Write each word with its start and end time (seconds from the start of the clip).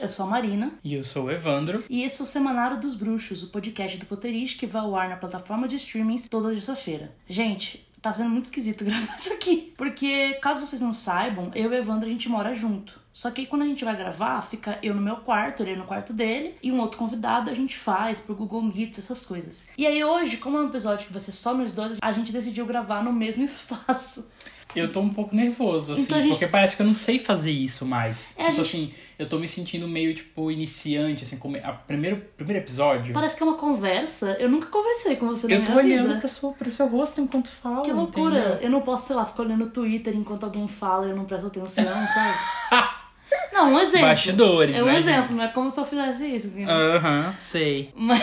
eu 0.00 0.08
sou 0.08 0.26
a 0.26 0.28
Marina. 0.28 0.72
E 0.84 0.94
eu 0.94 1.02
sou 1.02 1.24
o 1.24 1.30
Evandro. 1.30 1.84
E 1.90 2.02
esse 2.02 2.20
é 2.20 2.24
o 2.24 2.26
Semanário 2.26 2.78
dos 2.78 2.94
Bruxos, 2.94 3.42
o 3.42 3.48
podcast 3.48 3.98
do 3.98 4.06
Potterish 4.06 4.54
que 4.54 4.66
vai 4.66 4.82
ao 4.82 4.94
ar 4.96 5.08
na 5.08 5.16
plataforma 5.16 5.66
de 5.66 5.76
streamings 5.76 6.28
toda 6.28 6.50
terça-feira. 6.50 7.12
Gente, 7.28 7.86
tá 8.00 8.12
sendo 8.12 8.30
muito 8.30 8.46
esquisito 8.46 8.84
gravar 8.86 9.16
isso 9.16 9.32
aqui. 9.32 9.74
Porque, 9.76 10.34
caso 10.34 10.64
vocês 10.64 10.80
não 10.80 10.92
saibam, 10.92 11.50
eu 11.54 11.72
e 11.72 11.74
o 11.74 11.74
Evandro 11.74 12.06
a 12.06 12.10
gente 12.10 12.28
mora 12.28 12.54
junto. 12.54 12.98
Só 13.18 13.32
que 13.32 13.40
aí 13.40 13.46
quando 13.48 13.62
a 13.62 13.66
gente 13.66 13.84
vai 13.84 13.96
gravar, 13.96 14.40
fica 14.42 14.78
eu 14.80 14.94
no 14.94 15.02
meu 15.02 15.16
quarto, 15.16 15.64
ele 15.64 15.74
no 15.74 15.82
quarto 15.82 16.12
dele, 16.12 16.54
e 16.62 16.70
um 16.70 16.78
outro 16.78 16.96
convidado 16.96 17.50
a 17.50 17.54
gente 17.54 17.76
faz 17.76 18.20
pro 18.20 18.32
Google 18.32 18.62
Meets, 18.62 18.96
essas 18.96 19.20
coisas. 19.20 19.66
E 19.76 19.84
aí 19.84 20.04
hoje, 20.04 20.36
como 20.36 20.56
é 20.56 20.60
um 20.60 20.68
episódio 20.68 21.04
que 21.04 21.12
vai 21.12 21.20
ser 21.20 21.32
só 21.32 21.52
nós 21.52 21.72
dois, 21.72 21.98
a 22.00 22.12
gente 22.12 22.30
decidiu 22.30 22.64
gravar 22.64 23.02
no 23.02 23.12
mesmo 23.12 23.42
espaço. 23.44 24.30
Eu 24.78 24.92
tô 24.92 25.00
um 25.00 25.08
pouco 25.08 25.34
nervoso, 25.34 25.92
assim, 25.92 26.02
Então 26.02 26.18
gente- 26.20 26.30
porque 26.30 26.46
parece 26.46 26.76
que 26.76 26.82
eu 26.82 26.86
não 26.86 26.94
sei 26.94 27.18
fazer 27.18 27.50
isso 27.50 27.84
mais. 27.84 28.34
É, 28.38 28.50
tipo 28.50 28.56
gente- 28.56 28.60
assim, 28.62 28.94
eu 29.18 29.28
tô 29.28 29.38
me 29.38 29.48
sentindo 29.48 29.86
meio, 29.88 30.14
tipo, 30.14 30.50
iniciante, 30.50 31.24
assim, 31.24 31.36
como 31.36 31.56
a 31.56 31.72
primeiro, 31.72 32.22
primeiro 32.36 32.62
episódio. 32.62 33.12
Parece 33.12 33.36
que 33.36 33.42
é 33.42 33.46
uma 33.46 33.56
conversa. 33.56 34.36
Eu 34.38 34.48
nunca 34.48 34.66
conversei 34.68 35.16
com 35.16 35.26
você 35.28 35.46
eu 35.52 35.64
tô 35.64 35.72
olhando 35.72 36.08
vida. 36.08 36.20
pro 36.20 36.28
seu, 36.28 36.50
pro 36.52 36.70
seu 36.70 36.86
rosto 36.88 37.20
enquanto 37.20 37.48
falo. 37.48 37.82
Que 37.82 37.92
loucura! 37.92 38.38
entendeu? 38.38 38.58
Eu 38.62 38.70
não 38.70 38.80
posso, 38.80 39.08
sei 39.08 39.16
lá, 39.16 39.24
ficar 39.26 39.42
olhando 39.42 39.64
o 39.64 39.70
Twitter 39.70 40.14
enquanto 40.16 40.44
alguém 40.44 40.66
fala 40.68 41.06
e 41.06 41.10
eu 41.10 41.16
não 41.16 41.24
presto 41.24 41.46
atenção, 41.48 41.84
sabe? 41.84 42.88
Não, 43.52 43.74
um 43.74 43.78
exemplo. 43.80 44.06
Bastidores, 44.08 44.78
É 44.78 44.82
um 44.82 44.86
né, 44.86 44.96
exemplo, 44.96 45.36
não 45.36 45.44
é 45.44 45.48
como 45.48 45.70
se 45.70 45.80
eu 45.80 45.84
fizesse 45.84 46.24
isso. 46.26 46.52
Aham, 46.68 47.34
sei. 47.36 47.92
Mas 47.96 48.20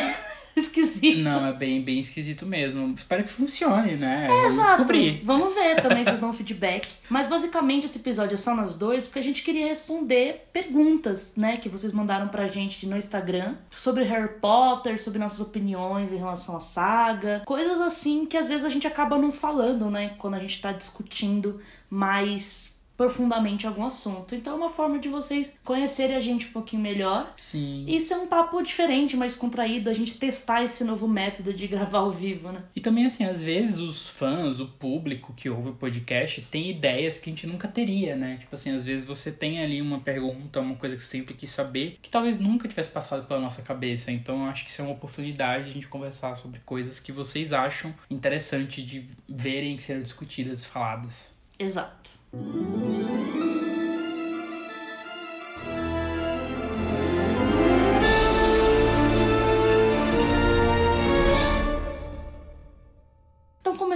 esquisito. 0.66 1.20
Não, 1.20 1.46
é 1.46 1.54
bem, 1.54 1.82
bem 1.82 2.00
esquisito 2.00 2.46
mesmo. 2.46 2.94
Espero 2.96 3.24
que 3.24 3.32
funcione, 3.32 3.96
né? 3.96 4.26
É, 4.26 4.28
Vamos 4.28 4.54
exato. 4.54 4.68
descobrir. 4.70 5.22
Vamos 5.24 5.54
ver 5.54 5.76
também, 5.82 6.04
vocês 6.04 6.20
dão 6.20 6.32
feedback. 6.34 6.88
Mas 7.10 7.28
basicamente 7.28 7.86
esse 7.86 7.98
episódio 7.98 8.34
é 8.34 8.38
só 8.38 8.56
nós 8.56 8.76
dois, 8.76 9.06
porque 9.06 9.20
a 9.20 9.24
gente 9.24 9.44
queria 9.44 9.68
responder 9.68 10.48
perguntas, 10.54 11.34
né, 11.36 11.58
que 11.58 11.70
vocês 11.70 11.92
mandaram 11.92 12.28
pra 12.28 12.48
gente 12.48 12.86
no 12.88 12.98
Instagram 12.98 13.56
sobre 13.72 14.04
Harry 14.04 14.40
Potter, 14.40 15.02
sobre 15.02 15.20
nossas 15.20 15.40
opiniões 15.40 16.12
em 16.12 16.18
relação 16.18 16.58
à 16.58 16.60
saga, 16.60 17.42
coisas 17.46 17.80
assim 17.82 18.26
que 18.26 18.38
às 18.38 18.50
vezes 18.50 18.66
a 18.66 18.70
gente 18.70 18.88
acaba 18.88 19.18
não 19.18 19.32
falando, 19.32 19.90
né, 19.90 20.14
quando 20.18 20.36
a 20.36 20.40
gente 20.40 20.62
tá 20.62 20.72
discutindo 20.72 21.60
mais 21.90 22.75
profundamente 22.98 23.68
algum 23.68 23.86
assunto. 23.86 24.36
Então 24.36 24.54
é 24.54 24.56
uma 24.56 24.70
forma 24.70 25.00
de 25.00 25.10
vocês 25.10 25.54
conhecerem 25.64 26.16
a 26.16 26.20
gente 26.20 26.48
um 26.48 26.52
pouquinho 26.52 26.82
melhor. 26.82 27.34
Sim. 27.38 27.86
Isso 27.88 28.14
é 28.14 28.18
um 28.18 28.28
papo 28.28 28.62
diferente, 28.62 29.18
mais 29.18 29.36
contraído, 29.36 29.90
a 29.90 29.94
gente 29.94 30.18
testar 30.18 30.64
esse 30.64 30.84
novo 30.84 31.08
método 31.08 31.54
de 31.54 31.68
gravar 31.68 32.00
ao 32.00 32.12
vivo, 32.12 32.52
né? 32.52 32.64
E 32.76 32.82
também, 32.82 33.06
assim, 33.06 33.26
às 33.26 33.42
vezes 33.42 33.78
os 33.78 34.08
fãs, 34.10 34.60
o 34.60 34.68
público 34.68 35.34
que 35.36 35.50
ouve 35.50 35.70
o 35.70 35.74
podcast 35.74 36.42
tem 36.50 36.70
ideias 36.70 37.18
que 37.18 37.30
a 37.30 37.34
gente 37.34 37.48
nunca 37.48 37.68
teria, 37.68 38.16
né? 38.16 38.38
Tipo 38.40 38.56
assim, 38.56 38.76
às 38.76 38.86
vezes 38.86 39.06
você 39.06 39.32
tem 39.32 39.62
ali 39.62 39.82
uma 39.82 40.00
pergunta, 40.00 40.60
uma 40.60 40.76
coisa 40.76 40.96
que 40.96 41.02
você 41.02 41.10
sempre 41.10 41.34
quis 41.34 41.50
saber, 41.50 41.98
que 42.02 42.10
talvez 42.10 42.38
nunca 42.38 42.68
tivesse 42.68 42.90
passado 42.90 43.26
pela 43.28 43.40
nossa 43.40 43.62
cabeça. 43.62 44.12
Então, 44.12 44.44
eu 44.44 44.50
acho 44.50 44.64
que 44.64 44.70
isso 44.70 44.82
é 44.82 44.86
uma 44.86 44.94
oportunidade 44.94 45.66
de 45.66 45.70
a 45.72 45.74
gente 45.74 45.88
conversar 45.88 46.36
sobre 46.36 46.60
coisas 46.66 47.00
que 47.00 47.12
vocês 47.12 47.54
acham 47.54 47.94
interessante 48.10 48.82
de 48.82 49.06
verem 49.28 49.78
ser 49.78 50.02
discutidas 50.02 50.64
e 50.64 50.68
faladas. 50.68 51.34
Exato. 51.58 52.12
Então, 52.38 53.65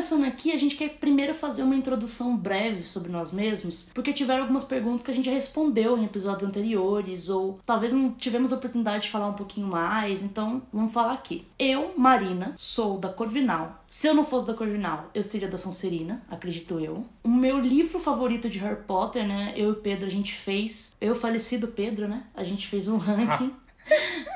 começando 0.09 0.25
aqui, 0.27 0.51
a 0.51 0.57
gente 0.57 0.75
quer 0.75 0.89
primeiro 0.97 1.35
fazer 1.35 1.61
uma 1.61 1.75
introdução 1.75 2.35
breve 2.35 2.81
sobre 2.81 3.11
nós 3.11 3.31
mesmos, 3.31 3.91
porque 3.93 4.11
tiveram 4.11 4.41
algumas 4.41 4.63
perguntas 4.63 5.03
que 5.03 5.11
a 5.11 5.13
gente 5.13 5.29
respondeu 5.29 5.95
em 5.95 6.05
episódios 6.05 6.49
anteriores, 6.49 7.29
ou 7.29 7.59
talvez 7.63 7.93
não 7.93 8.11
tivemos 8.13 8.51
a 8.51 8.55
oportunidade 8.55 9.03
de 9.03 9.11
falar 9.11 9.27
um 9.27 9.33
pouquinho 9.33 9.67
mais, 9.67 10.23
então 10.23 10.63
vamos 10.73 10.91
falar 10.91 11.13
aqui. 11.13 11.45
Eu, 11.59 11.93
Marina, 11.95 12.55
sou 12.57 12.97
da 12.97 13.09
Corvinal. 13.09 13.83
Se 13.87 14.07
eu 14.07 14.15
não 14.15 14.23
fosse 14.23 14.47
da 14.47 14.55
Corvinal, 14.55 15.11
eu 15.13 15.21
seria 15.21 15.47
da 15.47 15.59
Sonserina, 15.59 16.23
acredito 16.27 16.79
eu. 16.79 17.05
O 17.23 17.29
meu 17.29 17.59
livro 17.59 17.99
favorito 17.99 18.49
de 18.49 18.57
Harry 18.57 18.81
Potter, 18.87 19.27
né? 19.27 19.53
Eu 19.55 19.69
e 19.69 19.71
o 19.73 19.75
Pedro, 19.75 20.07
a 20.07 20.11
gente 20.11 20.33
fez. 20.33 20.95
Eu, 20.99 21.13
falecido 21.13 21.67
Pedro, 21.67 22.07
né? 22.07 22.23
A 22.33 22.43
gente 22.43 22.67
fez 22.67 22.87
um 22.87 22.97
ranking. 22.97 23.53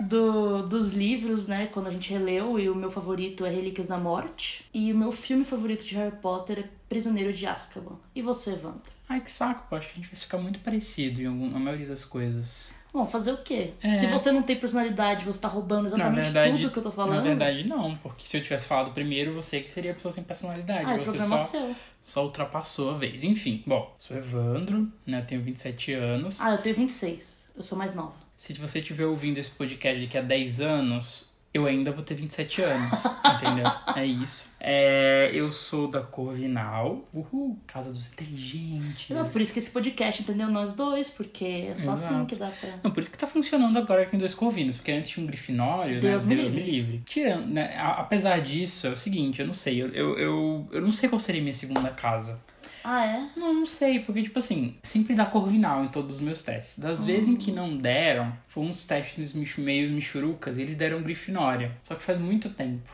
Do- 0.08 0.64
dos 0.64 0.90
livros, 0.92 1.48
né? 1.48 1.68
Quando 1.72 1.88
a 1.88 1.92
gente 1.92 2.10
releu, 2.12 2.60
e 2.60 2.70
o 2.70 2.76
meu 2.76 2.90
favorito 2.92 3.46
é 3.46 3.50
Relíquias 3.50 3.88
da 3.88 3.98
Morte. 3.98 4.66
E 4.74 4.92
o 4.92 4.98
meu 4.98 5.12
filme 5.12 5.44
favorito 5.44 5.84
de 5.84 5.96
Harry 5.96 6.16
Potter 6.18 6.60
é 6.60 6.64
Prisioneiro 6.90 7.34
de 7.34 7.46
Azkaban. 7.46 7.96
E 8.16 8.22
você, 8.22 8.52
Wanda? 8.52 8.82
Ai, 9.10 9.20
que 9.22 9.30
saco, 9.32 9.66
eu 9.72 9.78
acho 9.78 9.88
que 9.88 9.94
a 9.94 9.96
gente 9.98 10.08
vai 10.12 10.16
ficar 10.20 10.38
muito 10.38 10.60
parecido 10.60 11.22
em 11.22 11.26
algum- 11.26 11.50
na 11.50 11.60
maioria 11.60 11.88
das 11.88 12.06
coisas. 12.06 12.72
Bom, 12.94 13.06
fazer 13.08 13.32
o 13.32 13.38
quê? 13.38 13.72
É. 13.82 13.96
Se 13.96 14.06
você 14.06 14.32
não 14.32 14.44
tem 14.44 14.56
personalidade, 14.56 15.26
você 15.26 15.40
tá 15.40 15.48
roubando 15.48 15.88
exatamente 15.88 16.26
verdade, 16.26 16.62
tudo 16.62 16.72
que 16.72 16.78
eu 16.78 16.84
tô 16.84 16.92
falando. 16.92 17.16
na 17.16 17.22
verdade, 17.22 17.68
não, 17.68 17.96
porque 17.98 18.24
se 18.24 18.38
eu 18.38 18.44
tivesse 18.44 18.68
falado 18.68 18.92
primeiro, 18.94 19.34
você 19.34 19.60
que 19.62 19.72
seria 19.72 19.92
a 19.92 19.94
pessoa 19.96 20.12
sem 20.12 20.24
personalidade. 20.24 20.86
ah, 20.86 20.94
é 20.94 20.98
você 21.00 21.20
só, 21.20 21.38
seu. 21.40 21.76
só 22.04 22.24
ultrapassou 22.24 22.92
a 22.92 22.94
vez. 22.94 23.24
Enfim, 23.24 23.64
bom, 23.66 23.92
sou 23.98 24.16
Evandro, 24.16 24.88
né? 25.08 25.22
Tenho 25.22 25.42
27 25.42 25.92
anos. 25.94 26.40
Ah, 26.40 26.52
eu 26.52 26.60
tenho 26.60 26.76
26. 26.76 27.50
Eu 27.56 27.64
sou 27.64 27.76
mais 27.76 27.96
nova. 27.96 28.14
Se 28.36 28.54
você 28.54 28.80
estiver 28.80 29.06
ouvindo 29.06 29.38
esse 29.38 29.52
podcast 29.52 30.02
daqui 30.02 30.18
a 30.18 30.22
10 30.22 30.62
anos, 30.62 31.34
eu 31.54 31.68
ainda 31.68 31.92
vou 31.92 32.04
ter 32.04 32.16
27 32.16 32.64
anos, 32.64 33.04
entendeu? 33.24 33.72
É 33.96 34.04
isso. 34.04 34.52
É, 34.60 35.30
eu 35.34 35.52
sou 35.52 35.88
da 35.88 36.02
Corvinal. 36.02 37.06
Uhul, 37.14 37.60
Casa 37.68 37.94
dos 37.94 38.12
Inteligentes. 38.12 39.10
Não, 39.10 39.30
por 39.30 39.40
isso 39.40 39.54
que 39.54 39.60
esse 39.60 39.70
podcast, 39.70 40.24
entendeu? 40.24 40.50
Nós 40.50 40.74
dois, 40.74 41.12
porque 41.12 41.68
é 41.70 41.76
só 41.76 41.92
assim 41.92 42.16
Exato. 42.16 42.26
que 42.26 42.36
dá 42.36 42.48
pra. 42.50 42.80
Não, 42.84 42.90
por 42.90 43.02
isso 43.02 43.12
que 43.12 43.18
tá 43.18 43.28
funcionando 43.28 43.78
agora 43.78 44.04
que 44.04 44.12
tem 44.12 44.20
dois 44.20 44.34
Corvinos, 44.34 44.78
porque 44.78 44.92
antes 44.92 45.12
tinha 45.12 45.24
um 45.24 45.28
Grifinório, 45.28 46.02
Deus 46.02 46.24
né? 46.24 46.30
me 46.30 46.36
Deus 46.38 46.50
me 46.50 46.56
livre. 46.60 46.72
livre. 46.72 47.04
Tirando, 47.06 47.46
né? 47.46 47.78
Apesar 47.78 48.42
disso, 48.42 48.88
é 48.88 48.90
o 48.90 48.98
seguinte, 48.98 49.40
eu 49.40 49.46
não 49.46 49.54
sei, 49.54 49.80
eu, 49.80 49.90
eu, 49.90 50.18
eu, 50.18 50.68
eu 50.72 50.82
não 50.82 50.92
sei 50.92 51.08
qual 51.08 51.20
seria 51.20 51.42
minha 51.42 51.54
segunda 51.54 51.90
casa. 51.92 52.42
Ah, 52.84 53.06
é? 53.06 53.30
Não, 53.36 53.54
não 53.54 53.66
sei, 53.66 54.00
porque, 54.00 54.22
tipo 54.22 54.40
assim, 54.40 54.76
sempre 54.84 55.16
dá 55.16 55.26
corvinal 55.26 55.84
em 55.84 55.88
todos 55.88 56.16
os 56.16 56.22
meus 56.22 56.42
testes. 56.42 56.80
Das 56.80 57.06
vezes 57.06 57.30
em 57.30 57.36
que 57.36 57.52
não 57.52 57.78
deram, 57.78 58.36
foram 58.48 58.70
uns 58.70 58.84
testes 58.84 59.34
meio 59.58 59.92
michurucas, 59.92 60.58
e 60.58 60.62
eles 60.62 60.76
deram 60.76 61.02
Grifinória. 61.02 61.78
Só 61.82 61.96
que 61.96 62.04
faz 62.04 62.20
muito 62.20 62.50
tempo, 62.50 62.92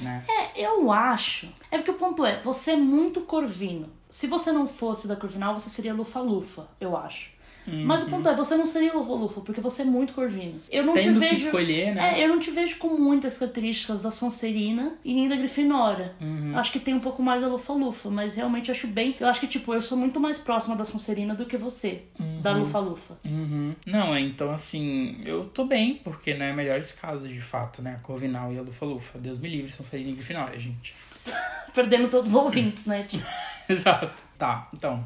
né? 0.00 0.24
É, 0.28 0.66
eu 0.66 0.90
acho. 0.92 1.52
É 1.70 1.76
porque 1.76 1.90
o 1.90 1.94
ponto 1.94 2.24
é, 2.24 2.40
você 2.42 2.72
é 2.72 2.76
muito 2.76 3.22
corvino. 3.22 3.90
Se 4.08 4.28
você 4.28 4.52
não 4.52 4.68
fosse 4.68 5.08
da 5.08 5.16
Corvinal, 5.16 5.58
você 5.58 5.68
seria 5.68 5.92
Lufa-Lufa, 5.92 6.68
eu 6.80 6.96
acho. 6.96 7.33
Mas 7.66 8.02
o 8.02 8.06
ponto 8.06 8.28
é, 8.28 8.34
você 8.34 8.56
não 8.56 8.66
seria 8.66 8.92
Lufa-Lufa, 8.92 9.40
porque 9.40 9.60
você 9.60 9.82
é 9.82 9.84
muito 9.84 10.12
corvino. 10.12 10.60
Eu 10.70 10.84
não 10.84 10.94
Tendo 10.94 11.14
te 11.14 11.20
que 11.20 11.30
vejo. 11.30 11.46
escolher, 11.46 11.94
né? 11.94 12.20
É, 12.20 12.24
eu 12.24 12.28
não 12.28 12.38
te 12.38 12.50
vejo 12.50 12.76
com 12.76 12.88
muitas 12.98 13.38
características 13.38 14.00
da 14.00 14.10
Sonserina 14.10 14.94
e 15.04 15.14
nem 15.14 15.28
da 15.28 15.36
Grifinória. 15.36 16.14
Uhum. 16.20 16.52
Acho 16.56 16.72
que 16.72 16.78
tem 16.78 16.94
um 16.94 17.00
pouco 17.00 17.22
mais 17.22 17.40
da 17.40 17.48
Lufa-Lufa, 17.48 18.10
mas 18.10 18.34
realmente 18.34 18.70
acho 18.70 18.86
bem. 18.86 19.16
Eu 19.18 19.28
acho 19.28 19.40
que, 19.40 19.46
tipo, 19.46 19.72
eu 19.72 19.80
sou 19.80 19.96
muito 19.96 20.20
mais 20.20 20.38
próxima 20.38 20.76
da 20.76 20.84
Sonserina 20.84 21.34
do 21.34 21.46
que 21.46 21.56
você, 21.56 22.02
da 22.40 22.52
Lufa-Lufa. 22.52 23.18
Uhum. 23.24 23.74
Não, 23.86 24.14
é, 24.14 24.20
então 24.20 24.52
assim, 24.52 25.20
eu 25.24 25.44
tô 25.46 25.64
bem, 25.64 26.00
porque, 26.04 26.34
né, 26.34 26.52
melhores 26.52 26.92
casas, 26.92 27.30
de 27.30 27.40
fato, 27.40 27.82
né? 27.82 27.96
A 27.96 27.98
Corvinal 28.04 28.52
e 28.52 28.58
a 28.58 28.62
Lufa-Lufa. 28.62 29.18
Deus 29.18 29.38
me 29.38 29.48
livre, 29.48 29.70
são 29.70 29.84
Serina 29.84 30.10
e 30.10 30.14
Grifinória, 30.14 30.58
gente. 30.58 30.94
Perdendo 31.74 32.08
todos 32.08 32.30
os 32.30 32.36
ouvintes, 32.36 32.86
né? 32.86 33.02
Tipo, 33.02 33.24
Exato. 33.68 34.22
Tá, 34.38 34.68
então, 34.74 35.04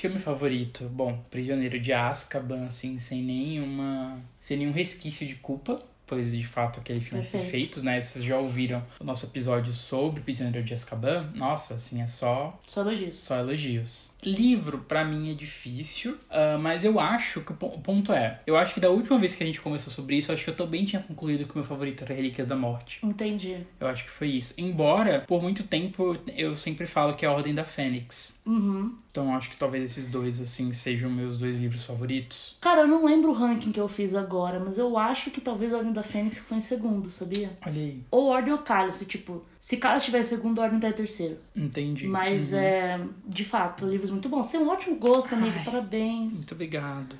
filme 0.00 0.18
favorito. 0.18 0.84
Bom, 0.88 1.22
Prisioneiro 1.30 1.78
de 1.78 1.92
Azkaban, 1.92 2.66
assim, 2.66 2.98
sem 2.98 3.22
nenhuma. 3.22 4.20
sem 4.38 4.56
nenhum 4.56 4.72
resquício 4.72 5.26
de 5.26 5.34
culpa. 5.36 5.78
Pois 6.06 6.32
de 6.32 6.44
fato 6.44 6.80
aquele 6.80 7.00
filme 7.00 7.22
foi 7.22 7.38
Perfeito. 7.40 7.50
feito, 7.74 7.82
né? 7.84 8.00
Vocês 8.00 8.24
já 8.24 8.36
ouviram 8.36 8.84
o 8.98 9.04
nosso 9.04 9.26
episódio 9.26 9.72
sobre 9.72 10.20
Prisioneiro 10.20 10.64
de 10.66 10.74
Azkaban, 10.74 11.30
nossa, 11.36 11.74
assim, 11.74 12.02
é 12.02 12.06
só 12.08 12.58
só 12.66 12.80
elogios. 12.80 13.16
só 13.18 13.36
elogios. 13.38 14.09
Livro, 14.24 14.78
pra 14.86 15.04
mim, 15.04 15.30
é 15.30 15.34
difícil, 15.34 16.16
ah, 16.30 16.58
mas 16.60 16.84
eu 16.84 16.98
acho 17.00 17.40
que 17.40 17.52
o 17.52 17.54
pon- 17.54 17.74
o 17.74 17.80
ponto 17.80 18.12
é: 18.12 18.38
eu 18.46 18.56
acho 18.56 18.74
que 18.74 18.80
da 18.80 18.90
última 18.90 19.18
vez 19.18 19.34
que 19.34 19.42
a 19.42 19.46
gente 19.46 19.60
conversou 19.60 19.92
sobre 19.92 20.16
isso, 20.16 20.30
eu 20.30 20.34
acho 20.34 20.44
que 20.44 20.50
eu 20.50 20.56
também 20.56 20.84
tinha 20.84 21.02
concluído 21.02 21.44
que 21.46 21.52
o 21.52 21.58
meu 21.58 21.64
favorito 21.64 22.04
era 22.04 22.14
Relíquias 22.14 22.46
da 22.46 22.56
Morte. 22.56 22.98
Entendi. 23.02 23.56
Eu 23.78 23.86
acho 23.86 24.04
que 24.04 24.10
foi 24.10 24.28
isso. 24.28 24.54
Embora, 24.58 25.24
por 25.26 25.42
muito 25.42 25.62
tempo, 25.64 26.16
eu 26.36 26.54
sempre 26.56 26.86
falo 26.86 27.14
que 27.14 27.24
é 27.24 27.28
a 27.28 27.32
Ordem 27.32 27.54
da 27.54 27.64
Fênix. 27.64 28.38
Uhum. 28.46 28.96
Então 29.10 29.34
acho 29.34 29.50
que 29.50 29.56
talvez 29.56 29.84
esses 29.84 30.06
dois, 30.06 30.40
assim, 30.40 30.72
sejam 30.72 31.10
meus 31.10 31.36
dois 31.38 31.56
livros 31.58 31.82
favoritos. 31.82 32.56
Cara, 32.60 32.82
eu 32.82 32.88
não 32.88 33.04
lembro 33.04 33.30
o 33.30 33.34
ranking 33.34 33.72
que 33.72 33.80
eu 33.80 33.88
fiz 33.88 34.14
agora, 34.14 34.60
mas 34.60 34.78
eu 34.78 34.96
acho 34.96 35.30
que 35.32 35.40
talvez 35.40 35.72
a 35.72 35.78
Ordem 35.78 35.92
da 35.92 36.02
Fênix 36.02 36.38
foi 36.38 36.58
em 36.58 36.60
segundo, 36.60 37.10
sabia? 37.10 37.50
Olha 37.66 37.80
aí. 37.80 38.04
Ou 38.10 38.26
Ordem 38.28 38.52
ou 38.52 38.60
Cálice, 38.60 39.04
tipo, 39.06 39.44
se 39.60 39.76
estiver 39.76 40.20
em 40.20 40.24
segundo, 40.24 40.58
Ordem 40.58 40.80
tá 40.80 40.90
terceiro. 40.90 41.38
Entendi. 41.54 42.08
Mas 42.08 42.54
é, 42.54 42.98
de 43.26 43.44
fato, 43.44 43.84
livros 43.84 44.10
muito 44.10 44.26
bons. 44.26 44.46
Você 44.46 44.56
tem 44.56 44.66
um 44.66 44.70
ótimo 44.70 44.96
gosto, 44.96 45.34
amigo, 45.34 45.54
Ai. 45.58 45.64
parabéns. 45.64 46.32
Muito 46.32 46.54
obrigado. 46.54 47.14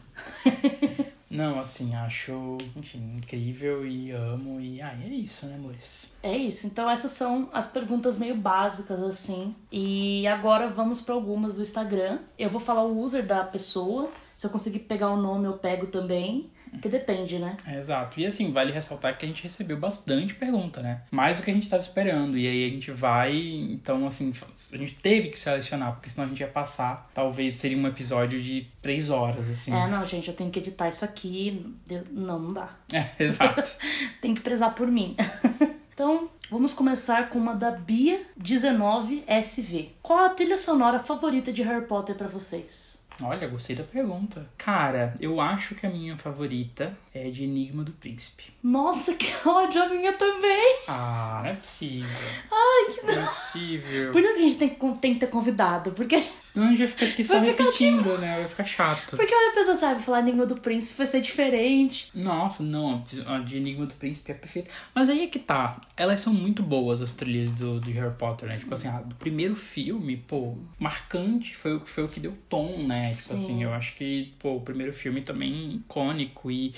Não, 1.30 1.60
assim, 1.60 1.94
acho, 1.94 2.56
enfim, 2.74 3.14
incrível 3.16 3.86
e 3.86 4.10
amo. 4.10 4.58
E 4.58 4.80
ai, 4.80 5.04
é 5.04 5.08
isso, 5.08 5.46
né, 5.46 5.54
amores? 5.54 6.10
É 6.22 6.36
isso, 6.36 6.66
então 6.66 6.90
essas 6.90 7.12
são 7.12 7.48
as 7.52 7.68
perguntas 7.68 8.18
meio 8.18 8.34
básicas, 8.34 9.00
assim. 9.00 9.54
E 9.70 10.26
agora 10.26 10.66
vamos 10.66 11.00
para 11.00 11.14
algumas 11.14 11.56
do 11.56 11.62
Instagram. 11.62 12.18
Eu 12.38 12.48
vou 12.48 12.60
falar 12.60 12.84
o 12.84 12.98
user 12.98 13.24
da 13.24 13.44
pessoa. 13.44 14.10
Se 14.34 14.46
eu 14.46 14.50
conseguir 14.50 14.80
pegar 14.80 15.10
o 15.10 15.16
nome, 15.16 15.46
eu 15.46 15.58
pego 15.58 15.86
também. 15.86 16.50
Porque 16.70 16.88
depende, 16.88 17.38
né? 17.38 17.56
É, 17.66 17.78
exato. 17.78 18.20
E 18.20 18.26
assim, 18.26 18.52
vale 18.52 18.72
ressaltar 18.72 19.18
que 19.18 19.24
a 19.24 19.28
gente 19.28 19.42
recebeu 19.42 19.76
bastante 19.76 20.34
pergunta, 20.34 20.80
né? 20.80 21.02
Mais 21.10 21.38
do 21.38 21.42
que 21.42 21.50
a 21.50 21.54
gente 21.54 21.64
estava 21.64 21.82
esperando. 21.82 22.38
E 22.38 22.46
aí 22.46 22.64
a 22.64 22.68
gente 22.68 22.90
vai. 22.90 23.36
Então, 23.36 24.06
assim, 24.06 24.32
a 24.72 24.76
gente 24.76 24.94
teve 24.94 25.28
que 25.28 25.38
selecionar, 25.38 25.92
porque 25.94 26.08
senão 26.08 26.26
a 26.26 26.28
gente 26.28 26.40
ia 26.40 26.48
passar. 26.48 27.10
Talvez 27.12 27.54
seria 27.54 27.76
um 27.76 27.86
episódio 27.86 28.40
de 28.40 28.68
três 28.80 29.10
horas, 29.10 29.48
assim. 29.48 29.74
É, 29.74 29.88
não, 29.88 30.06
gente, 30.06 30.28
eu 30.28 30.34
tenho 30.34 30.50
que 30.50 30.60
editar 30.60 30.88
isso 30.88 31.04
aqui. 31.04 31.74
Não, 32.10 32.38
não 32.38 32.52
dá. 32.52 32.70
É, 32.92 33.08
exato. 33.22 33.76
Tem 34.20 34.34
que 34.34 34.40
prezar 34.40 34.74
por 34.74 34.88
mim. 34.88 35.16
então, 35.94 36.28
vamos 36.50 36.74
começar 36.74 37.28
com 37.28 37.38
uma 37.38 37.54
da 37.54 37.78
Bia19SV. 37.78 39.90
Qual 40.02 40.18
a 40.18 40.30
trilha 40.30 40.58
sonora 40.58 40.98
favorita 40.98 41.52
de 41.52 41.62
Harry 41.62 41.86
Potter 41.86 42.16
pra 42.16 42.26
vocês? 42.26 42.89
Olha, 43.22 43.46
gostei 43.48 43.76
da 43.76 43.84
pergunta. 43.84 44.46
Cara, 44.56 45.14
eu 45.20 45.40
acho 45.40 45.74
que 45.74 45.86
a 45.86 45.90
minha 45.90 46.16
favorita 46.16 46.96
é 47.12 47.28
de 47.28 47.44
Enigma 47.44 47.82
do 47.82 47.92
Príncipe. 47.92 48.44
Nossa, 48.62 49.14
que 49.16 49.32
ódio 49.48 49.82
a 49.82 49.88
minha 49.88 50.12
também! 50.12 50.62
Ah, 50.86 51.40
não 51.42 51.50
é 51.50 51.54
possível. 51.54 52.08
Ai, 52.50 52.94
que 52.94 53.06
Não 53.06 53.22
é 53.22 53.26
possível. 53.26 54.12
Por 54.12 54.22
isso 54.22 54.32
que 54.32 54.38
a 54.38 54.42
gente 54.42 54.56
tem 54.56 54.68
que, 54.68 54.98
tem 54.98 55.14
que 55.14 55.20
ter 55.20 55.26
convidado, 55.26 55.92
porque, 55.92 56.22
Senão 56.42 56.66
a 56.66 56.70
gente 56.70 56.78
vai 56.78 56.88
ficar 56.88 57.06
aqui 57.06 57.24
só 57.24 57.38
Vai 57.40 57.50
ficar 57.50 57.64
repetindo, 57.64 58.18
né? 58.18 58.36
Vai 58.38 58.48
ficar 58.48 58.64
chato. 58.64 59.16
porque 59.16 59.34
a 59.34 59.52
pessoa 59.54 59.76
sabe 59.76 60.02
falar 60.02 60.20
Enigma 60.20 60.46
do 60.46 60.56
Príncipe 60.56 60.98
vai 60.98 61.06
ser 61.06 61.20
diferente. 61.20 62.10
Nossa, 62.14 62.62
não, 62.62 63.04
a 63.26 63.38
de 63.38 63.56
Enigma 63.56 63.86
do 63.86 63.94
Príncipe 63.94 64.30
é 64.30 64.34
perfeita. 64.34 64.70
Mas 64.94 65.08
aí 65.08 65.24
é 65.24 65.26
que 65.26 65.38
tá. 65.38 65.80
Elas 65.96 66.20
são 66.20 66.32
muito 66.32 66.62
boas, 66.62 67.02
as 67.02 67.12
trilhas 67.12 67.50
do, 67.52 67.80
do 67.80 67.90
Harry 67.90 68.14
Potter, 68.14 68.48
né? 68.48 68.56
Tipo 68.58 68.74
assim, 68.74 68.88
a 68.88 69.00
do 69.00 69.14
primeiro 69.16 69.56
filme, 69.56 70.16
pô, 70.16 70.56
marcante 70.78 71.56
foi 71.56 71.74
o 71.74 71.80
que 71.80 71.88
foi 71.88 72.04
o 72.04 72.08
que 72.08 72.20
deu 72.20 72.36
tom, 72.48 72.86
né? 72.86 73.12
Tipo 73.12 73.28
Sim. 73.28 73.34
assim, 73.34 73.62
eu 73.64 73.72
acho 73.72 73.94
que, 73.96 74.32
pô, 74.38 74.56
o 74.56 74.60
primeiro 74.60 74.92
filme 74.92 75.20
também 75.20 75.76
icônico 75.76 76.50
e, 76.50 76.74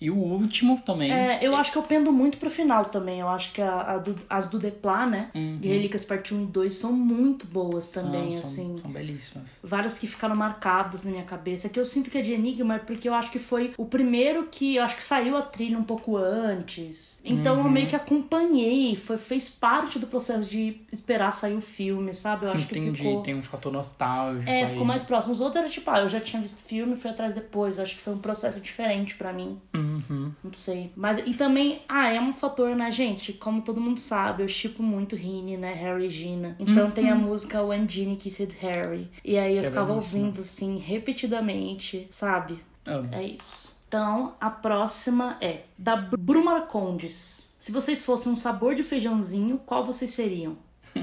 e 0.00 0.10
o 0.10 0.16
último 0.16 0.80
também. 0.84 1.10
É, 1.12 1.38
eu 1.42 1.56
acho 1.56 1.72
que 1.72 1.78
eu 1.78 1.82
pendo 1.82 2.12
muito 2.12 2.36
pro 2.38 2.50
final 2.50 2.84
também. 2.84 3.20
Eu 3.20 3.28
acho 3.28 3.52
que 3.52 3.62
a, 3.62 3.92
a 3.94 3.98
do- 3.98 4.16
as 4.28 4.46
do 4.46 4.58
Deplat, 4.58 5.08
né? 5.08 5.30
E 5.34 5.66
Relíquias 5.68 6.04
Parte 6.04 6.34
1 6.34 6.42
e 6.42 6.46
2 6.46 6.74
são 6.74 6.92
muito 6.92 7.46
boas 7.46 7.90
também, 7.90 8.24
Uhum. 8.24 8.30
são, 8.32 8.40
assim. 8.40 8.68
São, 8.68 8.78
são 8.78 8.90
belíssimas. 8.90 9.56
várias 9.62 9.98
que 9.98 10.06
ficaram 10.06 10.34
marcadas 10.36 11.04
na 11.04 11.10
minha 11.10 11.24
cabeça. 11.24 11.68
Que 11.68 11.78
eu 11.80 11.86
sinto 11.86 12.10
que 12.10 12.18
é 12.18 12.20
de 12.22 12.32
Enigma 12.32 12.74
é 12.74 12.78
porque 12.78 13.08
eu 13.08 13.14
acho 13.14 13.30
que 13.30 13.38
foi 13.38 13.72
o 13.78 13.86
primeiro 13.86 14.48
que 14.50 14.76
eu 14.76 14.82
acho 14.82 14.96
que 14.96 15.02
saiu 15.02 15.36
a 15.36 15.42
trilha 15.42 15.78
um 15.78 15.84
pouco 15.84 16.16
antes. 16.16 17.20
Então 17.24 17.58
eu 17.58 17.68
meio 17.70 17.86
que 17.86 17.96
acompanhei, 17.96 18.96
foi, 18.96 19.16
fez 19.16 19.48
parte 19.48 19.98
do 19.98 20.06
processo 20.06 20.48
de 20.48 20.80
esperar 20.92 21.32
sair 21.32 21.54
o 21.54 21.60
filme, 21.60 22.12
sabe? 22.12 22.46
Eu 22.46 22.50
acho 22.52 22.64
Entendi, 22.64 22.90
que 22.90 22.96
ficou. 22.98 23.22
tem 23.22 23.34
um 23.34 23.42
fator 23.42 23.72
nostálgico. 23.72 24.50
É, 24.50 24.64
aí. 24.64 24.68
ficou 24.68 24.84
mais 24.84 25.02
próximo. 25.02 25.32
Os 25.32 25.40
outros 25.40 25.62
era 25.62 25.70
tipo, 25.72 25.90
ah, 25.90 26.00
eu 26.00 26.08
já 26.08 26.20
tinha 26.20 26.40
visto 26.42 26.58
o 26.58 26.62
filme, 26.62 26.96
fui 26.96 27.10
atrás 27.10 27.34
depois. 27.34 27.78
Eu 27.78 27.84
acho 27.84 27.96
que 27.96 28.02
foi 28.02 28.14
um 28.14 28.18
processo 28.18 28.60
diferente 28.60 29.14
pra 29.14 29.32
mim. 29.32 29.58
Uhum. 29.74 29.93
Não 30.42 30.52
sei. 30.52 30.92
Mas, 30.96 31.18
e 31.18 31.34
também, 31.34 31.80
ah, 31.88 32.10
é 32.12 32.20
um 32.20 32.32
fator, 32.32 32.74
né, 32.74 32.90
gente? 32.90 33.32
Como 33.32 33.62
todo 33.62 33.80
mundo 33.80 33.98
sabe, 33.98 34.42
eu 34.42 34.48
chipo 34.48 34.82
muito 34.82 35.14
Rini, 35.16 35.56
né? 35.56 35.72
Harry 35.74 36.06
e 36.06 36.10
Gina. 36.10 36.56
Então 36.58 36.90
tem 36.90 37.10
a 37.10 37.14
música 37.14 37.62
When 37.62 37.88
Ginny 37.88 38.16
Kissed 38.16 38.56
Harry. 38.60 39.10
E 39.24 39.36
aí 39.38 39.56
eu 39.56 39.60
Que 39.62 39.66
é 39.66 39.70
ficava 39.70 39.92
belíssima. 39.92 40.20
ouvindo, 40.20 40.40
assim, 40.40 40.78
repetidamente, 40.78 42.06
sabe? 42.10 42.60
Amo. 42.86 43.08
É 43.12 43.22
isso. 43.22 43.72
Então, 43.88 44.34
a 44.40 44.50
próxima 44.50 45.36
é 45.40 45.62
da 45.78 45.96
Br- 45.96 46.16
Bruma 46.18 46.60
Condes. 46.62 47.52
Se 47.58 47.70
vocês 47.72 48.02
fossem 48.04 48.32
um 48.32 48.36
sabor 48.36 48.74
de 48.74 48.82
feijãozinho, 48.82 49.58
qual 49.64 49.84
vocês 49.86 50.10
seriam? 50.10 50.56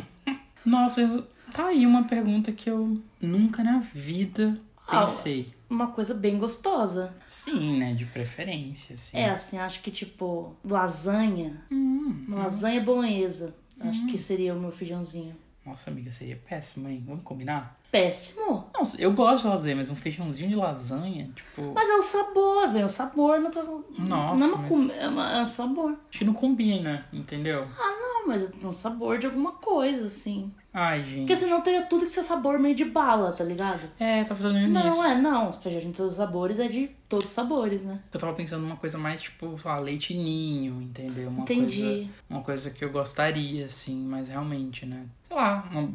Nossa, 0.66 1.02
eu- 1.02 1.24
tá 1.54 1.68
aí 1.68 1.86
uma 1.88 2.04
pergunta 2.04 2.52
que 2.52 2.70
eu 2.70 2.98
nunca 3.22 3.64
na 3.64 3.80
vida 3.80 4.60
Ah, 4.88 5.02
pensei. 5.06 5.54
Uma 5.72 5.88
coisa 5.88 6.14
bem 6.14 6.38
gostosa. 6.38 7.14
Sim, 7.26 7.80
né? 7.80 7.94
De 7.94 8.06
preferência, 8.06 8.96
assim. 8.96 9.18
É, 9.18 9.30
assim, 9.30 9.58
acho 9.58 9.82
que 9.82 9.90
tipo, 9.90 10.54
lasanha. 10.66 11.62
Hum, 11.72 12.26
lasanha 12.30 12.82
bolonhesa. 12.82 13.56
Acho 13.80 14.06
que 14.08 14.18
seria 14.18 14.54
o 14.54 14.60
meu 14.60 14.72
feijãozinho. 14.72 15.36
Nossa, 15.66 15.90
amiga, 15.90 16.12
seria 16.12 16.36
péssimo, 16.48 16.90
hein? 16.90 17.04
Vamos 17.08 17.24
combinar? 17.24 17.80
Péssimo. 17.92 18.70
Não, 18.74 18.84
eu 19.00 19.14
gosto 19.14 19.44
de 19.44 19.50
lasanha, 19.50 19.76
mas 19.76 19.90
um 19.90 19.96
feijãozinho 19.96 20.50
de 20.50 20.56
lasanha, 20.56 21.26
tipo. 21.36 21.72
Mas 21.74 21.88
é 21.90 21.96
o 21.96 22.02
sabor, 22.02 22.68
velho. 22.70 22.86
O 22.86 22.90
sabor 22.90 23.40
não 23.40 23.50
tá. 23.52 23.64
Nossa, 23.64 24.00
não 24.00 24.48
é, 24.48 24.50
uma 24.50 24.58
mas- 24.58 24.70
com- 24.70 24.92
é, 24.92 25.08
uma- 25.08 25.32
é 25.38 25.42
um 25.42 25.46
sabor. 25.46 25.92
Acho 26.10 26.20
que 26.20 26.26
não 26.26 26.34
combina, 26.34 27.06
entendeu? 27.14 27.68
Ah, 27.80 27.98
não, 28.02 28.28
mas 28.28 28.44
é 28.50 28.68
um 28.68 28.72
sabor 28.74 29.18
de 29.20 29.26
alguma 29.26 29.54
coisa, 29.54 30.06
assim. 30.08 30.52
Ai, 30.74 31.04
gente. 31.04 31.18
Porque 31.20 31.36
senão 31.36 31.60
teria 31.62 31.82
tudo 31.84 32.06
que 32.06 32.12
ser 32.12 32.24
sabor 32.24 32.58
meio 32.58 32.74
de 32.74 32.86
bala, 32.86 33.32
tá 33.34 33.44
ligado? 33.44 33.82
É, 34.00 34.24
tá 34.24 34.34
fazendo 34.34 34.54
nisso. 34.58 34.70
Não, 34.72 35.04
é, 35.04 35.16
não. 35.20 35.52
Feijão 35.52 35.92
de 35.92 35.98
todos 35.98 36.14
os 36.14 36.18
sabores 36.18 36.60
é 36.60 36.68
de 36.68 36.90
todos 37.10 37.26
os 37.26 37.32
sabores, 37.32 37.84
né? 37.84 38.00
Eu 38.14 38.20
tava 38.20 38.32
pensando 38.34 38.62
numa 38.62 38.78
coisa 38.78 38.98
mais, 38.98 39.22
tipo, 39.22 39.58
sei 39.58 39.70
lá, 39.70 39.80
leite 39.80 40.14
ninho, 40.14 40.82
entendeu? 40.82 41.28
Uma 41.30 41.42
Entendi. 41.42 41.82
Coisa, 41.82 42.08
uma 42.30 42.42
coisa 42.42 42.70
que 42.72 42.86
eu 42.86 42.90
gostaria, 42.90 43.66
assim, 43.66 43.96
mas 44.08 44.30
realmente, 44.30 44.86
né? 44.86 45.06
Sei 45.28 45.36
lá, 45.36 45.68
uma- 45.70 45.88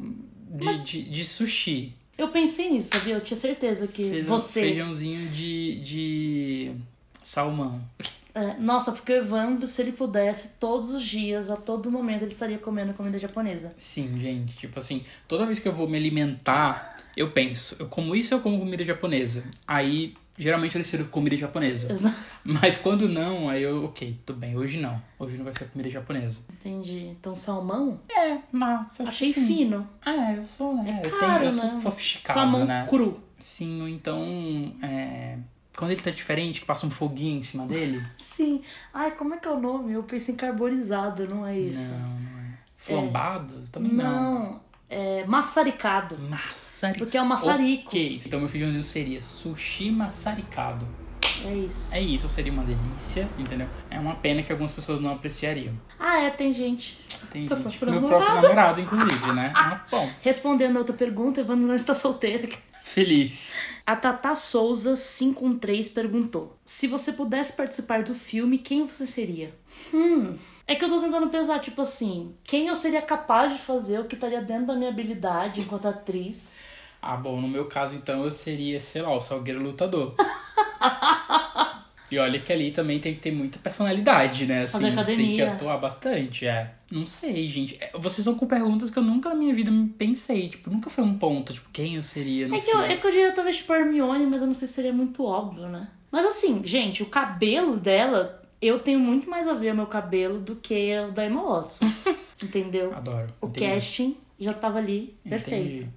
de, 0.51 0.65
Mas- 0.67 0.87
de, 0.87 1.03
de 1.05 1.25
sushi. 1.25 1.95
Eu 2.19 2.29
pensei 2.29 2.71
nisso, 2.71 2.91
sabia? 2.95 3.15
Eu 3.15 3.21
tinha 3.21 3.37
certeza 3.37 3.87
que 3.87 4.09
Feijão, 4.11 4.39
você. 4.39 4.61
Feijãozinho 4.61 5.29
de, 5.31 5.81
de 5.81 6.73
salmão. 7.23 7.81
É, 8.37 8.55
nossa, 8.61 8.93
porque 8.93 9.15
o 9.15 9.17
Evandro, 9.17 9.67
se 9.67 9.81
ele 9.81 9.93
pudesse, 9.93 10.49
todos 10.61 10.91
os 10.91 11.03
dias, 11.03 11.49
a 11.49 11.57
todo 11.57 11.91
momento, 11.91 12.21
ele 12.21 12.31
estaria 12.31 12.59
comendo 12.59 12.93
comida 12.93 13.19
japonesa. 13.19 13.73
Sim, 13.79 14.19
gente, 14.21 14.55
tipo 14.59 14.79
assim, 14.79 15.03
toda 15.27 15.47
vez 15.47 15.59
que 15.59 15.67
eu 15.67 15.73
vou 15.73 15.89
me 15.89 15.97
alimentar, 15.97 16.99
eu 17.17 17.31
penso, 17.31 17.77
eu 17.79 17.87
como 17.89 18.15
isso 18.15 18.35
eu 18.35 18.41
como 18.41 18.59
comida 18.59 18.85
japonesa? 18.85 19.43
Aí, 19.67 20.15
geralmente 20.37 20.77
eu 20.77 20.83
decido 20.83 21.07
comida 21.07 21.35
japonesa. 21.35 21.91
Exato. 21.91 22.15
Mas 22.45 22.77
quando 22.77 23.09
não, 23.09 23.49
aí 23.49 23.63
eu, 23.63 23.87
ok, 23.87 24.19
tudo 24.27 24.39
bem, 24.39 24.55
hoje 24.55 24.79
não. 24.79 25.01
Hoje 25.19 25.39
não 25.39 25.45
vai 25.45 25.55
ser 25.55 25.71
comida 25.71 25.89
japonesa. 25.89 26.41
Entendi. 26.61 27.07
Então, 27.07 27.35
salmão? 27.35 27.99
É, 28.15 28.37
nossa, 28.53 29.05
acho 29.05 29.25
Achei 29.25 29.33
fino. 29.33 29.89
É, 30.05 30.37
eu 30.37 30.45
sou, 30.45 30.77
né? 30.77 31.01
eu, 31.03 31.11
Caro, 31.11 31.39
tenho, 31.39 31.45
eu 31.45 31.53
sou 31.53 31.73
né? 31.73 31.81
sofisticado, 31.81 32.39
Salmão 32.39 32.67
né? 32.67 32.85
cru. 32.87 33.19
Sim, 33.39 33.81
ou 33.81 33.89
então, 33.89 34.75
é, 34.83 35.39
quando 35.77 35.91
ele 35.91 36.01
tá 36.01 36.11
diferente, 36.11 36.61
que 36.61 36.67
passa 36.67 36.87
um 36.87 36.91
foguinho 36.91 37.39
em 37.39 37.43
cima 37.43 37.67
dele. 37.67 38.03
Sim. 38.17 38.63
Ai, 38.93 39.11
como 39.13 39.35
é 39.35 39.39
que 39.39 39.47
é 39.47 39.51
o 39.51 39.61
nome? 39.61 39.93
Eu 39.93 40.03
pensei 40.03 40.35
em 40.35 40.37
carbonizado, 40.37 41.29
não 41.29 41.47
é 41.47 41.59
isso? 41.59 41.93
Não, 41.93 42.09
não 42.09 42.41
é. 42.41 42.59
Flambado? 42.77 43.65
Também 43.71 43.93
não. 43.93 44.05
Não, 44.05 44.61
é 44.89 45.25
maçaricado. 45.27 46.19
Maçarico. 46.19 47.05
Porque 47.05 47.17
é 47.17 47.23
um 47.23 47.27
maçarico. 47.27 47.89
Ok, 47.89 48.21
então 48.25 48.41
meu 48.41 48.49
feijãozinho 48.49 48.83
seria 48.83 49.21
sushi 49.21 49.91
maçaricado. 49.91 50.87
É 51.45 51.55
isso. 51.55 51.95
É 51.95 52.01
isso, 52.01 52.29
seria 52.29 52.53
uma 52.53 52.65
delícia, 52.65 53.29
entendeu? 53.39 53.69
É 53.91 53.99
uma 54.01 54.15
pena 54.17 54.43
que 54.43 54.51
algumas 54.51 54.73
pessoas 54.73 55.01
não 55.01 55.13
apreciariam. 55.13 55.75
Ah, 55.99 56.19
é, 56.21 56.31
tem 56.31 56.53
gente. 56.53 56.99
Tem 57.31 57.43
Seu 57.43 57.57
gente, 57.57 57.79
próprio 57.79 58.01
meu 58.01 58.09
próprio 58.09 58.35
namorado, 58.35 58.81
inclusive, 58.81 59.33
né? 59.33 59.53
Mas, 59.55 59.81
bom, 59.91 60.09
Respondendo 60.23 60.77
a 60.77 60.79
outra 60.81 60.95
pergunta, 60.95 61.41
Evandro 61.41 61.67
não 61.67 61.75
está 61.75 61.95
solteira. 61.95 62.49
feliz. 62.83 63.53
A 63.87 63.95
Tata 63.95 64.35
Souza 64.35 64.95
513 64.95 65.91
perguntou: 65.91 66.57
Se 66.65 66.87
você 66.89 67.13
pudesse 67.13 67.53
participar 67.53 68.03
do 68.03 68.15
filme, 68.15 68.59
quem 68.59 68.85
você 68.85 69.07
seria? 69.07 69.55
Hum. 69.93 70.37
É 70.67 70.75
que 70.75 70.85
eu 70.85 70.89
tô 70.89 71.01
tentando 71.01 71.29
pensar, 71.29 71.61
tipo 71.61 71.83
assim, 71.83 72.35
quem 72.43 72.67
eu 72.67 72.75
seria 72.75 73.01
capaz 73.01 73.53
de 73.53 73.59
fazer, 73.59 74.01
o 74.01 74.05
que 74.07 74.17
estaria 74.17 74.41
dentro 74.43 74.67
da 74.67 74.75
minha 74.75 74.91
habilidade 74.91 75.61
enquanto 75.61 75.87
atriz. 75.87 76.76
Ah, 77.09 77.17
bom, 77.17 77.41
no 77.41 77.47
meu 77.47 77.67
caso, 77.67 77.95
então, 77.95 78.25
eu 78.25 78.33
seria, 78.33 78.81
sei 78.81 79.01
lá, 79.01 79.15
o 79.15 79.21
Salgueiro 79.21 79.63
Lutador. 79.63 80.13
e 82.11 82.19
olha 82.19 82.41
que 82.41 82.53
ali 82.53 82.73
também 82.73 82.99
tem 82.99 83.15
que 83.15 83.21
ter 83.21 83.31
muita 83.31 83.61
personalidade, 83.61 84.45
né? 84.45 84.63
Assim, 84.63 84.73
Fazer 84.73 84.87
Tem 84.87 84.95
que 84.95 85.01
academia. 85.01 85.53
atuar 85.53 85.77
bastante, 85.79 86.47
é. 86.47 86.75
Não 86.91 87.07
sei, 87.07 87.49
gente. 87.49 87.77
É, 87.81 87.93
Vocês 87.95 88.19
estão 88.19 88.35
com 88.35 88.45
perguntas 88.47 88.91
que 88.91 88.99
eu 88.99 89.05
nunca 89.05 89.29
na 89.29 89.37
minha 89.37 89.55
vida 89.55 89.71
me 89.71 89.89
pensei. 89.89 90.49
Tipo, 90.49 90.69
nunca 90.69 90.91
foi 90.91 91.05
um 91.05 91.15
ponto, 91.15 91.53
tipo, 91.53 91.69
quem 91.73 91.95
eu 91.95 92.03
seria 92.03 92.47
É 92.47 92.61
que, 92.61 92.71
eu, 92.71 92.81
é 92.81 92.97
que 92.97 93.07
eu 93.07 93.11
diria 93.13 93.33
talvez 93.33 93.57
tipo 93.59 93.73
Hermione, 93.73 94.27
mas 94.27 94.41
eu 94.41 94.49
não 94.49 94.55
sei 94.55 94.67
se 94.67 94.75
seria 94.75 94.93
muito 94.93 95.25
óbvio, 95.25 95.69
né? 95.69 95.89
Mas 96.11 96.25
assim, 96.25 96.61
gente, 96.65 97.05
o 97.05 97.07
cabelo 97.07 97.77
dela, 97.77 98.43
eu 98.61 98.81
tenho 98.81 98.99
muito 98.99 99.31
mais 99.31 99.47
a 99.47 99.55
ver 99.55 99.73
o 99.73 99.77
meu 99.77 99.87
cabelo 99.87 100.41
do 100.41 100.57
que 100.57 100.93
o 101.09 101.13
da 101.13 101.25
Emma 101.25 101.43
Watson. 101.43 101.87
entendeu? 102.43 102.93
Adoro. 102.95 103.29
O 103.41 103.47
Entendi. 103.47 103.67
casting 103.75 104.17
já 104.39 104.53
tava 104.53 104.79
ali, 104.79 105.19
perfeito. 105.29 105.85
Entendi. 105.85 105.91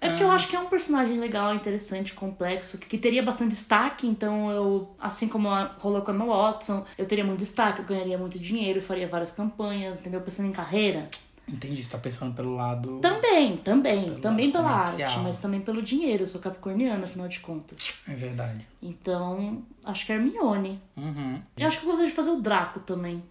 É. 0.00 0.08
É 0.08 0.16
que 0.16 0.22
eu 0.22 0.30
acho 0.30 0.48
que 0.48 0.56
é 0.56 0.58
um 0.58 0.66
personagem 0.66 1.18
legal, 1.18 1.54
interessante, 1.54 2.12
complexo, 2.12 2.76
que, 2.78 2.86
que 2.86 2.98
teria 2.98 3.22
bastante 3.22 3.50
destaque, 3.50 4.06
então 4.06 4.50
eu, 4.50 4.96
assim 4.98 5.28
como 5.28 5.48
rolou 5.78 6.02
com 6.02 6.10
a 6.10 6.14
Emma 6.14 6.26
Watson, 6.26 6.84
eu 6.98 7.06
teria 7.06 7.24
muito 7.24 7.38
destaque, 7.38 7.80
eu 7.80 7.84
ganharia 7.84 8.18
muito 8.18 8.38
dinheiro, 8.38 8.82
faria 8.82 9.06
várias 9.06 9.30
campanhas, 9.30 10.00
entendeu? 10.00 10.20
Pensando 10.20 10.48
em 10.48 10.52
carreira. 10.52 11.08
Entendi, 11.48 11.82
você 11.82 11.90
tá 11.90 11.98
pensando 11.98 12.34
pelo 12.34 12.54
lado. 12.54 12.98
Também, 13.00 13.56
também, 13.58 14.04
Pelo 14.04 14.20
também 14.20 14.50
pela 14.52 14.70
comercial. 14.78 15.10
arte, 15.10 15.20
mas 15.20 15.38
também 15.38 15.60
pelo 15.60 15.82
dinheiro, 15.82 16.22
eu 16.22 16.26
sou 16.26 16.40
capricorniana, 16.40 17.04
afinal 17.04 17.26
de 17.28 17.40
contas. 17.40 17.94
É 18.08 18.14
verdade. 18.14 18.66
Então, 18.80 19.62
acho 19.84 20.06
que 20.06 20.12
é 20.12 20.14
Hermione. 20.14 20.80
Uhum. 20.96 21.40
Eu 21.56 21.66
acho 21.68 21.78
que 21.78 21.84
eu 21.84 21.88
gostaria 21.88 22.08
de 22.08 22.14
fazer 22.16 22.30
o 22.30 22.40
Draco 22.40 22.80
também. 22.80 23.22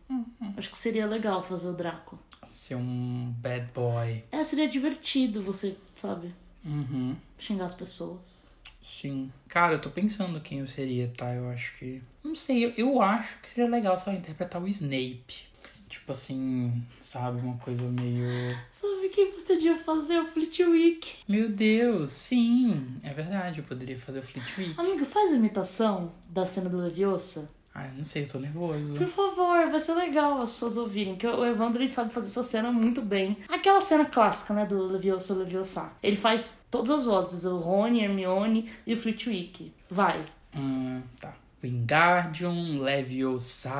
Acho 0.57 0.69
que 0.69 0.77
seria 0.77 1.05
legal 1.07 1.41
fazer 1.41 1.69
o 1.69 1.73
Draco. 1.73 2.19
Ser 2.45 2.75
um 2.75 3.33
bad 3.37 3.67
boy. 3.73 4.23
É, 4.31 4.43
seria 4.43 4.67
divertido 4.67 5.41
você, 5.41 5.75
sabe, 5.95 6.33
Uhum. 6.65 7.15
xingar 7.39 7.65
as 7.65 7.73
pessoas. 7.73 8.41
Sim. 8.81 9.31
Cara, 9.47 9.73
eu 9.75 9.81
tô 9.81 9.89
pensando 9.89 10.39
quem 10.41 10.59
eu 10.59 10.67
seria, 10.67 11.07
tá? 11.15 11.33
Eu 11.33 11.49
acho 11.49 11.77
que. 11.77 12.01
Não 12.23 12.33
sei, 12.35 12.65
eu, 12.65 12.73
eu 12.77 13.01
acho 13.01 13.37
que 13.39 13.49
seria 13.49 13.69
legal 13.69 13.95
ela 14.05 14.15
interpretar 14.15 14.61
o 14.61 14.67
Snape. 14.67 15.51
Tipo 15.87 16.13
assim, 16.13 16.83
sabe? 16.99 17.41
Uma 17.41 17.57
coisa 17.57 17.83
meio. 17.83 18.25
Sabe 18.71 19.09
quem 19.09 19.31
você 19.33 19.55
podia 19.55 19.77
fazer? 19.77 20.19
O 20.19 20.25
Flitwick. 20.25 21.15
Meu 21.27 21.49
Deus, 21.49 22.11
sim, 22.11 22.97
é 23.03 23.13
verdade, 23.13 23.59
eu 23.59 23.65
poderia 23.65 23.99
fazer 23.99 24.19
o 24.19 24.23
Flitwick. 24.23 24.79
Amigo, 24.79 25.03
faz 25.05 25.31
a 25.31 25.35
imitação 25.35 26.13
da 26.29 26.45
cena 26.45 26.69
do 26.69 26.77
Leviosa. 26.77 27.49
Ai, 27.73 27.89
não 27.95 28.03
sei, 28.03 28.23
eu 28.23 28.27
tô 28.27 28.37
nervoso. 28.39 28.95
Por 28.95 29.07
favor, 29.07 29.69
vai 29.69 29.79
ser 29.79 29.93
legal 29.93 30.41
as 30.41 30.51
pessoas 30.51 30.75
ouvirem, 30.75 31.15
que 31.15 31.25
o 31.25 31.45
Evandro 31.45 31.81
ele 31.81 31.91
sabe 31.91 32.13
fazer 32.13 32.27
essa 32.27 32.43
cena 32.43 32.69
muito 32.69 33.01
bem. 33.01 33.37
Aquela 33.47 33.79
cena 33.79 34.05
clássica, 34.05 34.53
né, 34.53 34.65
do 34.65 34.85
Leviosa 34.87 35.33
Leviosa. 35.33 35.89
Ele 36.03 36.17
faz 36.17 36.65
todas 36.69 36.89
as 36.89 37.05
vozes, 37.05 37.45
o 37.45 37.57
Rony, 37.57 38.03
Hermione 38.03 38.69
e 38.85 38.93
o 38.93 38.97
Flitwick. 38.97 39.73
Vai. 39.89 40.21
Hum, 40.55 41.01
tá. 41.19 41.33
Wingardium 41.63 42.81
Leviosa. 42.81 43.71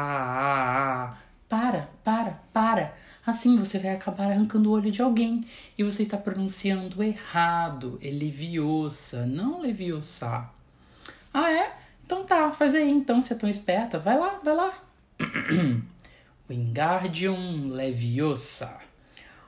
Para, 1.50 1.90
para, 2.02 2.40
para. 2.54 2.96
Assim 3.26 3.58
você 3.58 3.78
vai 3.78 3.92
acabar 3.92 4.32
arrancando 4.32 4.70
o 4.70 4.74
olho 4.74 4.90
de 4.90 5.02
alguém. 5.02 5.46
E 5.78 5.84
você 5.84 6.02
está 6.02 6.18
pronunciando 6.18 7.04
errado. 7.04 8.00
É 8.02 8.10
Leviosa, 8.10 9.26
não 9.26 9.60
Leviosa. 9.60 10.50
Ah, 11.34 11.52
é? 11.52 11.81
Então 12.12 12.26
tá, 12.26 12.52
faz 12.52 12.76
aí 12.76 12.90
então, 12.92 13.22
se 13.22 13.32
é 13.32 13.38
tão 13.38 13.50
esperta. 13.50 13.98
Vai 13.98 14.18
lá, 14.18 14.38
vai 14.44 14.54
lá. 14.54 14.74
Wingardium 16.50 17.70
Leviosa. 17.70 18.68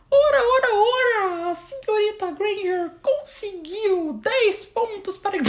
Ora, 0.09 0.37
ora, 0.37 0.69
ora! 0.73 1.51
A 1.51 1.55
senhorita 1.55 2.31
Granger 2.31 2.89
conseguiu 3.01 4.13
10 4.13 4.65
pontos 4.67 5.17
para. 5.17 5.37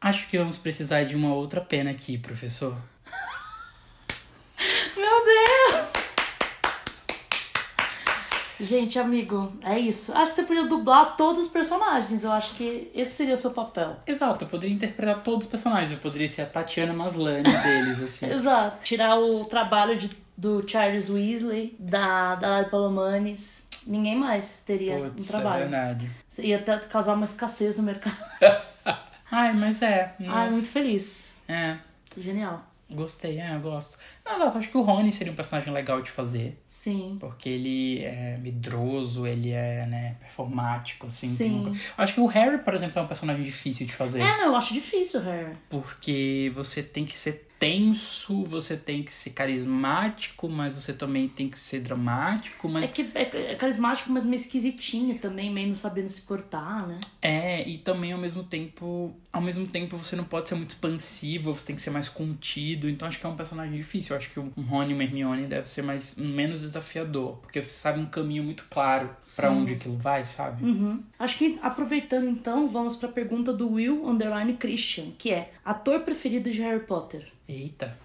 Acho 0.00 0.28
que 0.28 0.38
vamos 0.38 0.56
precisar 0.56 1.02
de 1.02 1.16
uma 1.16 1.34
outra 1.34 1.60
pena 1.60 1.90
aqui, 1.90 2.16
professor. 2.16 2.76
Meu 4.96 5.24
Deus! 5.24 6.05
Gente, 8.60 8.98
amigo, 8.98 9.52
é 9.62 9.78
isso. 9.78 10.12
Ah, 10.14 10.24
você 10.24 10.42
podia 10.42 10.66
dublar 10.66 11.16
todos 11.16 11.40
os 11.42 11.48
personagens. 11.48 12.24
Eu 12.24 12.32
acho 12.32 12.54
que 12.54 12.90
esse 12.94 13.12
seria 13.12 13.34
o 13.34 13.36
seu 13.36 13.50
papel. 13.50 13.96
Exato, 14.06 14.44
eu 14.44 14.48
poderia 14.48 14.74
interpretar 14.74 15.22
todos 15.22 15.46
os 15.46 15.50
personagens. 15.50 15.92
Eu 15.92 15.98
poderia 15.98 16.28
ser 16.28 16.42
a 16.42 16.46
Tatiana 16.46 16.92
Maslany 16.92 17.42
deles, 17.42 18.00
assim. 18.02 18.26
Exato. 18.32 18.82
Tirar 18.82 19.18
o 19.18 19.44
trabalho 19.44 19.96
de, 19.98 20.10
do 20.36 20.66
Charles 20.66 21.10
Weasley, 21.10 21.76
da, 21.78 22.34
da 22.36 22.48
Lari 22.48 22.70
Palomanes. 22.70 23.64
Ninguém 23.86 24.16
mais 24.16 24.62
teria 24.66 24.96
Putz, 24.98 25.24
um 25.24 25.32
trabalho. 25.32 25.56
é 25.56 25.68
verdade. 25.68 26.10
Ia 26.38 26.56
até 26.56 26.78
causar 26.78 27.14
uma 27.14 27.24
escassez 27.24 27.76
no 27.76 27.82
mercado. 27.84 28.16
Ai, 29.30 29.52
mas 29.52 29.82
é. 29.82 30.14
Ai, 30.26 30.50
muito 30.50 30.68
feliz. 30.68 31.36
É, 31.48 31.76
Genial. 32.16 32.64
Gostei, 32.90 33.38
é, 33.40 33.54
eu 33.54 33.60
gosto. 33.60 33.98
Não, 34.24 34.36
exato, 34.36 34.58
acho 34.58 34.68
que 34.70 34.76
o 34.76 34.82
Rony 34.82 35.10
seria 35.12 35.32
um 35.32 35.36
personagem 35.36 35.72
legal 35.72 36.00
de 36.00 36.10
fazer. 36.10 36.58
Sim. 36.66 37.16
Porque 37.18 37.48
ele 37.48 38.02
é 38.04 38.36
medroso, 38.38 39.26
ele 39.26 39.50
é, 39.50 39.86
né, 39.86 40.16
performático, 40.20 41.06
assim. 41.06 41.28
Sim. 41.28 41.64
co- 41.64 42.02
Acho 42.02 42.14
que 42.14 42.20
o 42.20 42.26
Harry, 42.26 42.58
por 42.58 42.74
exemplo, 42.74 42.98
é 42.98 43.02
um 43.02 43.06
personagem 43.06 43.42
difícil 43.42 43.86
de 43.86 43.92
fazer. 43.92 44.20
É, 44.20 44.36
não, 44.38 44.46
eu 44.46 44.56
acho 44.56 44.72
difícil, 44.74 45.20
Harry. 45.22 45.56
Porque 45.68 46.52
você 46.54 46.82
tem 46.82 47.04
que 47.04 47.18
ser 47.18 47.44
tenso, 47.58 48.44
você 48.44 48.76
tem 48.76 49.02
que 49.02 49.10
ser 49.10 49.30
carismático, 49.30 50.46
mas 50.48 50.74
você 50.74 50.92
também 50.92 51.26
tem 51.26 51.48
que 51.48 51.58
ser 51.58 51.80
dramático, 51.80 52.68
mas 52.68 52.84
É 52.84 52.88
que 52.88 53.02
é, 53.14 53.52
é 53.52 53.54
carismático, 53.54 54.10
mas 54.12 54.24
meio 54.26 54.36
esquisitinho 54.40 55.18
também, 55.18 55.50
meio 55.50 55.68
não 55.68 55.74
sabendo 55.74 56.08
se 56.10 56.20
portar, 56.20 56.86
né? 56.86 56.98
É, 57.22 57.66
e 57.66 57.78
também 57.78 58.12
ao 58.12 58.18
mesmo 58.18 58.44
tempo, 58.44 59.14
ao 59.36 59.42
mesmo 59.42 59.66
tempo 59.66 59.98
você 59.98 60.16
não 60.16 60.24
pode 60.24 60.48
ser 60.48 60.54
muito 60.54 60.70
expansivo, 60.70 61.52
você 61.52 61.66
tem 61.66 61.76
que 61.76 61.82
ser 61.82 61.90
mais 61.90 62.08
contido. 62.08 62.88
Então 62.88 63.06
acho 63.06 63.20
que 63.20 63.26
é 63.26 63.28
um 63.28 63.36
personagem 63.36 63.76
difícil. 63.76 64.14
Eu 64.14 64.18
acho 64.18 64.30
que 64.30 64.40
um 64.40 64.50
Rony 64.62 64.92
e 64.92 64.94
uma 64.94 65.04
Hermione 65.04 65.46
deve 65.46 65.68
ser 65.68 65.82
mais 65.82 66.16
menos 66.16 66.62
desafiador, 66.62 67.36
porque 67.36 67.62
você 67.62 67.68
sabe 67.68 68.00
um 68.00 68.06
caminho 68.06 68.42
muito 68.42 68.64
claro 68.70 69.14
pra 69.36 69.50
onde 69.50 69.74
aquilo 69.74 69.98
vai, 69.98 70.24
sabe? 70.24 70.64
Uhum. 70.64 71.02
Acho 71.18 71.36
que 71.36 71.58
aproveitando 71.62 72.28
então, 72.28 72.66
vamos 72.66 72.96
pra 72.96 73.08
pergunta 73.08 73.52
do 73.52 73.72
Will 73.72 74.08
Underline 74.08 74.54
Christian, 74.54 75.10
que 75.18 75.30
é 75.30 75.52
ator 75.64 76.00
preferido 76.00 76.50
de 76.50 76.62
Harry 76.62 76.84
Potter. 76.84 77.30
Eita, 77.46 77.96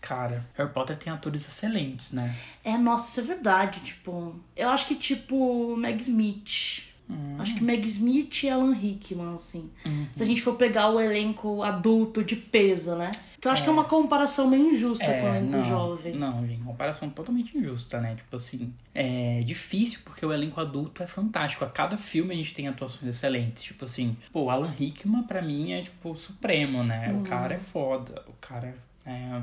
cara, 0.00 0.44
Harry 0.54 0.70
Potter 0.70 0.96
tem 0.96 1.12
atores 1.12 1.46
excelentes, 1.46 2.12
né? 2.12 2.36
É, 2.64 2.76
nossa, 2.76 3.08
isso 3.08 3.20
é 3.20 3.34
verdade, 3.34 3.80
tipo. 3.80 4.34
Eu 4.56 4.68
acho 4.68 4.88
que 4.88 4.96
tipo 4.96 5.76
Meg 5.76 6.00
Smith. 6.00 6.91
Acho 7.38 7.54
que 7.56 7.62
Meg 7.64 7.86
Smith 7.86 8.44
e 8.44 8.48
Alan 8.48 8.72
Rickman, 8.72 9.34
assim. 9.34 9.70
Se 10.12 10.22
a 10.22 10.26
gente 10.26 10.40
for 10.40 10.54
pegar 10.54 10.88
o 10.90 10.98
elenco 11.00 11.62
adulto 11.62 12.22
de 12.24 12.36
peso, 12.36 12.94
né? 12.94 13.10
Que 13.40 13.48
eu 13.48 13.52
acho 13.52 13.62
que 13.64 13.68
é 13.68 13.72
uma 13.72 13.84
comparação 13.84 14.48
meio 14.48 14.72
injusta 14.72 15.04
com 15.04 15.10
o 15.10 15.14
É, 15.14 15.38
elenco 15.38 15.50
não, 15.56 15.68
jovem. 15.68 16.14
não, 16.14 16.46
gente, 16.46 16.62
comparação 16.62 17.10
totalmente 17.10 17.58
injusta, 17.58 18.00
né? 18.00 18.14
Tipo 18.14 18.36
assim, 18.36 18.72
é 18.94 19.40
difícil 19.44 19.98
porque 20.04 20.24
o 20.24 20.32
elenco 20.32 20.60
adulto 20.60 21.02
é 21.02 21.06
fantástico. 21.06 21.64
A 21.64 21.68
cada 21.68 21.98
filme 21.98 22.32
a 22.32 22.36
gente 22.36 22.54
tem 22.54 22.68
atuações 22.68 23.04
excelentes. 23.16 23.64
Tipo 23.64 23.84
assim, 23.84 24.16
pô, 24.32 24.44
o 24.44 24.50
Alan 24.50 24.70
Rickman 24.70 25.24
pra 25.24 25.42
mim 25.42 25.72
é 25.72 25.82
tipo 25.82 26.16
supremo, 26.16 26.84
né? 26.84 27.12
O 27.18 27.24
cara 27.24 27.54
é 27.54 27.58
foda, 27.58 28.22
o 28.28 28.32
cara 28.40 28.68
é, 28.68 28.74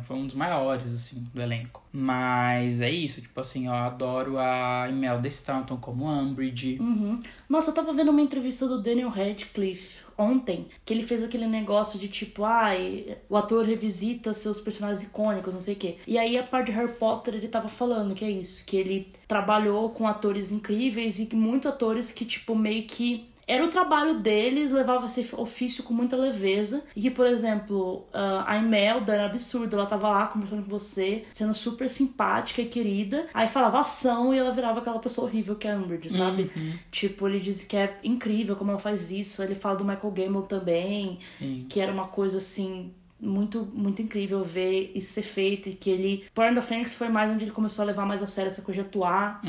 foi 0.02 0.16
um 0.16 0.26
dos 0.26 0.36
maiores, 0.36 0.94
assim, 0.94 1.28
do 1.34 1.42
elenco. 1.42 1.84
Mas 1.92 2.82
é 2.82 2.90
isso, 2.90 3.22
tipo 3.22 3.40
assim, 3.40 3.68
eu 3.68 3.74
adoro 3.74 4.38
a 4.38 4.88
Imelda 4.90 5.28
Staunton 5.28 5.78
como 5.78 6.06
Umbridge. 6.06 6.78
Uhum. 6.80 7.20
Nossa, 7.48 7.72
eu 7.72 7.74
tava 7.76 7.92
vendo 7.92 8.12
uma 8.12 8.22
entrevista 8.22 8.68
do 8.68 8.82
Daniel 8.82 9.10
Radcliffe 9.10 10.10
ontem, 10.20 10.68
que 10.84 10.94
ele 10.94 11.02
fez 11.02 11.24
aquele 11.24 11.48
negócio 11.48 11.98
de 11.98 12.10
tipo, 12.10 12.44
ai, 12.44 13.18
o 13.30 13.38
ator 13.38 13.64
revisita 13.66 14.34
seus 14.34 14.60
personagens 14.60 15.02
icônicos, 15.02 15.54
não 15.54 15.62
sei 15.62 15.74
o 15.74 15.78
quê. 15.78 15.96
E 16.06 16.18
aí, 16.18 16.38
a 16.38 16.44
parte 16.44 16.68
de 16.68 16.72
Harry 16.74 16.92
Potter, 16.94 17.36
ele 17.36 17.48
tava 17.48 17.70
falando 17.70 18.14
que 18.14 18.26
é 18.26 18.30
isso, 18.30 18.66
que 18.66 18.76
ele 18.76 19.08
trabalhou 19.28 19.90
com 19.92 20.08
atores 20.08 20.52
incríveis 20.52 21.20
e 21.20 21.26
que 21.26 21.36
muitos 21.36 21.72
atores 21.72 22.12
que, 22.12 22.26
tipo, 22.26 22.54
meio 22.54 22.84
que. 22.84 23.28
Era 23.50 23.66
o 23.66 23.68
trabalho 23.68 24.20
deles, 24.20 24.72
levava 24.72 25.08
esse 25.08 25.28
ofício 25.36 25.84
com 25.84 25.94
muita 25.94 26.16
leveza. 26.16 26.84
E 26.96 27.02
que, 27.02 27.10
por 27.10 27.26
exemplo, 27.26 28.06
a 28.46 28.58
Imelda 28.58 29.14
era 29.14 29.26
absurda. 29.26 29.76
Ela 29.76 29.88
tava 29.88 30.08
lá 30.08 30.28
conversando 30.28 30.64
com 30.64 30.70
você, 30.70 31.24
sendo 31.34 31.54
super 31.54 31.90
simpática 31.90 32.62
e 32.62 32.66
querida. 32.66 33.26
Aí 33.34 33.48
falava 33.48 33.80
ação 33.80 34.34
e 34.34 34.38
ela 34.38 34.52
virava 34.52 34.80
aquela 34.80 35.00
pessoa 35.00 35.28
horrível 35.28 35.56
que 35.56 35.68
é 35.68 35.74
a 35.74 35.76
Umbridge, 35.76 36.16
sabe? 36.16 36.52
Tipo, 36.92 37.28
ele 37.28 37.40
diz 37.40 37.64
que 37.64 37.76
é 37.76 37.98
incrível 38.04 38.56
como 38.56 38.70
ela 38.70 38.80
faz 38.80 39.10
isso. 39.10 39.42
Ele 39.42 39.56
fala 39.56 39.78
do 39.78 39.84
Michael 39.84 40.12
Gambon 40.12 40.42
também, 40.44 41.18
Sim. 41.20 41.66
que 41.68 41.80
era 41.80 41.92
uma 41.92 42.08
coisa 42.08 42.38
assim. 42.38 42.94
Muito, 43.22 43.68
muito 43.74 44.02
incrível 44.02 44.44
ver 44.44 44.92
isso 44.96 45.14
ser 45.14 45.24
feito 45.24 45.70
e 45.70 45.74
que 45.74 45.90
ele. 45.90 46.26
Porn 46.34 46.56
da 46.56 46.62
Fênix 46.62 46.94
foi 46.94 47.10
mais 47.10 47.30
onde 47.30 47.44
ele 47.46 47.52
começou 47.52 47.84
a 47.84 47.86
levar 47.86 48.06
mais 48.06 48.24
a 48.24 48.28
sério 48.28 48.48
essa 48.48 48.62
coisa 48.62 48.82
de 48.82 48.88
atuar 48.88 49.42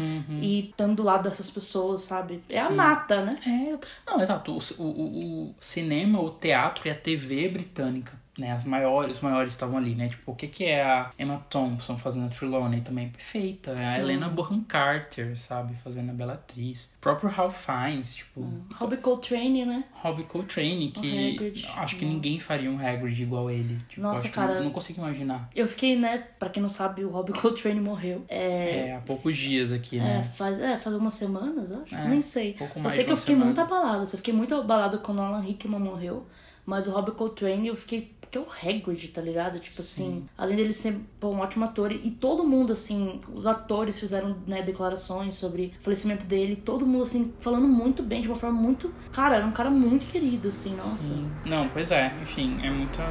e 0.43 0.71
estando 0.71 0.97
do 0.97 1.03
lado 1.03 1.23
dessas 1.29 1.49
pessoas, 1.49 2.03
sabe? 2.03 2.43
É 2.49 2.59
a 2.59 2.69
Sim. 2.69 2.75
nata, 2.75 3.25
né? 3.25 3.31
É, 3.47 3.79
não, 4.11 4.21
exato. 4.21 4.53
O, 4.53 4.83
o, 4.83 5.51
o 5.51 5.55
cinema, 5.61 6.21
o 6.21 6.31
teatro 6.31 6.89
e 6.89 6.91
a 6.91 6.95
TV 6.95 7.49
britânica, 7.49 8.20
né? 8.41 8.53
As 8.53 8.65
maiores, 8.65 9.19
os 9.19 9.23
maiores 9.23 9.53
estavam 9.53 9.77
ali, 9.79 9.95
né? 9.95 10.09
Tipo, 10.09 10.33
o 10.33 10.35
que 10.35 10.49
que 10.49 10.65
é 10.65 10.83
a 10.83 11.11
Emma 11.19 11.45
Thompson 11.51 11.97
fazendo 11.97 12.27
a 12.27 12.29
Trelawney 12.29 12.81
também? 12.81 13.11
Perfeita. 13.11 13.73
A 13.73 13.77
Sim. 13.77 14.01
Helena 14.01 14.29
Bonham 14.29 14.63
Carter, 14.65 15.39
sabe? 15.39 15.75
Fazendo 15.77 16.11
a 16.11 16.13
Bellatriz. 16.15 16.87
O 16.97 17.01
próprio 17.01 17.31
Ralph 17.31 17.57
Fiennes, 17.67 18.17
tipo... 18.17 18.47
Robbie 18.75 18.97
Coltrane, 18.99 19.65
né? 19.65 19.85
Robbie 19.93 20.25
Coltrane, 20.25 20.91
que 20.91 21.35
Hagrid, 21.35 21.67
acho 21.77 21.97
que 21.97 22.05
nossa. 22.05 22.15
ninguém 22.17 22.41
faria 22.41 22.71
um 22.71 22.79
Hagrid 22.79 23.23
igual 23.23 23.51
ele. 23.51 23.79
Tipo, 23.89 24.03
Nossa, 24.03 24.29
cara. 24.29 24.55
eu 24.55 24.65
não 24.65 24.71
consigo 24.71 25.01
imaginar. 25.01 25.49
Eu 25.55 25.69
fiquei, 25.69 25.97
né? 25.97 26.19
Pra 26.39 26.49
quem 26.51 26.63
não 26.63 26.69
sabe, 26.69 27.05
o 27.05 27.11
Robbie 27.11 27.33
Coltrane 27.39 27.81
morreu. 27.81 28.25
É. 28.29 28.89
É, 28.89 28.97
há 28.97 29.01
poucos 29.01 29.37
dias 29.37 29.71
aqui, 29.73 29.99
É, 29.99 30.03
né? 30.03 30.25
faz, 30.25 30.59
é, 30.59 30.77
faz 30.77 30.93
algumas 30.95 31.15
semanas, 31.15 31.71
acho. 31.71 31.95
É, 31.95 32.09
Nem 32.09 32.23
sei. 32.23 32.55
pouco 32.55 32.79
Eu 32.79 32.83
mais 32.83 32.95
sei 32.95 33.03
de 33.03 33.07
que 33.07 33.13
eu 33.13 33.17
fiquei 33.17 33.35
semana. 33.35 33.47
muito 33.47 33.61
abalada. 33.61 34.03
Eu 34.03 34.07
fiquei 34.07 34.33
muito 34.35 34.55
abalada 34.55 34.99
quando 34.99 35.19
o 35.19 35.23
Alan 35.23 35.41
Rickman 35.41 35.81
morreu. 35.81 36.27
Mas 36.67 36.87
o 36.87 36.93
Robbie 36.93 37.13
Coltrane, 37.13 37.69
eu 37.69 37.75
fiquei. 37.77 38.15
Porque 38.31 38.39
é 38.39 38.41
o 38.41 38.47
Hagrid, 38.47 39.09
tá 39.09 39.21
ligado? 39.21 39.59
Tipo 39.59 39.81
assim, 39.81 40.25
além 40.39 40.57
dele 40.57 40.73
ser 40.73 41.01
pô, 41.19 41.31
um 41.31 41.41
ótimo 41.41 41.65
ator, 41.65 41.91
e 41.91 42.13
todo 42.13 42.45
mundo, 42.45 42.73
assim, 42.73 43.19
os 43.35 43.45
atores 43.45 43.99
fizeram 43.99 44.37
né, 44.47 44.63
declarações 44.63 45.35
sobre 45.35 45.73
o 45.81 45.83
falecimento 45.83 46.25
dele, 46.27 46.55
todo 46.55 46.87
mundo, 46.87 47.03
assim, 47.03 47.35
falando 47.41 47.67
muito 47.67 48.05
bem, 48.05 48.21
de 48.21 48.29
uma 48.29 48.37
forma 48.37 48.57
muito. 48.57 48.95
Cara, 49.13 49.35
era 49.35 49.45
um 49.45 49.51
cara 49.51 49.69
muito 49.69 50.07
querido, 50.07 50.47
assim, 50.47 50.71
nossa. 50.71 50.97
Sim. 50.97 51.29
Não, 51.45 51.69
pois 51.71 51.91
é, 51.91 52.17
enfim, 52.23 52.57
é 52.63 52.71
muita. 52.71 53.03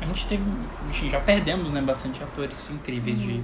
A 0.00 0.06
gente 0.06 0.26
teve. 0.26 0.42
Enfim, 0.88 1.10
já 1.10 1.20
perdemos, 1.20 1.70
né, 1.70 1.82
bastante 1.82 2.22
atores 2.22 2.70
incríveis 2.70 3.18
de, 3.18 3.42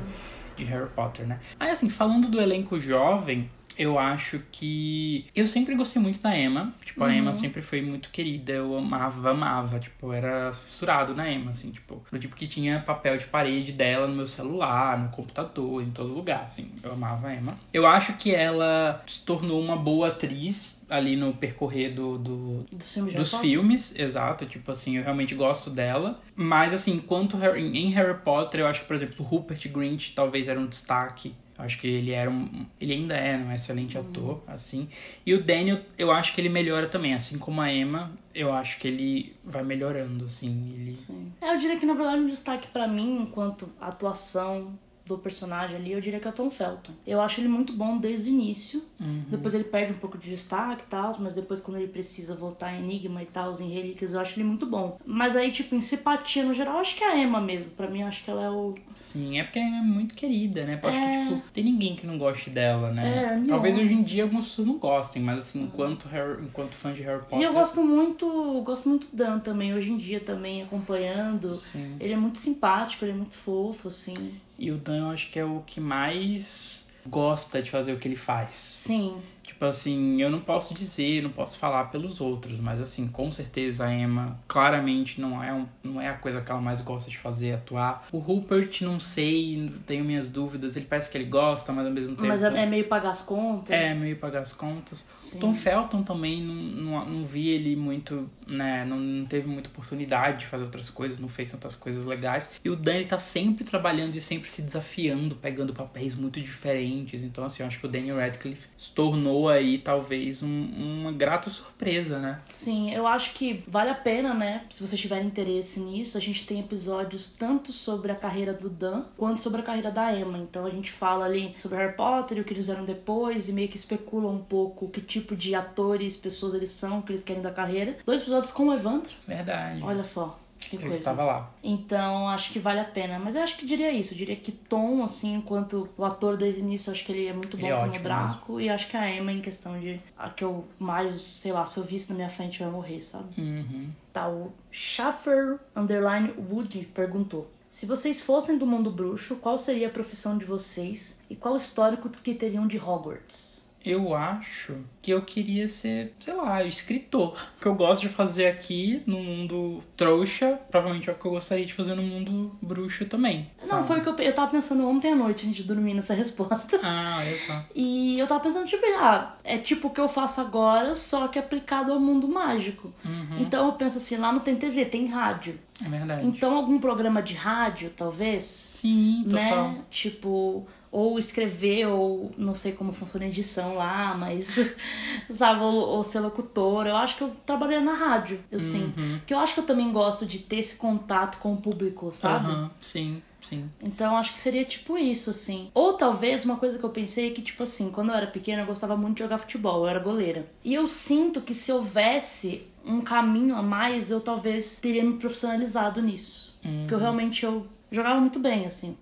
de 0.56 0.64
Harry 0.64 0.88
Potter, 0.88 1.26
né? 1.26 1.38
Aí, 1.58 1.70
assim, 1.70 1.90
falando 1.90 2.28
do 2.28 2.40
elenco 2.40 2.80
jovem, 2.80 3.50
Eu 3.76 3.98
acho 3.98 4.40
que. 4.52 5.24
Eu 5.34 5.46
sempre 5.46 5.74
gostei 5.74 6.00
muito 6.02 6.20
da 6.20 6.36
Emma. 6.36 6.74
Tipo, 6.84 7.02
a 7.04 7.06
Uhum. 7.06 7.12
Emma 7.14 7.32
sempre 7.32 7.62
foi 7.62 7.80
muito 7.80 8.10
querida. 8.10 8.52
Eu 8.52 8.76
amava, 8.76 9.30
amava. 9.30 9.78
Tipo, 9.78 10.08
eu 10.08 10.12
era 10.12 10.52
fissurado 10.52 11.14
na 11.14 11.30
Emma, 11.30 11.50
assim, 11.50 11.70
tipo. 11.70 12.02
Do 12.10 12.18
tipo 12.18 12.36
que 12.36 12.46
tinha 12.46 12.80
papel 12.80 13.16
de 13.16 13.26
parede 13.26 13.72
dela 13.72 14.06
no 14.06 14.14
meu 14.14 14.26
celular, 14.26 14.98
no 14.98 15.08
computador, 15.10 15.82
em 15.82 15.90
todo 15.90 16.12
lugar, 16.12 16.42
assim. 16.42 16.70
Eu 16.82 16.92
amava 16.92 17.28
a 17.28 17.34
Emma. 17.34 17.58
Eu 17.72 17.86
acho 17.86 18.14
que 18.14 18.34
ela 18.34 19.02
se 19.06 19.20
tornou 19.22 19.60
uma 19.62 19.76
boa 19.76 20.08
atriz 20.08 20.80
ali 20.90 21.14
no 21.14 21.32
percorrer 21.32 21.94
do, 21.94 22.18
do, 22.18 22.66
Dos 22.70 22.92
filmes 22.92 23.12
de 23.12 23.18
dos 23.18 23.30
Potter. 23.30 23.48
filmes, 23.48 23.94
exato. 23.96 24.44
Tipo 24.44 24.72
assim, 24.72 24.96
eu 24.96 25.02
realmente 25.04 25.34
gosto 25.34 25.70
dela. 25.70 26.20
Mas, 26.34 26.74
assim, 26.74 26.92
enquanto 26.94 27.36
Harry- 27.36 27.78
em 27.78 27.88
Harry 27.90 28.18
Potter, 28.18 28.60
eu 28.60 28.66
acho 28.66 28.80
que, 28.80 28.86
por 28.86 28.96
exemplo, 28.96 29.14
o 29.20 29.22
Rupert 29.22 29.68
Grint 29.70 30.10
talvez 30.14 30.48
era 30.48 30.58
um 30.58 30.66
destaque. 30.66 31.32
Acho 31.60 31.78
que 31.78 31.86
ele 31.86 32.10
era 32.12 32.30
um. 32.30 32.66
Ele 32.80 32.92
ainda 32.92 33.14
é 33.16 33.36
um 33.36 33.52
excelente 33.52 33.96
Uhum. 33.98 34.08
ator, 34.08 34.42
assim. 34.46 34.88
E 35.24 35.34
o 35.34 35.42
Daniel, 35.44 35.80
eu 35.98 36.10
acho 36.10 36.34
que 36.34 36.40
ele 36.40 36.48
melhora 36.48 36.86
também. 36.88 37.14
Assim 37.14 37.38
como 37.38 37.60
a 37.60 37.72
Emma, 37.72 38.12
eu 38.34 38.52
acho 38.52 38.78
que 38.78 38.88
ele 38.88 39.34
vai 39.44 39.62
melhorando, 39.62 40.24
assim. 40.24 40.72
Ele... 40.74 40.94
Sim. 40.94 41.32
É, 41.40 41.52
eu 41.54 41.58
diria 41.58 41.78
que 41.78 41.86
na 41.86 41.94
verdade 41.94 42.20
um 42.22 42.26
destaque 42.26 42.68
pra 42.68 42.86
mim, 42.88 43.22
enquanto 43.22 43.68
atuação 43.80 44.78
do 45.16 45.22
personagem 45.22 45.76
ali, 45.76 45.92
eu 45.92 46.00
diria 46.00 46.18
que 46.20 46.26
é 46.26 46.30
o 46.30 46.34
Tom 46.34 46.50
Felton. 46.50 46.92
Eu 47.06 47.20
acho 47.20 47.40
ele 47.40 47.48
muito 47.48 47.72
bom 47.72 47.98
desde 47.98 48.30
o 48.30 48.32
início. 48.32 48.82
Depois 49.28 49.54
ele 49.54 49.64
perde 49.64 49.92
um 49.92 49.96
pouco 49.96 50.18
de 50.18 50.28
destaque 50.28 50.82
e 50.82 50.86
tal, 50.86 51.10
mas 51.20 51.32
depois 51.32 51.60
quando 51.60 51.78
ele 51.78 51.88
precisa 51.88 52.34
voltar 52.34 52.74
em 52.74 52.80
Enigma 52.82 53.22
e 53.22 53.26
tal, 53.26 53.50
em 53.60 53.68
Relíquias, 53.70 54.12
eu 54.12 54.20
acho 54.20 54.36
ele 54.38 54.44
muito 54.46 54.66
bom. 54.66 54.98
Mas 55.06 55.36
aí, 55.36 55.50
tipo, 55.50 55.74
em 55.74 55.80
simpatia 55.80 56.44
no 56.44 56.52
geral, 56.52 56.74
eu 56.74 56.80
acho 56.80 56.94
que 56.96 57.02
é 57.02 57.08
a 57.12 57.16
Emma 57.18 57.40
mesmo. 57.40 57.70
Pra 57.70 57.88
mim, 57.88 58.02
eu 58.02 58.06
acho 58.08 58.22
que 58.24 58.30
ela 58.30 58.42
é 58.42 58.50
o. 58.50 58.74
Sim, 58.94 59.38
é 59.38 59.44
porque 59.44 59.58
ela 59.58 59.78
é 59.78 59.82
muito 59.82 60.14
querida, 60.14 60.64
né? 60.64 60.78
Eu 60.82 60.88
acho 60.88 60.98
que, 60.98 61.04
É. 61.04 61.24
tipo, 61.26 61.42
tem 61.50 61.64
ninguém 61.64 61.96
que 61.96 62.06
não 62.06 62.18
goste 62.18 62.50
dela, 62.50 62.90
né? 62.92 63.40
É, 63.44 63.48
Talvez 63.48 63.76
hoje 63.78 63.94
em 63.94 64.02
dia 64.02 64.22
algumas 64.24 64.44
pessoas 64.44 64.66
não 64.66 64.78
gostem, 64.78 65.22
mas 65.22 65.38
assim, 65.38 65.62
enquanto, 65.62 66.06
Harry, 66.08 66.44
enquanto 66.44 66.74
fã 66.74 66.92
de 66.92 67.02
Harry 67.02 67.22
Potter. 67.22 67.38
E 67.40 67.42
eu 67.42 67.52
gosto 67.52 67.82
muito, 67.82 68.60
gosto 68.62 68.88
muito 68.88 69.06
do 69.08 69.16
Dan 69.16 69.38
também, 69.38 69.74
hoje 69.74 69.92
em 69.92 69.96
dia 69.96 70.20
também, 70.20 70.62
acompanhando. 70.62 71.54
Sim. 71.72 71.96
Ele 71.98 72.12
é 72.12 72.16
muito 72.16 72.38
simpático, 72.38 73.04
ele 73.04 73.12
é 73.12 73.16
muito 73.16 73.34
fofo, 73.34 73.88
assim. 73.88 74.14
E 74.58 74.70
o 74.70 74.76
Dan 74.76 74.99
eu 75.00 75.10
acho 75.10 75.30
que 75.30 75.38
é 75.38 75.44
o 75.44 75.62
que 75.66 75.80
mais 75.80 76.86
gosta 77.06 77.62
de 77.62 77.70
fazer 77.70 77.92
o 77.92 77.98
que 77.98 78.08
ele 78.08 78.16
faz. 78.16 78.54
Sim. 78.54 79.16
Tipo 79.60 79.68
assim, 79.68 80.22
eu 80.22 80.30
não 80.30 80.40
posso 80.40 80.72
dizer, 80.72 81.22
não 81.22 81.28
posso 81.28 81.58
falar 81.58 81.84
pelos 81.90 82.18
outros, 82.18 82.58
mas 82.60 82.80
assim, 82.80 83.06
com 83.06 83.30
certeza 83.30 83.84
a 83.84 83.92
Emma 83.92 84.40
claramente 84.48 85.20
não 85.20 85.44
é, 85.44 85.52
um, 85.52 85.66
não 85.84 86.00
é 86.00 86.08
a 86.08 86.14
coisa 86.14 86.40
que 86.40 86.50
ela 86.50 86.62
mais 86.62 86.80
gosta 86.80 87.10
de 87.10 87.18
fazer, 87.18 87.52
atuar. 87.52 88.06
O 88.10 88.16
Rupert, 88.20 88.80
não 88.80 88.98
sei, 88.98 89.70
tenho 89.84 90.02
minhas 90.02 90.30
dúvidas. 90.30 90.76
Ele 90.76 90.86
parece 90.86 91.10
que 91.10 91.18
ele 91.18 91.26
gosta, 91.26 91.74
mas 91.74 91.84
ao 91.84 91.92
mesmo 91.92 92.16
tempo. 92.16 92.26
Mas 92.26 92.42
é, 92.42 92.62
é 92.62 92.64
meio 92.64 92.88
pagar 92.88 93.10
as 93.10 93.20
contas. 93.20 93.70
é 93.70 93.92
meio 93.92 94.16
pagar 94.16 94.40
as 94.40 94.54
contas. 94.54 95.06
Sim. 95.12 95.38
Tom 95.38 95.52
Felton 95.52 96.02
também 96.02 96.40
não, 96.40 96.54
não, 96.54 97.04
não 97.04 97.24
vi 97.24 97.50
ele 97.50 97.76
muito, 97.76 98.30
né? 98.46 98.86
Não, 98.86 98.96
não 98.98 99.26
teve 99.26 99.46
muita 99.46 99.68
oportunidade 99.68 100.38
de 100.38 100.46
fazer 100.46 100.64
outras 100.64 100.88
coisas, 100.88 101.18
não 101.18 101.28
fez 101.28 101.52
tantas 101.52 101.76
coisas 101.76 102.06
legais. 102.06 102.52
E 102.64 102.70
o 102.70 102.76
Dan 102.76 102.94
ele 102.94 103.04
tá 103.04 103.18
sempre 103.18 103.62
trabalhando 103.62 104.14
e 104.14 104.22
sempre 104.22 104.48
se 104.48 104.62
desafiando, 104.62 105.36
pegando 105.36 105.74
papéis 105.74 106.14
muito 106.14 106.40
diferentes. 106.40 107.22
Então, 107.22 107.44
assim, 107.44 107.62
eu 107.62 107.66
acho 107.66 107.78
que 107.78 107.84
o 107.84 107.90
Daniel 107.90 108.16
Radcliffe 108.16 108.66
se 108.74 108.92
tornou 108.92 109.49
aí 109.50 109.78
talvez 109.78 110.42
um- 110.42 110.68
uma 111.00 111.12
grata 111.12 111.50
surpresa, 111.50 112.18
né? 112.18 112.40
Sim, 112.48 112.92
eu 112.92 113.06
acho 113.06 113.32
que 113.34 113.62
vale 113.66 113.90
a 113.90 113.94
pena, 113.94 114.32
né? 114.32 114.62
Se 114.70 114.86
vocês 114.86 115.00
tiverem 115.00 115.26
interesse 115.26 115.80
nisso, 115.80 116.16
a 116.16 116.20
gente 116.20 116.44
tem 116.46 116.60
episódios 116.60 117.26
tanto 117.26 117.72
sobre 117.72 118.10
a 118.12 118.14
carreira 118.14 118.52
do 118.52 118.68
Dan 118.70 119.02
quanto 119.16 119.40
sobre 119.40 119.60
a 119.60 119.64
carreira 119.64 119.90
da 119.90 120.12
Emma. 120.16 120.38
Então 120.38 120.64
a 120.64 120.70
gente 120.70 120.90
fala 120.90 121.24
ali 121.24 121.54
sobre 121.60 121.76
Harry 121.78 121.94
Potter 121.96 122.38
e 122.38 122.40
o 122.40 122.44
que 122.44 122.52
eles 122.52 122.66
fizeram 122.66 122.84
depois 122.84 123.48
e 123.48 123.52
meio 123.52 123.68
que 123.68 123.76
especula 123.76 124.28
um 124.30 124.38
pouco 124.40 124.88
que 124.88 125.00
tipo 125.00 125.34
de 125.36 125.54
atores, 125.54 126.16
pessoas 126.16 126.54
eles 126.54 126.70
são, 126.70 126.98
o 126.98 127.02
que 127.02 127.12
eles 127.12 127.22
querem 127.24 127.42
da 127.42 127.50
carreira. 127.50 127.98
Dois 128.06 128.20
episódios 128.22 128.52
com 128.52 128.68
o 128.68 128.72
Evandro. 128.74 129.10
Verdade. 129.26 129.82
Olha 129.82 130.04
só. 130.04 130.38
Eu 130.72 130.80
coisa. 130.80 130.98
estava 130.98 131.24
lá. 131.24 131.50
Então, 131.62 132.28
acho 132.28 132.52
que 132.52 132.58
vale 132.58 132.80
a 132.80 132.84
pena. 132.84 133.18
Mas 133.18 133.34
eu 133.34 133.42
acho 133.42 133.56
que 133.56 133.66
diria 133.66 133.90
isso. 133.92 134.14
Eu 134.14 134.18
diria 134.18 134.36
que 134.36 134.52
Tom, 134.52 135.02
assim, 135.02 135.34
enquanto 135.34 135.88
o 135.96 136.04
ator 136.04 136.36
desde 136.36 136.60
o 136.60 136.64
início, 136.64 136.92
acho 136.92 137.04
que 137.04 137.12
ele 137.12 137.26
é 137.26 137.32
muito 137.32 137.56
bom 137.56 137.66
Ele 137.66 137.72
é 137.72 137.76
como 137.76 137.88
ótimo 137.88 138.04
Draco. 138.04 138.60
E 138.60 138.68
acho 138.68 138.88
que 138.88 138.96
a 138.96 139.10
Emma, 139.10 139.32
em 139.32 139.40
questão 139.40 139.78
de. 139.80 140.00
A 140.16 140.30
que 140.30 140.44
eu 140.44 140.64
mais, 140.78 141.20
sei 141.20 141.52
lá, 141.52 141.66
se 141.66 141.78
eu 141.78 141.84
visse 141.84 142.08
na 142.10 142.14
minha 142.14 142.28
frente, 142.28 142.60
eu 142.60 142.66
ia 142.66 142.72
morrer, 142.72 143.00
sabe? 143.00 143.40
Uhum. 143.40 143.90
Tá, 144.12 144.28
o 144.28 144.52
Schaffer 144.70 145.58
Underline 145.74 146.34
Woody 146.50 146.88
perguntou. 146.94 147.50
Se 147.68 147.86
vocês 147.86 148.20
fossem 148.20 148.58
do 148.58 148.66
mundo 148.66 148.90
bruxo, 148.90 149.36
qual 149.36 149.56
seria 149.56 149.86
a 149.86 149.90
profissão 149.90 150.36
de 150.36 150.44
vocês 150.44 151.20
e 151.30 151.36
qual 151.36 151.54
o 151.54 151.56
histórico 151.56 152.08
que 152.10 152.34
teriam 152.34 152.66
de 152.66 152.76
Hogwarts? 152.76 153.59
Eu 153.84 154.14
acho 154.14 154.76
que 155.00 155.10
eu 155.10 155.22
queria 155.22 155.66
ser, 155.66 156.14
sei 156.18 156.34
lá, 156.34 156.62
escritor. 156.62 157.34
O 157.56 157.60
que 157.60 157.66
eu 157.66 157.74
gosto 157.74 158.02
de 158.02 158.08
fazer 158.08 158.46
aqui 158.46 159.02
no 159.06 159.18
mundo 159.18 159.82
trouxa, 159.96 160.60
provavelmente 160.70 161.08
é 161.08 161.12
o 161.12 161.16
que 161.16 161.24
eu 161.24 161.30
gostaria 161.30 161.64
de 161.64 161.72
fazer 161.72 161.94
no 161.94 162.02
mundo 162.02 162.52
bruxo 162.60 163.06
também. 163.06 163.50
Não, 163.58 163.66
sabe? 163.66 163.86
foi 163.86 164.00
o 164.00 164.02
que 164.02 164.08
eu, 164.08 164.26
eu 164.26 164.34
tava 164.34 164.50
pensando 164.50 164.86
ontem 164.86 165.12
à 165.12 165.16
noite, 165.16 165.46
antes 165.46 165.56
de 165.56 165.62
dormir 165.62 165.94
nessa 165.94 166.12
resposta. 166.12 166.78
Ah, 166.82 167.16
olha 167.20 167.36
só. 167.36 167.64
E 167.74 168.18
eu 168.18 168.26
tava 168.26 168.40
pensando, 168.40 168.66
tipo, 168.66 168.84
ah, 168.98 169.36
é 169.42 169.56
tipo 169.56 169.88
o 169.88 169.90
que 169.90 170.00
eu 170.00 170.08
faço 170.08 170.40
agora, 170.40 170.94
só 170.94 171.28
que 171.28 171.38
aplicado 171.38 171.92
ao 171.92 172.00
mundo 172.00 172.28
mágico. 172.28 172.92
Então 173.38 173.66
eu 173.66 173.72
penso 173.72 173.96
assim, 173.96 174.16
lá 174.16 174.30
não 174.30 174.40
tem 174.40 174.56
TV, 174.56 174.84
tem 174.84 175.06
rádio. 175.06 175.58
É 175.84 175.88
verdade. 175.88 176.26
Então 176.26 176.54
algum 176.54 176.78
programa 176.78 177.22
de 177.22 177.32
rádio, 177.34 177.90
talvez, 177.96 178.44
Sim, 178.44 179.24
total. 179.24 179.72
né? 179.72 179.78
Tipo, 179.90 180.66
ou 180.92 181.18
escrever, 181.18 181.86
ou 181.86 182.32
não 182.36 182.52
sei 182.54 182.72
como 182.72 182.92
funciona 182.92 183.24
a 183.24 183.28
edição 183.28 183.74
lá, 183.76 184.14
mas, 184.18 184.56
sabe, 185.30 185.60
ou, 185.60 185.74
ou 185.74 186.02
ser 186.02 186.20
locutor. 186.20 186.86
Eu 186.86 186.96
acho 186.96 187.16
que 187.16 187.22
eu 187.22 187.32
trabalhei 187.46 187.78
na 187.80 187.94
rádio, 187.94 188.40
eu 188.50 188.58
sim. 188.58 188.92
Porque 189.18 189.32
eu 189.32 189.38
acho 189.38 189.54
que 189.54 189.60
eu 189.60 189.64
também 189.66 189.92
gosto 189.92 190.26
de 190.26 190.38
ter 190.40 190.56
esse 190.56 190.76
contato 190.76 191.38
com 191.38 191.52
o 191.54 191.56
público, 191.56 192.10
sabe? 192.12 192.50
Aham, 192.50 192.70
sim, 192.80 193.22
sim. 193.40 193.70
Então 193.80 194.16
acho 194.16 194.32
que 194.32 194.38
seria 194.38 194.64
tipo 194.64 194.98
isso, 194.98 195.30
assim. 195.30 195.70
Ou 195.72 195.92
talvez 195.92 196.44
uma 196.44 196.56
coisa 196.56 196.76
que 196.78 196.84
eu 196.84 196.90
pensei 196.90 197.28
é 197.28 197.30
que, 197.30 197.42
tipo 197.42 197.62
assim, 197.62 197.90
quando 197.90 198.08
eu 198.10 198.16
era 198.16 198.26
pequena 198.26 198.62
eu 198.62 198.66
gostava 198.66 198.96
muito 198.96 199.18
de 199.18 199.22
jogar 199.22 199.38
futebol, 199.38 199.82
eu 199.84 199.88
era 199.88 200.00
goleira. 200.00 200.44
E 200.64 200.74
eu 200.74 200.88
sinto 200.88 201.40
que 201.40 201.54
se 201.54 201.70
houvesse 201.70 202.66
um 202.84 203.00
caminho 203.00 203.54
a 203.54 203.62
mais, 203.62 204.10
eu 204.10 204.20
talvez 204.20 204.78
teria 204.80 205.04
me 205.04 205.16
profissionalizado 205.18 206.02
nisso. 206.02 206.58
Porque 206.80 206.94
eu 206.94 206.98
realmente 206.98 207.44
eu 207.44 207.66
jogava 207.92 208.20
muito 208.20 208.38
bem, 208.40 208.66
assim. 208.66 208.96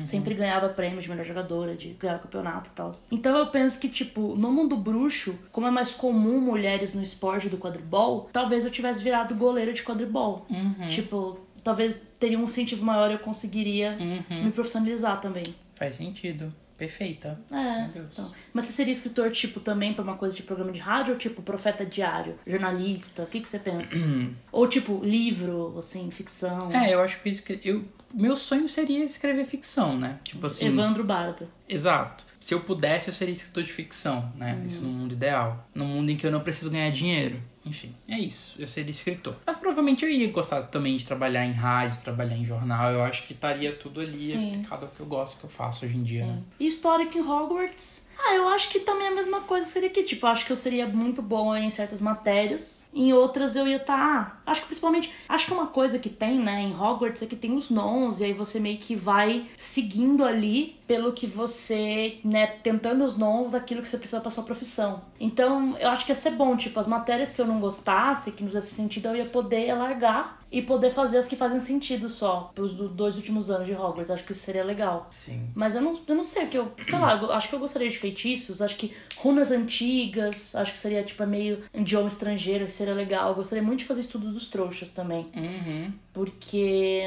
Sempre 0.00 0.34
ganhava 0.34 0.68
prêmios 0.68 1.04
de 1.04 1.10
melhor 1.10 1.24
jogadora, 1.24 1.74
de 1.74 1.90
ganhar 1.94 2.18
campeonato 2.18 2.70
e 2.70 2.72
tal. 2.72 2.90
Então 3.10 3.36
eu 3.36 3.46
penso 3.48 3.78
que, 3.78 3.88
tipo, 3.88 4.34
no 4.36 4.50
mundo 4.52 4.76
bruxo, 4.76 5.38
como 5.52 5.66
é 5.66 5.70
mais 5.70 5.92
comum 5.92 6.40
mulheres 6.40 6.94
no 6.94 7.02
esporte 7.02 7.48
do 7.48 7.58
quadribol, 7.58 8.28
talvez 8.32 8.64
eu 8.64 8.70
tivesse 8.70 9.02
virado 9.02 9.34
goleira 9.34 9.72
de 9.72 9.82
quadribol. 9.82 10.46
Tipo, 10.88 11.40
talvez 11.62 12.02
teria 12.18 12.38
um 12.38 12.44
incentivo 12.44 12.84
maior 12.84 13.10
e 13.10 13.14
eu 13.14 13.18
conseguiria 13.18 13.96
me 14.30 14.50
profissionalizar 14.50 15.20
também. 15.20 15.44
Faz 15.74 15.96
sentido. 15.96 16.52
Perfeita. 16.76 17.40
É. 17.50 17.82
Meu 17.82 17.88
Deus. 17.88 18.12
então. 18.12 18.32
Mas 18.52 18.64
você 18.64 18.72
seria 18.72 18.92
escritor, 18.92 19.30
tipo, 19.30 19.60
também 19.60 19.94
pra 19.94 20.02
uma 20.02 20.16
coisa 20.16 20.34
de 20.34 20.42
programa 20.42 20.72
de 20.72 20.80
rádio 20.80 21.14
ou 21.14 21.18
tipo 21.18 21.40
profeta 21.40 21.86
diário, 21.86 22.36
jornalista? 22.46 23.22
O 23.22 23.26
que, 23.26 23.40
que 23.40 23.48
você 23.48 23.58
pensa? 23.60 23.94
ou 24.50 24.66
tipo, 24.66 25.00
livro, 25.02 25.74
assim, 25.78 26.10
ficção? 26.10 26.72
É, 26.72 26.92
eu 26.92 27.00
acho 27.00 27.20
que 27.22 27.60
eu 27.64 27.84
meu 28.14 28.36
sonho 28.36 28.68
seria 28.68 29.02
escrever 29.04 29.44
ficção, 29.44 29.96
né? 29.98 30.18
Tipo 30.24 30.46
assim, 30.46 30.66
Evandro 30.66 31.04
Barda. 31.04 31.48
exato. 31.68 32.24
Se 32.38 32.52
eu 32.52 32.60
pudesse, 32.60 33.08
eu 33.08 33.14
seria 33.14 33.32
escritor 33.32 33.62
de 33.62 33.72
ficção, 33.72 34.30
né? 34.36 34.62
Isso 34.66 34.82
no 34.82 34.90
mundo 34.90 35.12
ideal. 35.12 35.66
Num 35.74 35.86
mundo 35.86 36.10
em 36.10 36.16
que 36.16 36.26
eu 36.26 36.30
não 36.30 36.40
preciso 36.40 36.70
ganhar 36.70 36.90
dinheiro. 36.90 37.42
Enfim, 37.66 37.94
é 38.08 38.18
isso. 38.18 38.54
Eu 38.58 38.68
seria 38.68 38.90
escritor. 38.90 39.36
Mas 39.46 39.56
provavelmente 39.56 40.04
eu 40.04 40.10
ia 40.10 40.30
gostar 40.30 40.62
também 40.64 40.96
de 40.96 41.04
trabalhar 41.06 41.44
em 41.46 41.52
rádio, 41.52 42.02
trabalhar 42.02 42.36
em 42.36 42.44
jornal. 42.44 42.90
Eu 42.90 43.02
acho 43.02 43.26
que 43.26 43.32
estaria 43.32 43.72
tudo 43.72 44.00
ali 44.00 44.16
Sim. 44.16 44.48
aplicado 44.48 44.86
ao 44.86 44.92
que 44.92 45.00
eu 45.00 45.06
gosto, 45.06 45.38
que 45.38 45.44
eu 45.44 45.50
faço 45.50 45.84
hoje 45.84 45.96
em 45.96 46.02
dia, 46.02 46.26
né? 46.26 46.34
Sim. 46.34 46.44
E 46.60 46.66
histórico 46.66 47.16
em 47.16 47.22
Hogwarts? 47.22 48.08
Ah, 48.18 48.34
eu 48.34 48.48
acho 48.48 48.68
que 48.68 48.80
também 48.80 49.08
a 49.08 49.10
mesma 49.10 49.40
coisa 49.40 49.66
seria 49.66 49.90
que, 49.90 50.02
tipo, 50.02 50.24
eu 50.24 50.30
acho 50.30 50.46
que 50.46 50.52
eu 50.52 50.56
seria 50.56 50.86
muito 50.86 51.20
boa 51.20 51.58
em 51.58 51.68
certas 51.68 52.00
matérias. 52.00 52.86
Em 52.94 53.12
outras 53.12 53.56
eu 53.56 53.66
ia 53.66 53.76
estar. 53.76 54.42
acho 54.46 54.60
que 54.62 54.66
principalmente. 54.68 55.12
Acho 55.28 55.46
que 55.46 55.52
uma 55.52 55.66
coisa 55.66 55.98
que 55.98 56.08
tem, 56.08 56.38
né, 56.38 56.62
em 56.62 56.74
Hogwarts 56.74 57.22
é 57.22 57.26
que 57.26 57.36
tem 57.36 57.56
os 57.56 57.70
nons, 57.70 58.20
e 58.20 58.24
aí 58.24 58.32
você 58.32 58.60
meio 58.60 58.78
que 58.78 58.94
vai 58.94 59.46
seguindo 59.58 60.24
ali 60.24 60.76
pelo 60.86 61.12
que 61.12 61.26
você, 61.26 62.18
né, 62.22 62.46
tentando 62.46 63.04
os 63.04 63.16
nons 63.16 63.50
daquilo 63.50 63.80
que 63.80 63.88
você 63.88 63.96
precisa 63.96 64.20
pra 64.20 64.30
sua 64.30 64.44
profissão. 64.44 65.02
Então, 65.18 65.76
eu 65.78 65.88
acho 65.88 66.04
que 66.04 66.10
ia 66.12 66.14
ser 66.16 66.32
bom, 66.32 66.56
tipo, 66.56 66.78
as 66.78 66.86
matérias 66.86 67.32
que 67.32 67.40
eu 67.40 67.46
não 67.46 67.58
gostasse, 67.58 68.32
que 68.32 68.42
não 68.42 68.48
fizesse 68.48 68.74
sentido, 68.74 69.08
eu 69.08 69.16
ia 69.16 69.24
poder 69.24 69.72
largar 69.74 70.42
e 70.52 70.60
poder 70.62 70.90
fazer 70.90 71.16
as 71.18 71.26
que 71.26 71.34
fazem 71.36 71.58
sentido 71.58 72.08
só, 72.08 72.52
pros 72.54 72.74
do- 72.74 72.88
dois 72.88 73.16
últimos 73.16 73.50
anos 73.50 73.66
de 73.66 73.72
Hogwarts. 73.72 74.10
Acho 74.10 74.22
que 74.24 74.32
isso 74.32 74.42
seria 74.42 74.62
legal. 74.62 75.06
Sim. 75.10 75.48
Mas 75.54 75.74
eu 75.74 75.80
não, 75.80 75.98
eu 76.06 76.14
não 76.14 76.22
sei 76.22 76.44
o 76.44 76.48
que 76.48 76.58
eu. 76.58 76.70
Sei 76.82 76.98
lá, 76.98 77.16
eu 77.16 77.32
acho 77.32 77.48
que 77.48 77.54
eu 77.54 77.58
gostaria 77.58 77.88
de 77.88 77.98
feitiços, 77.98 78.60
acho 78.62 78.76
que 78.76 78.94
runas 79.16 79.50
antigas, 79.50 80.54
acho 80.54 80.70
que 80.70 80.78
seria 80.78 81.02
tipo 81.02 81.26
meio 81.26 81.62
idioma 81.74 82.06
estrangeiro, 82.08 82.66
que 82.66 82.72
seria 82.72 82.94
legal. 82.94 83.30
Eu 83.30 83.34
gostaria 83.34 83.62
muito 83.64 83.80
de 83.80 83.84
fazer 83.86 84.02
estudos 84.02 84.32
dos 84.34 84.46
trouxas 84.46 84.90
também. 84.90 85.28
Uhum. 85.34 85.92
Porque. 86.12 87.02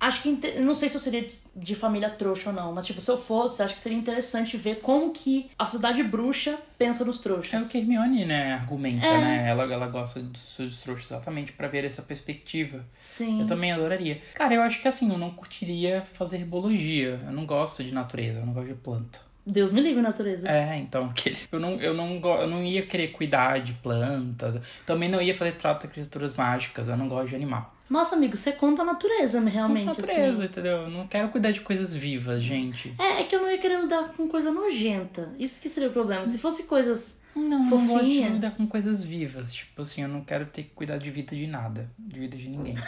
acho 0.00 0.22
que. 0.22 0.60
Não 0.60 0.74
sei 0.74 0.88
se 0.88 0.96
eu 0.96 1.00
seria 1.00 1.26
de 1.56 1.74
família 1.74 2.10
trouxa 2.10 2.50
ou 2.50 2.54
não, 2.54 2.70
mas, 2.72 2.84
tipo, 2.86 3.00
se 3.00 3.10
eu 3.10 3.16
fosse, 3.16 3.62
acho 3.62 3.74
que 3.74 3.80
seria 3.80 3.96
interessante 3.96 4.58
ver 4.58 4.80
como 4.80 5.10
que 5.10 5.50
a 5.58 5.64
sociedade 5.64 6.02
bruxa 6.02 6.58
pensa 6.76 7.02
nos 7.02 7.18
trouxas. 7.18 7.54
É 7.54 7.64
o 7.64 7.68
que 7.68 7.78
Hermione, 7.78 8.26
né, 8.26 8.52
argumenta, 8.52 9.06
É. 9.06 9.18
né? 9.20 9.48
Ela, 9.48 9.62
ela 9.72 9.86
gosta 9.88 10.20
dos 10.20 10.40
seus 10.54 10.82
trouxas 10.82 11.06
exatamente 11.10 11.52
pra 11.52 11.66
ver 11.66 11.84
essa 11.84 12.02
perspectiva. 12.02 12.84
Sim. 13.02 13.40
Eu 13.40 13.46
também 13.46 13.72
adoraria. 13.72 14.18
Cara, 14.34 14.52
eu 14.54 14.60
acho 14.60 14.82
que 14.82 14.86
assim, 14.88 15.10
eu 15.10 15.16
não 15.16 15.30
curtiria 15.30 16.02
fazer 16.02 16.36
herbologia. 16.36 17.20
Eu 17.26 17.32
não 17.32 17.46
gosto 17.46 17.82
de 17.82 17.92
natureza, 17.94 18.40
eu 18.40 18.46
não 18.46 18.52
gosto 18.52 18.68
de 18.68 18.74
planta. 18.74 19.20
Deus 19.48 19.70
me 19.70 19.80
livre, 19.80 20.02
natureza. 20.02 20.48
É, 20.48 20.76
então, 20.76 21.10
eu 21.52 21.60
não, 21.60 21.80
eu, 21.80 21.94
não, 21.94 22.16
eu 22.40 22.48
não 22.48 22.64
ia 22.64 22.84
querer 22.84 23.08
cuidar 23.08 23.60
de 23.60 23.72
plantas. 23.74 24.58
Também 24.84 25.08
não 25.08 25.22
ia 25.22 25.34
fazer 25.34 25.52
trato 25.52 25.86
de 25.86 25.92
criaturas 25.92 26.34
mágicas. 26.34 26.88
Eu 26.88 26.96
não 26.96 27.08
gosto 27.08 27.28
de 27.28 27.36
animal. 27.36 27.72
Nossa, 27.88 28.16
amigo, 28.16 28.36
você 28.36 28.50
conta 28.52 28.82
a 28.82 28.84
natureza, 28.84 29.40
mas 29.40 29.54
realmente. 29.54 29.86
Contra 29.86 30.02
a 30.02 30.06
natureza, 30.06 30.32
assim. 30.42 30.44
entendeu? 30.44 30.76
Eu 30.82 30.90
não 30.90 31.06
quero 31.06 31.28
cuidar 31.28 31.52
de 31.52 31.60
coisas 31.60 31.94
vivas, 31.94 32.42
gente. 32.42 32.94
É, 32.98 33.20
é 33.20 33.24
que 33.24 33.34
eu 33.36 33.40
não 33.40 33.50
ia 33.50 33.58
querer 33.58 33.80
lidar 33.80 34.08
com 34.08 34.26
coisa 34.28 34.50
nojenta. 34.50 35.32
Isso 35.38 35.60
que 35.60 35.68
seria 35.68 35.88
o 35.88 35.92
problema. 35.92 36.26
Se 36.26 36.36
fosse 36.36 36.64
coisas. 36.64 37.20
Não, 37.34 37.42
eu 37.44 37.48
não 37.50 37.68
gosto 37.70 37.82
de 37.86 37.88
Fofinhas. 37.92 38.32
lidar 38.32 38.50
com 38.56 38.66
coisas 38.66 39.04
vivas. 39.04 39.52
Tipo 39.52 39.82
assim, 39.82 40.02
eu 40.02 40.08
não 40.08 40.24
quero 40.24 40.46
ter 40.46 40.64
que 40.64 40.70
cuidar 40.70 40.98
de 40.98 41.10
vida 41.10 41.36
de 41.36 41.46
nada. 41.46 41.88
De 41.98 42.18
vida 42.18 42.36
de 42.36 42.48
ninguém. 42.48 42.74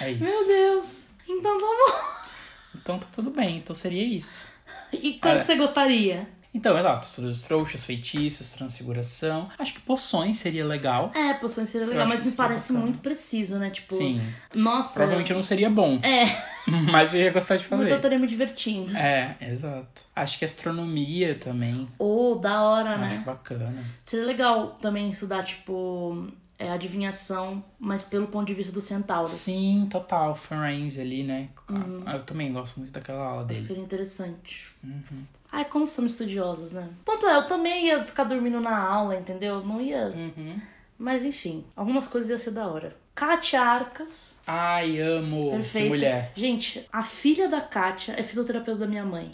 É 0.00 0.12
isso. 0.12 0.22
Meu 0.22 0.46
Deus! 0.46 1.08
Então 1.28 1.58
tá 1.58 1.66
bom. 1.66 2.28
Então 2.76 2.98
tá 3.00 3.06
tudo 3.12 3.30
bem. 3.30 3.56
Então 3.56 3.74
seria 3.74 4.04
isso. 4.04 4.46
E 4.92 5.14
coisa 5.14 5.40
que 5.40 5.46
você 5.46 5.56
gostaria? 5.56 6.28
Então, 6.54 6.78
exato. 6.78 7.06
Todos 7.16 7.42
trouxas, 7.42 7.84
feitiços, 7.84 8.52
transfiguração. 8.52 9.48
Acho 9.58 9.74
que 9.74 9.80
poções 9.80 10.36
seria 10.38 10.64
legal. 10.64 11.10
É, 11.14 11.32
poções 11.34 11.70
seria 11.70 11.86
legal, 11.86 12.06
mas 12.06 12.26
me 12.26 12.32
parece 12.32 12.72
bacana. 12.72 12.84
muito 12.84 12.98
preciso, 12.98 13.56
né? 13.58 13.70
Tipo. 13.70 13.94
Sim. 13.94 14.20
Nossa. 14.54 14.94
Provavelmente 14.94 15.32
não 15.32 15.42
seria 15.42 15.70
bom. 15.70 15.98
É, 16.02 16.24
Mas 16.90 17.14
eu 17.14 17.20
ia 17.20 17.30
gostar 17.30 17.56
de 17.56 17.64
mas 17.64 17.72
eu 17.72 17.78
fazer. 17.78 17.96
estaria 17.96 18.18
me 18.18 18.26
divertindo. 18.26 18.96
É, 18.96 19.36
exato. 19.40 20.04
Acho 20.14 20.38
que 20.38 20.44
astronomia 20.44 21.34
também. 21.34 21.88
Ou, 21.98 22.38
da 22.38 22.62
hora, 22.62 22.90
Acho 22.96 23.16
né? 23.16 23.22
bacana. 23.26 23.84
Seria 24.04 24.26
legal 24.26 24.68
também 24.80 25.10
estudar, 25.10 25.42
tipo, 25.44 26.28
é, 26.58 26.70
adivinhação, 26.70 27.64
mas 27.78 28.02
pelo 28.02 28.26
ponto 28.28 28.46
de 28.46 28.54
vista 28.54 28.72
dos 28.72 28.84
centauros. 28.84 29.30
Sim, 29.30 29.88
total. 29.90 30.34
Forense 30.34 31.00
ali, 31.00 31.22
né? 31.22 31.48
Uhum. 31.68 32.02
Ah, 32.06 32.14
Eu 32.16 32.22
também 32.22 32.52
gosto 32.52 32.78
muito 32.78 32.92
daquela 32.92 33.24
aula 33.24 33.44
dele. 33.44 33.60
Seria 33.60 33.82
interessante. 33.82 34.68
Uhum. 34.84 35.24
Ai, 35.50 35.64
como 35.66 35.86
somos 35.86 36.12
estudiosos, 36.12 36.72
né? 36.72 36.88
Ponto 37.04 37.26
é, 37.26 37.36
eu 37.36 37.46
também 37.46 37.86
ia 37.88 38.04
ficar 38.04 38.24
dormindo 38.24 38.60
na 38.60 38.78
aula, 38.78 39.16
entendeu? 39.16 39.62
Não 39.64 39.80
ia. 39.80 40.06
Uhum. 40.08 40.60
Mas 40.98 41.24
enfim, 41.24 41.64
algumas 41.74 42.06
coisas 42.06 42.30
iam 42.30 42.38
ser 42.38 42.52
da 42.52 42.66
hora. 42.66 42.96
Kátia 43.14 43.60
Arcas. 43.60 44.36
Ai, 44.46 44.98
amo. 45.00 45.50
Perfeita. 45.50 45.78
Que 45.78 45.88
mulher. 45.88 46.32
Gente, 46.34 46.86
a 46.92 47.02
filha 47.02 47.48
da 47.48 47.60
Kátia 47.60 48.14
é 48.18 48.22
fisioterapeuta 48.22 48.80
da 48.80 48.86
minha 48.86 49.04
mãe. 49.04 49.30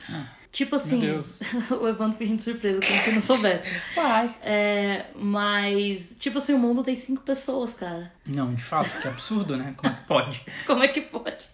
Tipo 0.50 0.76
assim, 0.76 1.00
o 1.70 1.88
Evandro 1.88 2.16
fingindo 2.16 2.42
surpresa, 2.42 2.80
como 2.80 3.00
se 3.00 3.12
não 3.12 3.20
soubesse. 3.20 3.68
Vai. 3.94 4.34
É, 4.42 5.06
mas, 5.14 6.16
tipo 6.18 6.38
assim, 6.38 6.54
o 6.54 6.58
mundo 6.58 6.82
tem 6.82 6.96
cinco 6.96 7.22
pessoas, 7.22 7.74
cara. 7.74 8.12
Não, 8.26 8.54
de 8.54 8.62
fato, 8.62 8.98
que 8.98 9.06
absurdo, 9.06 9.56
né? 9.56 9.74
Como 9.76 9.92
é 9.92 9.96
que 9.96 10.06
pode? 10.06 10.44
Como 10.66 10.82
é 10.82 10.88
que 10.88 11.00
pode? 11.02 11.44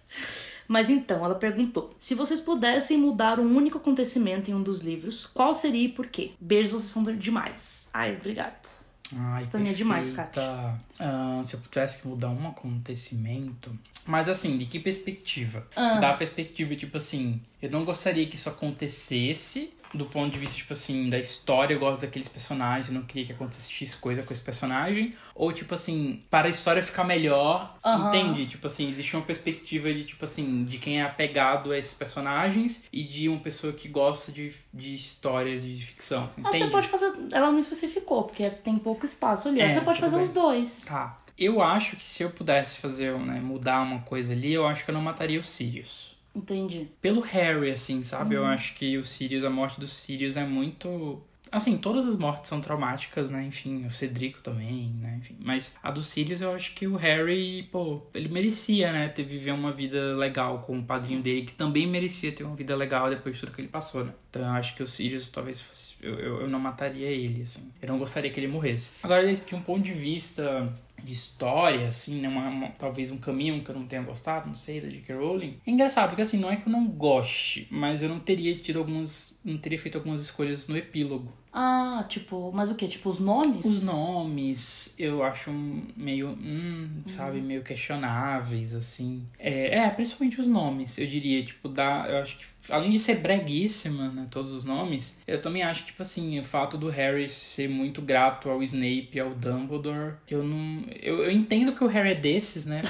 Mas 0.67 0.89
então, 0.89 1.25
ela 1.25 1.35
perguntou: 1.35 1.91
se 1.99 2.15
vocês 2.15 2.41
pudessem 2.41 2.97
mudar 2.97 3.39
um 3.39 3.55
único 3.55 3.79
acontecimento 3.79 4.51
em 4.51 4.55
um 4.55 4.63
dos 4.63 4.81
livros, 4.81 5.27
qual 5.27 5.53
seria 5.53 5.85
e 5.85 5.89
por 5.89 6.07
quê? 6.07 6.33
Beijos, 6.41 6.71
vocês 6.71 6.91
são 6.91 7.05
demais. 7.17 7.89
Ai, 7.93 8.17
obrigado. 8.17 8.84
Ai, 9.17 9.47
é 9.53 9.73
demais, 9.73 10.11
perfeita. 10.11 10.81
Ah, 10.99 11.43
se 11.45 11.55
eu 11.55 11.61
tivesse 11.71 11.99
que 11.99 12.09
mudar 12.09 12.31
um 12.31 12.49
acontecimento. 12.49 13.77
Mas 14.07 14.29
assim, 14.29 14.57
de 14.57 14.67
que 14.67 14.81
perspectiva? 14.81 15.67
Ah. 15.77 15.99
Da 15.99 16.15
perspectiva, 16.15 16.75
tipo 16.75 16.97
assim, 16.97 17.41
eu 17.61 17.71
não 17.71 17.85
gostaria 17.85 18.27
que 18.27 18.37
isso 18.37 18.49
acontecesse. 18.49 19.73
Do 19.95 20.07
ponto 20.07 20.33
de 20.33 20.39
vista, 20.39 20.57
tipo 20.57 20.73
assim, 20.73 21.09
da 21.09 21.19
história, 21.19 21.75
eu 21.75 21.79
gosto 21.79 22.03
daqueles 22.03 22.29
personagens, 22.29 22.91
não 22.91 23.03
queria 23.03 23.25
que 23.27 23.33
acontecesse 23.33 23.73
X 23.73 23.95
coisa 23.95 24.23
com 24.23 24.33
esse 24.33 24.43
personagem. 24.43 25.13
Ou, 25.35 25.53
tipo 25.53 25.73
assim, 25.75 26.23
para 26.29 26.49
a 26.49 26.51
história 26.51 26.83
ficar 26.83 27.05
melhor, 27.05 27.77
Aham. 27.85 28.09
entende? 28.09 28.47
Tipo 28.47 28.67
assim, 28.67 28.89
existe 28.89 29.15
uma 29.15 29.25
perspectiva 29.25 29.93
de, 29.95 30.05
tipo 30.05 30.25
assim, 30.25 30.65
de 30.65 30.79
quem 30.79 31.01
é 31.01 31.05
apegado 31.05 31.71
a 31.71 31.79
esses 31.79 31.95
personagens 31.95 32.85
e 32.93 33.05
de 33.05 33.29
uma 33.29 33.39
pessoa 33.39 33.73
que 33.73 33.87
gosta 33.89 34.33
de, 34.33 34.53
de 34.73 34.95
histórias 34.95 35.63
de 35.63 35.75
ficção. 35.85 36.31
Ah, 36.39 36.51
você 36.51 36.57
Entende? 36.59 36.73
pode 36.73 36.89
fazer. 36.89 37.13
Ela 37.33 37.53
não 37.53 37.59
especificou, 37.59 38.25
porque 38.25 38.49
tem 38.51 38.77
pouco 38.79 39.05
espaço 39.05 39.49
ali. 39.49 39.61
É, 39.61 39.69
você 39.69 39.81
pode 39.81 40.01
fazer 40.01 40.17
bem. 40.17 40.25
os 40.25 40.31
dois. 40.31 40.85
Tá. 40.87 41.17
Eu 41.37 41.61
acho 41.61 41.97
que 41.97 42.07
se 42.07 42.23
eu 42.23 42.31
pudesse 42.31 42.79
fazer, 42.79 43.13
né, 43.19 43.41
mudar 43.41 43.81
uma 43.83 44.01
coisa 44.01 44.33
ali, 44.33 44.53
eu 44.53 44.67
acho 44.67 44.85
que 44.85 44.91
eu 44.91 44.95
não 44.95 45.03
mataria 45.03 45.41
o 45.41 45.45
Sirius. 45.45 46.14
Entendi. 46.35 46.89
Pelo 47.01 47.21
Harry, 47.21 47.71
assim, 47.71 48.03
sabe? 48.03 48.37
Uhum. 48.37 48.43
Eu 48.43 48.47
acho 48.47 48.75
que 48.75 48.99
o 48.99 49.05
Sirius, 49.05 49.45
a 49.45 49.51
morte 49.51 49.79
do 49.79 49.87
Sirius 49.87 50.37
é 50.37 50.45
muito. 50.45 51.23
Assim, 51.53 51.79
todas 51.79 52.05
as 52.05 52.17
mortes 52.17 52.49
são 52.49 52.61
traumáticas, 52.61 53.31
né? 53.31 53.45
Enfim, 53.45 53.87
o 53.87 53.91
Cedrico 53.91 54.41
também, 54.41 54.93
né? 55.01 55.19
Enfim. 55.21 55.37
Mas 55.39 55.77
a 55.81 55.91
do 55.93 56.03
Sirius, 56.03 56.41
eu 56.41 56.53
acho 56.53 56.75
que 56.75 56.87
o 56.89 56.97
Harry, 56.97 57.63
pô, 57.71 58.03
ele 58.13 58.29
merecia, 58.29 58.93
né? 58.93 59.09
Ter 59.09 59.23
viver 59.23 59.53
uma 59.53 59.71
vida 59.71 60.17
legal 60.17 60.63
com 60.63 60.79
o 60.79 60.83
padrinho 60.83 61.23
dele, 61.23 61.43
que 61.43 61.53
também 61.53 61.87
merecia 61.87 62.33
ter 62.33 62.43
uma 62.43 62.57
vida 62.57 62.75
legal 62.75 63.09
depois 63.09 63.37
de 63.37 63.43
tudo 63.43 63.53
que 63.53 63.61
ele 63.61 63.69
passou, 63.69 64.05
né? 64.05 64.13
Então 64.35 64.43
eu 64.43 64.51
acho 64.51 64.75
que 64.75 64.83
o 64.83 64.89
Sirius 64.89 65.29
talvez 65.29 65.63
fosse. 65.63 65.95
Eu, 66.03 66.19
eu, 66.19 66.49
não 66.49 66.59
mataria 66.59 67.07
ele, 67.07 67.43
assim. 67.43 67.71
Eu 67.81 67.87
não 67.89 67.99
gostaria 67.99 68.29
que 68.31 68.41
ele 68.41 68.49
morresse. 68.49 68.95
Agora, 69.01 69.33
de 69.33 69.55
um 69.55 69.61
ponto 69.61 69.81
de 69.85 69.93
vista 69.93 70.75
de 71.01 71.13
história, 71.13 71.87
assim, 71.87 72.21
né? 72.21 72.27
Uma, 72.27 72.49
uma- 72.49 72.69
talvez 72.71 73.13
um 73.13 73.17
caminho 73.19 73.63
que 73.63 73.71
eu 73.71 73.75
não 73.77 73.87
tenha 73.87 74.03
gostado, 74.03 74.49
não 74.49 74.55
sei, 74.57 74.81
da 74.81 74.89
J.K. 74.89 75.15
Rowling. 75.15 75.61
É 75.65 75.71
engraçado, 75.71 76.09
porque 76.09 76.23
assim, 76.23 76.39
não 76.39 76.51
é 76.51 76.57
que 76.57 76.67
eu 76.69 76.73
não 76.73 76.85
goste, 76.89 77.69
mas 77.71 78.03
eu 78.03 78.09
não 78.09 78.19
teria 78.19 78.57
tido 78.57 78.81
algumas. 78.81 79.35
Não 79.45 79.57
teria 79.57 79.79
feito 79.79 79.99
algumas 79.99 80.21
escolhas 80.21 80.67
no 80.67 80.77
epílogo. 80.77 81.33
Ah, 81.57 82.05
tipo, 82.09 82.51
mas 82.53 82.69
o 82.69 82.75
quê? 82.75 82.89
Tipo, 82.89 83.09
os 83.09 83.21
nomes? 83.21 83.65
Os 83.65 83.85
nomes 83.85 84.93
eu 84.99 85.23
acho 85.23 85.53
meio, 85.97 86.31
hum, 86.31 87.03
sabe, 87.07 87.41
meio 87.41 87.63
questionáveis, 87.63 88.75
assim. 88.75 89.23
É, 89.39 89.79
é, 89.79 89.91
principalmente 89.91 90.41
os 90.41 90.49
nomes, 90.49 90.99
eu 90.99 91.07
diria, 91.07 91.45
tipo, 91.45 91.69
dá, 91.69 92.07
eu 92.09 92.19
acho 92.19 92.39
que, 92.39 92.45
além 92.69 92.91
de 92.91 92.99
ser 92.99 93.21
breguíssima, 93.21 94.09
né, 94.09 94.27
todos 94.29 94.51
os 94.51 94.65
nomes, 94.65 95.17
eu 95.29 95.41
também 95.41 95.63
acho, 95.63 95.85
tipo 95.85 96.03
assim, 96.03 96.41
o 96.41 96.45
fato 96.45 96.77
do 96.77 96.89
Harry 96.89 97.29
ser 97.29 97.69
muito 97.69 98.03
grato 98.03 98.51
ao 98.51 98.61
Snape 98.61 99.11
e 99.13 99.21
ao 99.21 99.31
Dumbledore, 99.31 100.15
eu 100.29 100.43
não, 100.43 100.85
eu, 101.01 101.23
eu 101.23 101.31
entendo 101.31 101.73
que 101.73 101.85
o 101.85 101.87
Harry 101.87 102.11
é 102.11 102.15
desses, 102.17 102.67
né, 102.67 102.83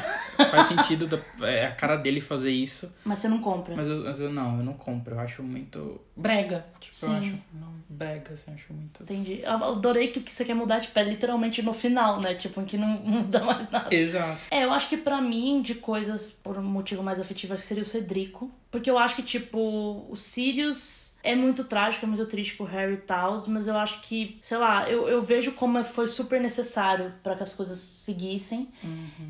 faz 0.50 0.66
sentido 0.66 1.06
da, 1.06 1.18
é 1.46 1.66
a 1.66 1.72
cara 1.72 1.96
dele 1.96 2.20
fazer 2.20 2.50
isso, 2.50 2.94
Mas 3.04 3.18
você 3.18 3.28
não 3.28 3.38
compra. 3.38 3.74
mas 3.74 3.88
eu, 3.88 4.04
mas 4.04 4.20
eu 4.20 4.32
não, 4.32 4.58
eu 4.58 4.64
não 4.64 4.74
compro, 4.74 5.14
eu 5.14 5.20
acho 5.20 5.42
muito 5.42 6.00
brega, 6.16 6.64
tipo, 6.80 6.94
eu 7.06 7.08
Sim. 7.10 7.18
acho, 7.18 7.34
não, 7.54 7.74
brega, 7.88 8.34
assim, 8.34 8.50
eu 8.50 8.54
acho 8.54 8.72
muito... 8.72 9.02
Entendi. 9.02 9.40
Eu 9.42 9.50
adorei 9.64 10.08
que 10.08 10.18
o 10.18 10.22
que 10.22 10.30
você 10.30 10.44
quer 10.44 10.54
mudar, 10.54 10.80
tipo, 10.80 10.96
é 10.98 11.02
literalmente 11.04 11.60
no 11.62 11.72
final, 11.72 12.20
né? 12.20 12.34
Tipo, 12.34 12.60
em 12.60 12.64
que 12.64 12.76
não 12.76 12.88
muda 13.04 13.42
mais 13.44 13.70
nada. 13.70 13.92
Exato. 13.94 14.38
É, 14.50 14.64
eu 14.64 14.72
acho 14.72 14.88
que 14.88 14.96
pra 14.96 15.20
mim, 15.20 15.60
de 15.62 15.74
coisas 15.74 16.30
por 16.30 16.56
um 16.58 16.62
motivo 16.62 17.02
mais 17.02 17.18
afetivo, 17.18 17.54
acho 17.54 17.62
que 17.62 17.68
seria 17.68 17.82
o 17.82 17.86
Cedrico. 17.86 18.50
Porque 18.74 18.90
eu 18.90 18.98
acho 18.98 19.14
que, 19.14 19.22
tipo, 19.22 20.04
o 20.10 20.16
Sirius 20.16 21.14
é 21.22 21.34
muito 21.34 21.62
trágico, 21.64 22.04
é 22.04 22.08
muito 22.08 22.26
triste 22.26 22.54
pro 22.56 22.66
Harry 22.66 22.94
e 22.94 22.96
tal, 22.98 23.37
mas 23.48 23.66
eu 23.68 23.78
acho 23.78 24.00
que, 24.02 24.37
sei 24.42 24.58
lá, 24.58 24.90
eu, 24.90 25.08
eu 25.08 25.22
vejo 25.22 25.52
como 25.52 25.82
foi 25.84 26.06
super 26.06 26.38
necessário 26.38 27.14
pra 27.22 27.34
que 27.37 27.42
as 27.42 27.54
coisas 27.54 27.78
seguissem. 27.78 28.68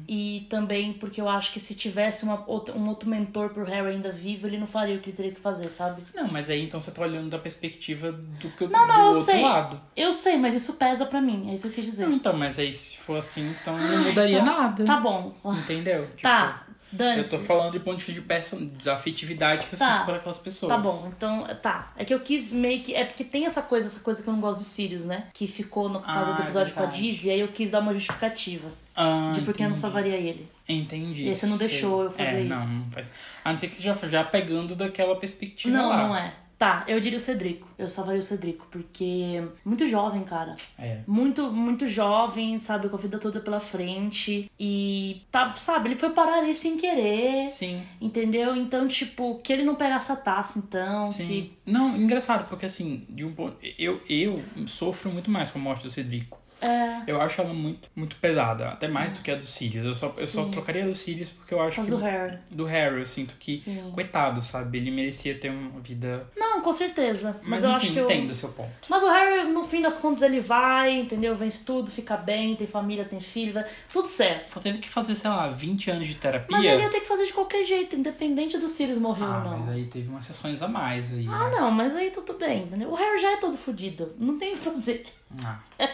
E 0.08 0.46
também 0.50 0.92
porque 0.94 1.20
eu 1.20 1.28
acho 1.28 1.52
que 1.52 1.60
se 1.60 1.74
tivesse 1.74 2.24
uma, 2.24 2.42
outra- 2.48 2.74
um 2.76 2.88
outro 2.88 3.08
mentor 3.08 3.50
pro 3.50 3.64
Harry 3.64 3.90
ainda 3.94 4.10
vivo, 4.10 4.46
ele 4.46 4.58
não 4.58 4.66
faria 4.66 4.96
o 4.96 4.98
que 4.98 5.10
ele 5.10 5.16
teria 5.16 5.32
que 5.32 5.40
fazer, 5.40 5.70
sabe? 5.70 6.02
Não, 6.14 6.26
mas 6.26 6.50
aí 6.50 6.64
então 6.64 6.80
você 6.80 6.90
tá 6.90 7.02
olhando 7.02 7.30
da 7.30 7.38
perspectiva 7.38 8.10
do, 8.10 8.48
que, 8.50 8.66
Não, 8.66 8.86
não, 8.86 8.94
do 8.96 9.00
eu 9.00 9.06
outro 9.08 9.22
sei. 9.22 9.40
lado. 9.42 9.80
Eu 9.96 10.12
sei, 10.12 10.36
mas 10.36 10.54
isso 10.54 10.72
pesa 10.72 11.06
pra 11.06 11.20
mim, 11.20 11.50
é 11.50 11.54
isso 11.54 11.64
que 11.64 11.68
eu 11.68 11.74
quis 11.74 11.84
dizer. 11.84 12.06
Não, 12.08 12.14
então, 12.16 12.32
mas 12.36 12.58
aí 12.58 12.72
se 12.72 12.96
for 12.98 13.18
assim, 13.18 13.54
então 13.60 13.78
não 13.78 13.98
mudaria 14.04 14.38
Tá- 14.38 14.44
nada. 14.44 14.84
Tá 14.84 14.96
bom. 14.98 15.32
Entendeu? 15.44 16.06
Tipo, 16.08 16.22
Tá, 16.22 16.63
Eu 16.94 16.98
dane-se. 16.98 17.30
tô 17.30 17.44
falando 17.44 17.72
de 17.72 17.80
ponto 17.80 17.96
de 17.98 18.04
vista 18.20 18.56
de 18.56 18.66
da 18.84 18.94
afetividade 18.94 19.66
que 19.66 19.74
eu 19.74 19.78
Tá. 19.78 19.94
sinto 19.96 20.04
por 20.06 20.14
aquelas 20.14 20.38
pessoas. 20.38 20.70
Tá 20.72 20.78
bom, 20.78 21.12
então, 21.14 21.46
tá. 21.60 21.92
É 21.96 22.04
que 22.04 22.14
eu 22.14 22.20
quis 22.20 22.52
meio 22.52 22.80
que. 22.82 22.94
É 22.94 23.04
porque 23.04 23.24
tem 23.24 23.46
essa 23.46 23.62
coisa, 23.62 23.86
essa 23.86 24.00
coisa 24.00 24.22
que 24.22 24.28
eu 24.28 24.32
não 24.32 24.40
gosto 24.40 24.60
do 24.60 24.64
Sirius, 24.64 25.04
né? 25.04 25.24
Que 25.34 25.46
ficou 25.46 25.88
no 25.88 26.00
caso 26.00 26.30
Ah, 26.30 26.34
do 26.34 26.40
é 26.42 26.44
episódio 26.44 26.72
com 26.72 26.80
a 26.80 26.82
verdade. 26.84 27.02
Dizzy, 27.02 27.28
e 27.28 27.30
aí 27.32 27.40
eu 27.40 27.48
quis 27.48 27.70
dar 27.70 27.80
uma 27.80 27.92
justificativa 27.92 28.68
Ah, 28.96 29.32
de 29.34 29.40
por 29.42 29.52
que 29.54 29.62
eu 29.62 29.68
não 29.68 29.76
salvaria 29.76 30.16
ele. 30.16 30.48
Entendi. 30.68 31.28
E 31.28 31.34
você 31.34 31.46
não 31.46 31.56
deixou 31.58 32.04
eu 32.04 32.10
fazer 32.10 32.40
é, 32.40 32.44
Não, 32.44 32.58
isso. 32.58 32.68
não 32.68 32.90
faz. 32.90 33.10
A 33.44 33.50
não 33.52 33.58
ser 33.58 33.68
que 33.68 33.74
você 33.76 33.82
já, 33.82 33.94
já 34.08 34.24
pegando 34.24 34.74
daquela 34.74 35.14
perspectiva 35.16 35.76
não, 35.76 35.88
lá. 35.90 35.96
não 36.08 36.16
é. 36.16 36.32
Tá, 36.64 36.82
eu 36.88 36.98
diria 36.98 37.18
o 37.18 37.20
Cedrico. 37.20 37.68
Eu 37.76 37.90
salvaria 37.90 38.20
o 38.20 38.22
Cedrico, 38.22 38.66
porque. 38.70 39.42
Muito 39.62 39.86
jovem, 39.86 40.22
cara. 40.24 40.54
É. 40.78 41.00
Muito, 41.06 41.52
muito 41.52 41.86
jovem, 41.86 42.58
sabe? 42.58 42.88
Com 42.88 42.96
a 42.96 42.98
vida 42.98 43.18
toda 43.18 43.38
pela 43.38 43.60
frente. 43.60 44.50
E, 44.58 45.26
tá, 45.30 45.52
sabe, 45.56 45.88
ele 45.90 45.96
foi 45.96 46.08
parar 46.10 46.38
ali 46.38 46.56
sem 46.56 46.78
querer. 46.78 47.48
Sim, 47.50 47.82
Entendeu? 48.00 48.56
Então, 48.56 48.88
tipo, 48.88 49.40
que 49.40 49.52
ele 49.52 49.62
não 49.62 49.74
pegasse 49.74 50.10
a 50.10 50.16
taça, 50.16 50.58
então. 50.58 51.10
sim. 51.10 51.26
Que... 51.26 51.70
Não, 51.70 51.94
engraçado, 51.94 52.48
porque 52.48 52.64
assim, 52.64 53.04
de 53.10 53.26
um 53.26 53.32
ponto. 53.32 53.58
Eu, 53.78 54.00
eu 54.08 54.42
sofro 54.66 55.10
muito 55.10 55.30
mais 55.30 55.50
com 55.50 55.58
a 55.58 55.62
morte 55.62 55.82
do 55.82 55.90
Cedrico. 55.90 56.43
É. 56.66 57.02
Eu 57.06 57.20
acho 57.20 57.40
ela 57.40 57.52
muito, 57.52 57.88
muito 57.94 58.16
pesada, 58.16 58.68
até 58.68 58.88
mais 58.88 59.12
do 59.12 59.20
que 59.20 59.30
a 59.30 59.34
do 59.34 59.42
Sirius. 59.44 59.84
Eu 59.86 59.94
só, 59.94 60.12
eu 60.16 60.26
só 60.26 60.44
trocaria 60.46 60.84
a 60.84 60.86
do 60.86 60.94
Sirius 60.94 61.28
porque 61.28 61.52
eu 61.54 61.60
acho 61.60 61.78
Mas 61.78 61.86
que 61.86 61.90
do 61.94 61.98
Harry. 61.98 62.38
do 62.50 62.64
Harry 62.64 62.98
eu 62.98 63.06
sinto 63.06 63.34
que, 63.38 63.56
Sim. 63.56 63.90
coitado, 63.92 64.40
sabe? 64.42 64.78
Ele 64.78 64.90
merecia 64.90 65.34
ter 65.34 65.50
uma 65.50 65.80
vida. 65.80 66.26
Não, 66.36 66.60
com 66.62 66.72
certeza. 66.72 67.36
Mas, 67.42 67.62
Mas, 67.62 67.64
eu 67.64 67.70
enfim, 67.70 67.78
acho 67.78 67.92
que 67.92 67.98
eu. 67.98 68.04
entendo 68.04 68.30
o 68.30 68.34
seu 68.34 68.48
ponto. 68.50 68.70
Mas 68.88 69.02
o 69.02 69.10
Harry, 69.10 69.48
no 69.52 69.62
fim 69.64 69.82
das 69.82 69.96
contas, 69.96 70.22
ele 70.22 70.40
vai, 70.40 70.92
entendeu? 71.00 71.34
Vence 71.36 71.62
tudo, 71.64 71.90
fica 71.90 72.16
bem, 72.16 72.54
tem 72.56 72.66
família, 72.66 73.04
tem 73.04 73.20
filho, 73.20 73.62
tudo 73.92 74.08
certo. 74.08 74.48
Só 74.48 74.60
teve 74.60 74.78
que 74.78 74.88
fazer, 74.88 75.14
sei 75.14 75.30
lá, 75.30 75.48
20 75.50 75.90
anos 75.90 76.06
de 76.08 76.14
terapia. 76.14 76.56
Mas 76.56 76.64
ele 76.64 76.82
ia 76.82 76.90
ter 76.90 77.00
que 77.00 77.08
fazer 77.08 77.26
de 77.26 77.32
qualquer 77.32 77.62
jeito, 77.64 77.96
independente 77.96 78.56
do 78.58 78.68
Sirius 78.68 78.98
morrer 78.98 79.24
Ah, 79.24 79.38
ou 79.38 79.50
não. 79.50 79.58
mas 79.58 79.68
aí 79.68 79.84
teve 79.84 80.08
umas 80.08 80.24
sessões 80.24 80.62
a 80.62 80.68
mais 80.68 81.12
aí. 81.12 81.26
Ah, 81.28 81.48
né? 81.50 81.56
não, 81.60 81.70
mas 81.70 81.94
aí 81.94 82.10
tudo 82.10 82.34
bem, 82.34 82.62
entendeu? 82.62 82.90
O 82.90 82.94
Harry 82.94 83.18
já 83.20 83.32
é 83.32 83.36
todo 83.36 83.56
fodido, 83.56 84.12
não 84.18 84.38
tem 84.38 84.52
o 84.54 84.56
que 84.56 84.62
fazer. 84.62 85.04
Ah, 85.44 85.58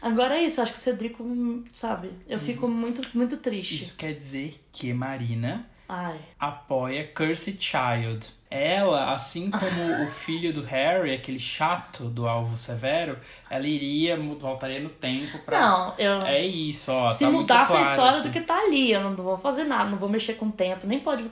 Agora 0.00 0.36
é 0.36 0.42
isso, 0.42 0.60
acho 0.60 0.72
que 0.72 0.78
o 0.78 0.80
Cedrico, 0.80 1.24
sabe? 1.72 2.10
Eu 2.28 2.38
fico 2.38 2.66
muito, 2.66 3.06
muito 3.16 3.36
triste. 3.36 3.80
isso 3.80 3.94
quer 3.96 4.12
dizer 4.12 4.54
que 4.72 4.92
Marina 4.92 5.64
Ai. 5.88 6.18
apoia 6.40 7.06
Cursed 7.14 7.56
Child. 7.60 8.26
Ela, 8.50 9.14
assim 9.14 9.50
como 9.50 10.02
o 10.04 10.08
filho 10.08 10.52
do 10.52 10.62
Harry, 10.62 11.14
aquele 11.14 11.38
chato 11.38 12.04
do 12.06 12.26
alvo 12.26 12.56
severo, 12.56 13.16
ela 13.48 13.66
iria, 13.66 14.16
voltaria 14.18 14.80
no 14.80 14.90
tempo 14.90 15.38
pra. 15.38 15.60
Não, 15.60 15.94
eu. 15.96 16.20
É 16.22 16.44
isso, 16.44 16.90
ó. 16.92 17.08
Se 17.08 17.24
tá 17.24 17.30
mudasse 17.30 17.72
muito 17.72 17.82
a 17.82 17.84
claro 17.84 17.94
história 17.94 18.18
aqui. 18.20 18.28
do 18.28 18.32
que 18.32 18.40
tá 18.40 18.58
ali, 18.58 18.90
eu 18.90 19.00
não 19.00 19.14
vou 19.14 19.38
fazer 19.38 19.64
nada, 19.64 19.88
não 19.88 19.98
vou 19.98 20.08
mexer 20.08 20.34
com 20.34 20.46
o 20.46 20.52
tempo, 20.52 20.86
nem 20.86 20.98
pode. 21.00 21.24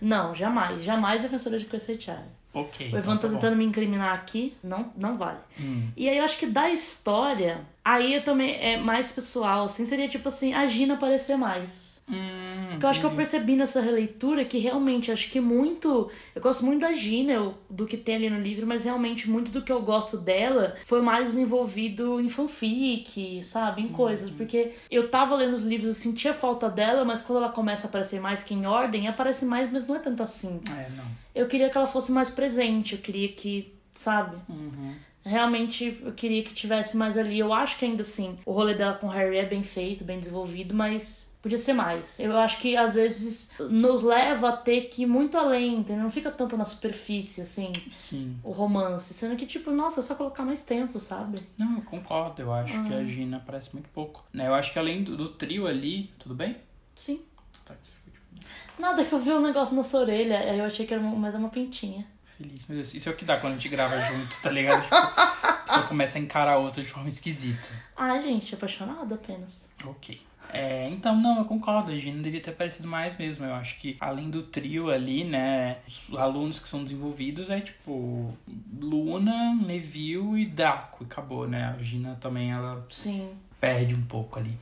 Não, 0.00 0.34
jamais, 0.34 0.82
jamais 0.82 1.20
defensora 1.20 1.58
de 1.58 1.66
Cursed 1.66 2.02
Child. 2.02 2.24
Ok. 2.54 2.86
O 2.86 2.88
então 2.88 2.98
Ivan 3.00 3.16
tá 3.16 3.22
tá 3.22 3.28
bom. 3.28 3.34
tentando 3.34 3.56
me 3.56 3.64
incriminar 3.64 4.14
aqui, 4.14 4.56
não, 4.62 4.92
não 4.96 5.16
vale. 5.16 5.38
Hum. 5.60 5.88
E 5.96 6.08
aí 6.08 6.16
eu 6.18 6.24
acho 6.24 6.38
que 6.38 6.46
da 6.46 6.70
história, 6.70 7.60
aí 7.84 8.14
eu 8.14 8.22
também 8.22 8.54
é 8.60 8.76
mais 8.78 9.10
pessoal, 9.10 9.64
assim, 9.64 9.84
seria 9.84 10.06
tipo 10.08 10.28
assim, 10.28 10.54
a 10.54 10.66
Gina 10.66 10.94
aparecer 10.94 11.36
mais. 11.36 11.93
Hum, 12.06 12.68
Porque 12.72 12.84
eu 12.84 12.88
acho 12.90 13.00
que 13.00 13.06
eu 13.06 13.10
percebi 13.12 13.56
nessa 13.56 13.80
releitura 13.80 14.44
que 14.44 14.58
realmente, 14.58 15.10
acho 15.10 15.30
que 15.30 15.40
muito. 15.40 16.10
Eu 16.34 16.42
gosto 16.42 16.64
muito 16.64 16.82
da 16.82 16.92
Gina, 16.92 17.54
do 17.70 17.86
que 17.86 17.96
tem 17.96 18.16
ali 18.16 18.30
no 18.30 18.38
livro, 18.40 18.66
mas 18.66 18.84
realmente 18.84 19.28
muito 19.28 19.50
do 19.50 19.62
que 19.62 19.72
eu 19.72 19.80
gosto 19.80 20.18
dela 20.18 20.76
foi 20.84 21.00
mais 21.00 21.28
desenvolvido 21.32 22.20
em 22.20 22.28
fanfic, 22.28 23.42
sabe? 23.42 23.82
Em 23.82 23.88
coisas. 23.88 24.30
Porque 24.30 24.72
eu 24.90 25.08
tava 25.08 25.34
lendo 25.34 25.54
os 25.54 25.62
livros, 25.62 25.88
eu 25.88 25.94
sentia 25.94 26.34
falta 26.34 26.68
dela, 26.68 27.04
mas 27.04 27.22
quando 27.22 27.38
ela 27.38 27.48
começa 27.50 27.86
a 27.86 27.88
aparecer 27.88 28.20
mais 28.20 28.42
que 28.42 28.52
em 28.52 28.66
ordem, 28.66 29.08
aparece 29.08 29.44
mais, 29.46 29.72
mas 29.72 29.86
não 29.86 29.96
é 29.96 29.98
tanto 29.98 30.22
assim. 30.22 30.60
É, 30.70 30.90
não. 30.90 31.04
Eu 31.34 31.48
queria 31.48 31.70
que 31.70 31.76
ela 31.76 31.86
fosse 31.86 32.12
mais 32.12 32.28
presente, 32.28 32.94
eu 32.94 33.00
queria 33.00 33.28
que, 33.28 33.72
sabe? 33.92 34.36
Uhum. 34.48 34.94
Realmente 35.24 36.00
eu 36.04 36.12
queria 36.12 36.42
que 36.42 36.52
tivesse 36.52 36.96
mais 36.98 37.16
ali. 37.16 37.38
Eu 37.38 37.52
acho 37.52 37.78
que 37.78 37.84
ainda 37.86 38.02
assim 38.02 38.38
o 38.44 38.52
rolê 38.52 38.74
dela 38.74 38.92
com 38.94 39.08
Harry 39.08 39.38
é 39.38 39.46
bem 39.46 39.62
feito, 39.62 40.04
bem 40.04 40.18
desenvolvido, 40.18 40.74
mas 40.74 41.32
podia 41.44 41.58
ser 41.58 41.74
mais. 41.74 42.18
Eu 42.18 42.38
acho 42.38 42.58
que 42.58 42.74
às 42.74 42.94
vezes 42.94 43.50
nos 43.68 44.02
leva 44.02 44.48
a 44.48 44.56
ter 44.56 44.88
que 44.88 45.02
ir 45.02 45.06
muito 45.06 45.36
além, 45.36 45.74
entendeu? 45.76 46.02
Não 46.02 46.10
fica 46.10 46.30
tanto 46.30 46.56
na 46.56 46.64
superfície, 46.64 47.42
assim, 47.42 47.70
Sim. 47.92 48.38
o 48.42 48.50
romance. 48.50 49.12
Sendo 49.12 49.36
que, 49.36 49.44
tipo, 49.44 49.70
nossa, 49.70 50.00
é 50.00 50.02
só 50.02 50.14
colocar 50.14 50.42
mais 50.42 50.62
tempo, 50.62 50.98
sabe? 50.98 51.38
Não, 51.58 51.76
eu 51.76 51.82
concordo. 51.82 52.40
Eu 52.40 52.50
acho 52.50 52.82
que 52.84 52.94
Ah. 52.94 52.96
a 52.96 53.04
Gina 53.04 53.42
parece 53.44 53.74
muito 53.74 53.90
pouco. 53.90 54.24
Né? 54.32 54.48
Eu 54.48 54.54
acho 54.54 54.72
que 54.72 54.78
além 54.78 55.04
do, 55.04 55.18
do 55.18 55.28
trio 55.28 55.66
ali. 55.66 56.10
Tudo 56.18 56.34
bem? 56.34 56.56
Sim. 56.96 57.20
Tá, 57.66 57.74
foi, 57.74 58.12
tipo, 58.12 58.48
Nada 58.78 59.04
que 59.04 59.12
eu 59.12 59.18
vi 59.18 59.30
um 59.30 59.40
negócio 59.42 59.76
na 59.76 59.82
sua 59.82 60.00
orelha, 60.00 60.38
aí 60.38 60.58
eu 60.58 60.64
achei 60.64 60.86
que 60.86 60.94
era 60.94 61.02
uma, 61.02 61.14
mas 61.14 61.34
é 61.34 61.38
uma 61.38 61.50
pintinha. 61.50 62.06
Feliz. 62.36 62.66
Meu 62.66 62.76
Deus, 62.78 62.94
isso 62.94 63.08
é 63.08 63.12
o 63.12 63.16
que 63.16 63.24
dá 63.24 63.36
quando 63.36 63.52
a 63.52 63.56
gente 63.56 63.68
grava 63.68 64.00
junto, 64.00 64.40
tá 64.42 64.50
ligado? 64.50 64.82
Tipo, 64.82 64.94
a 64.94 65.62
pessoa 65.64 65.82
começa 65.88 66.18
a 66.18 66.20
encarar 66.20 66.54
a 66.54 66.58
outra 66.58 66.82
de 66.82 66.88
forma 66.88 67.08
esquisita. 67.08 67.68
Ai, 67.96 68.22
gente, 68.22 68.54
apaixonada 68.54 69.14
apenas. 69.14 69.68
Ok. 69.84 70.20
É, 70.52 70.88
então, 70.90 71.16
não, 71.16 71.38
eu 71.38 71.44
concordo. 71.44 71.90
A 71.90 71.96
Gina 71.96 72.22
devia 72.22 72.40
ter 72.40 72.50
aparecido 72.50 72.86
mais 72.86 73.16
mesmo. 73.16 73.44
Eu 73.44 73.54
acho 73.54 73.78
que, 73.78 73.96
além 74.00 74.30
do 74.30 74.42
trio 74.42 74.90
ali, 74.90 75.24
né, 75.24 75.78
os 75.86 76.16
alunos 76.16 76.58
que 76.58 76.68
são 76.68 76.84
desenvolvidos 76.84 77.50
é 77.50 77.60
tipo 77.60 78.36
Luna, 78.78 79.54
Neville 79.54 80.42
e 80.42 80.46
Draco. 80.46 81.04
E 81.04 81.06
acabou, 81.06 81.48
né? 81.48 81.74
A 81.78 81.82
Gina 81.82 82.16
também, 82.20 82.52
ela 82.52 82.84
Sim. 82.90 83.30
perde 83.60 83.94
um 83.94 84.02
pouco 84.02 84.38
ali. 84.38 84.56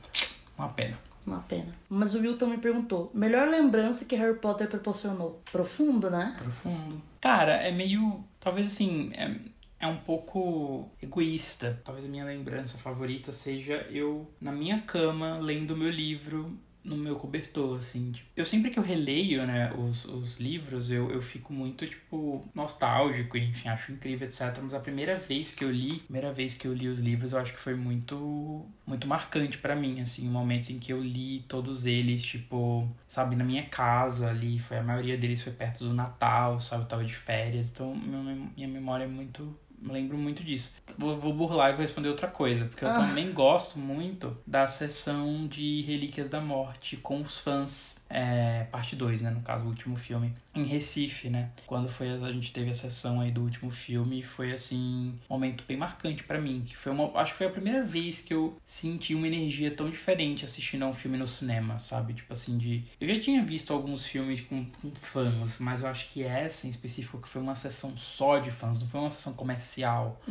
Uma 0.57 0.69
pena. 0.69 0.97
Uma 1.25 1.39
pena. 1.39 1.73
Mas 1.89 2.13
o 2.15 2.19
Will 2.19 2.37
também 2.37 2.59
perguntou: 2.59 3.09
melhor 3.13 3.47
lembrança 3.47 4.05
que 4.05 4.15
Harry 4.15 4.37
Potter 4.37 4.67
proporcionou? 4.67 5.41
Profundo, 5.51 6.09
né? 6.09 6.35
Profundo. 6.37 7.01
Cara, 7.21 7.53
é 7.53 7.71
meio. 7.71 8.23
Talvez 8.39 8.67
assim. 8.67 9.11
É, 9.13 9.33
é 9.79 9.87
um 9.87 9.97
pouco 9.97 10.89
egoísta. 11.01 11.81
Talvez 11.83 12.05
a 12.05 12.09
minha 12.09 12.25
lembrança 12.25 12.77
favorita 12.77 13.31
seja 13.31 13.85
eu 13.89 14.29
na 14.39 14.51
minha 14.51 14.79
cama 14.81 15.37
lendo 15.39 15.75
meu 15.75 15.89
livro 15.89 16.57
no 16.83 16.97
meu 16.97 17.15
cobertor, 17.15 17.77
assim. 17.77 18.11
Tipo, 18.11 18.29
eu 18.35 18.45
sempre 18.45 18.69
que 18.69 18.77
eu 18.77 18.83
releio, 18.83 19.45
né, 19.45 19.71
os, 19.73 20.05
os 20.05 20.39
livros, 20.39 20.91
eu, 20.91 21.09
eu 21.11 21.21
fico 21.21 21.53
muito, 21.53 21.87
tipo, 21.87 22.43
nostálgico, 22.53 23.37
enfim, 23.37 23.69
acho 23.69 23.91
incrível, 23.91 24.27
etc. 24.27 24.57
Mas 24.61 24.73
a 24.73 24.79
primeira 24.79 25.17
vez 25.17 25.51
que 25.51 25.63
eu 25.63 25.71
li, 25.71 25.99
primeira 25.99 26.33
vez 26.33 26.55
que 26.55 26.67
eu 26.67 26.73
li 26.73 26.87
os 26.87 26.99
livros, 26.99 27.31
eu 27.31 27.39
acho 27.39 27.53
que 27.53 27.59
foi 27.59 27.75
muito, 27.75 28.65
muito 28.85 29.07
marcante 29.07 29.57
pra 29.57 29.75
mim, 29.75 30.01
assim, 30.01 30.27
o 30.27 30.31
momento 30.31 30.71
em 30.71 30.79
que 30.79 30.91
eu 30.91 31.01
li 31.01 31.39
todos 31.47 31.85
eles, 31.85 32.23
tipo, 32.23 32.89
sabe, 33.07 33.35
na 33.35 33.43
minha 33.43 33.63
casa 33.63 34.29
ali, 34.29 34.59
foi 34.59 34.77
a 34.77 34.83
maioria 34.83 35.17
deles 35.17 35.41
foi 35.41 35.53
perto 35.53 35.85
do 35.85 35.93
Natal, 35.93 36.59
sabe, 36.59 36.83
eu 36.83 36.87
tava 36.87 37.05
de 37.05 37.15
férias, 37.15 37.69
então 37.69 37.95
minha 37.95 38.67
memória 38.67 39.05
é 39.05 39.07
muito 39.07 39.57
lembro 39.87 40.17
muito 40.17 40.43
disso. 40.43 40.75
Vou, 40.97 41.17
vou 41.19 41.33
burlar 41.33 41.69
e 41.69 41.73
vou 41.73 41.81
responder 41.81 42.09
outra 42.09 42.27
coisa, 42.27 42.65
porque 42.65 42.85
eu 42.85 42.89
Ah. 42.89 42.93
também 42.93 43.31
gosto 43.33 43.77
muito 43.79 44.37
da 44.45 44.65
sessão 44.67 45.47
de 45.47 45.81
Relíquias 45.81 46.29
da 46.29 46.39
Morte 46.39 46.97
com 46.97 47.21
os 47.21 47.39
fãs, 47.39 48.01
é, 48.13 48.65
parte 48.71 48.95
2, 48.95 49.21
né, 49.21 49.31
no 49.31 49.41
caso, 49.41 49.65
o 49.65 49.67
último 49.67 49.95
filme, 49.95 50.35
em 50.53 50.63
Recife, 50.63 51.31
né? 51.31 51.49
Quando 51.65 51.89
foi 51.89 52.11
a, 52.11 52.31
gente 52.31 52.53
teve 52.53 52.69
a 52.69 52.73
sessão 52.73 53.19
aí 53.19 53.31
do 53.31 53.41
último 53.41 53.71
filme, 53.71 54.21
foi 54.21 54.51
assim, 54.51 55.19
um 55.27 55.33
momento 55.33 55.63
bem 55.67 55.75
marcante 55.75 56.23
pra 56.23 56.39
mim, 56.39 56.61
que 56.63 56.77
foi 56.77 56.91
uma, 56.91 57.11
acho 57.19 57.31
que 57.31 57.39
foi 57.39 57.47
a 57.47 57.49
primeira 57.49 57.83
vez 57.83 58.21
que 58.21 58.31
eu 58.31 58.55
senti 58.63 59.15
uma 59.15 59.25
energia 59.25 59.71
tão 59.71 59.89
diferente 59.89 60.45
assistindo 60.45 60.83
a 60.83 60.87
um 60.87 60.93
filme 60.93 61.17
no 61.17 61.27
cinema, 61.27 61.79
sabe? 61.79 62.13
Tipo 62.13 62.33
assim, 62.33 62.55
de 62.59 62.85
eu 63.01 63.07
já 63.07 63.19
tinha 63.19 63.43
visto 63.43 63.73
alguns 63.73 64.05
filmes 64.05 64.41
com, 64.41 64.63
com 64.63 64.91
fãs, 64.91 65.57
mas 65.57 65.81
eu 65.81 65.89
acho 65.89 66.07
que 66.09 66.23
essa 66.23 66.67
em 66.67 66.69
específico 66.69 67.19
que 67.19 67.27
foi 67.27 67.41
uma 67.41 67.55
sessão 67.55 67.97
só 67.97 68.37
de 68.37 68.51
fãs, 68.51 68.79
não 68.79 68.87
foi 68.87 68.99
uma 68.99 69.09
sessão 69.09 69.33
comercial, 69.33 70.21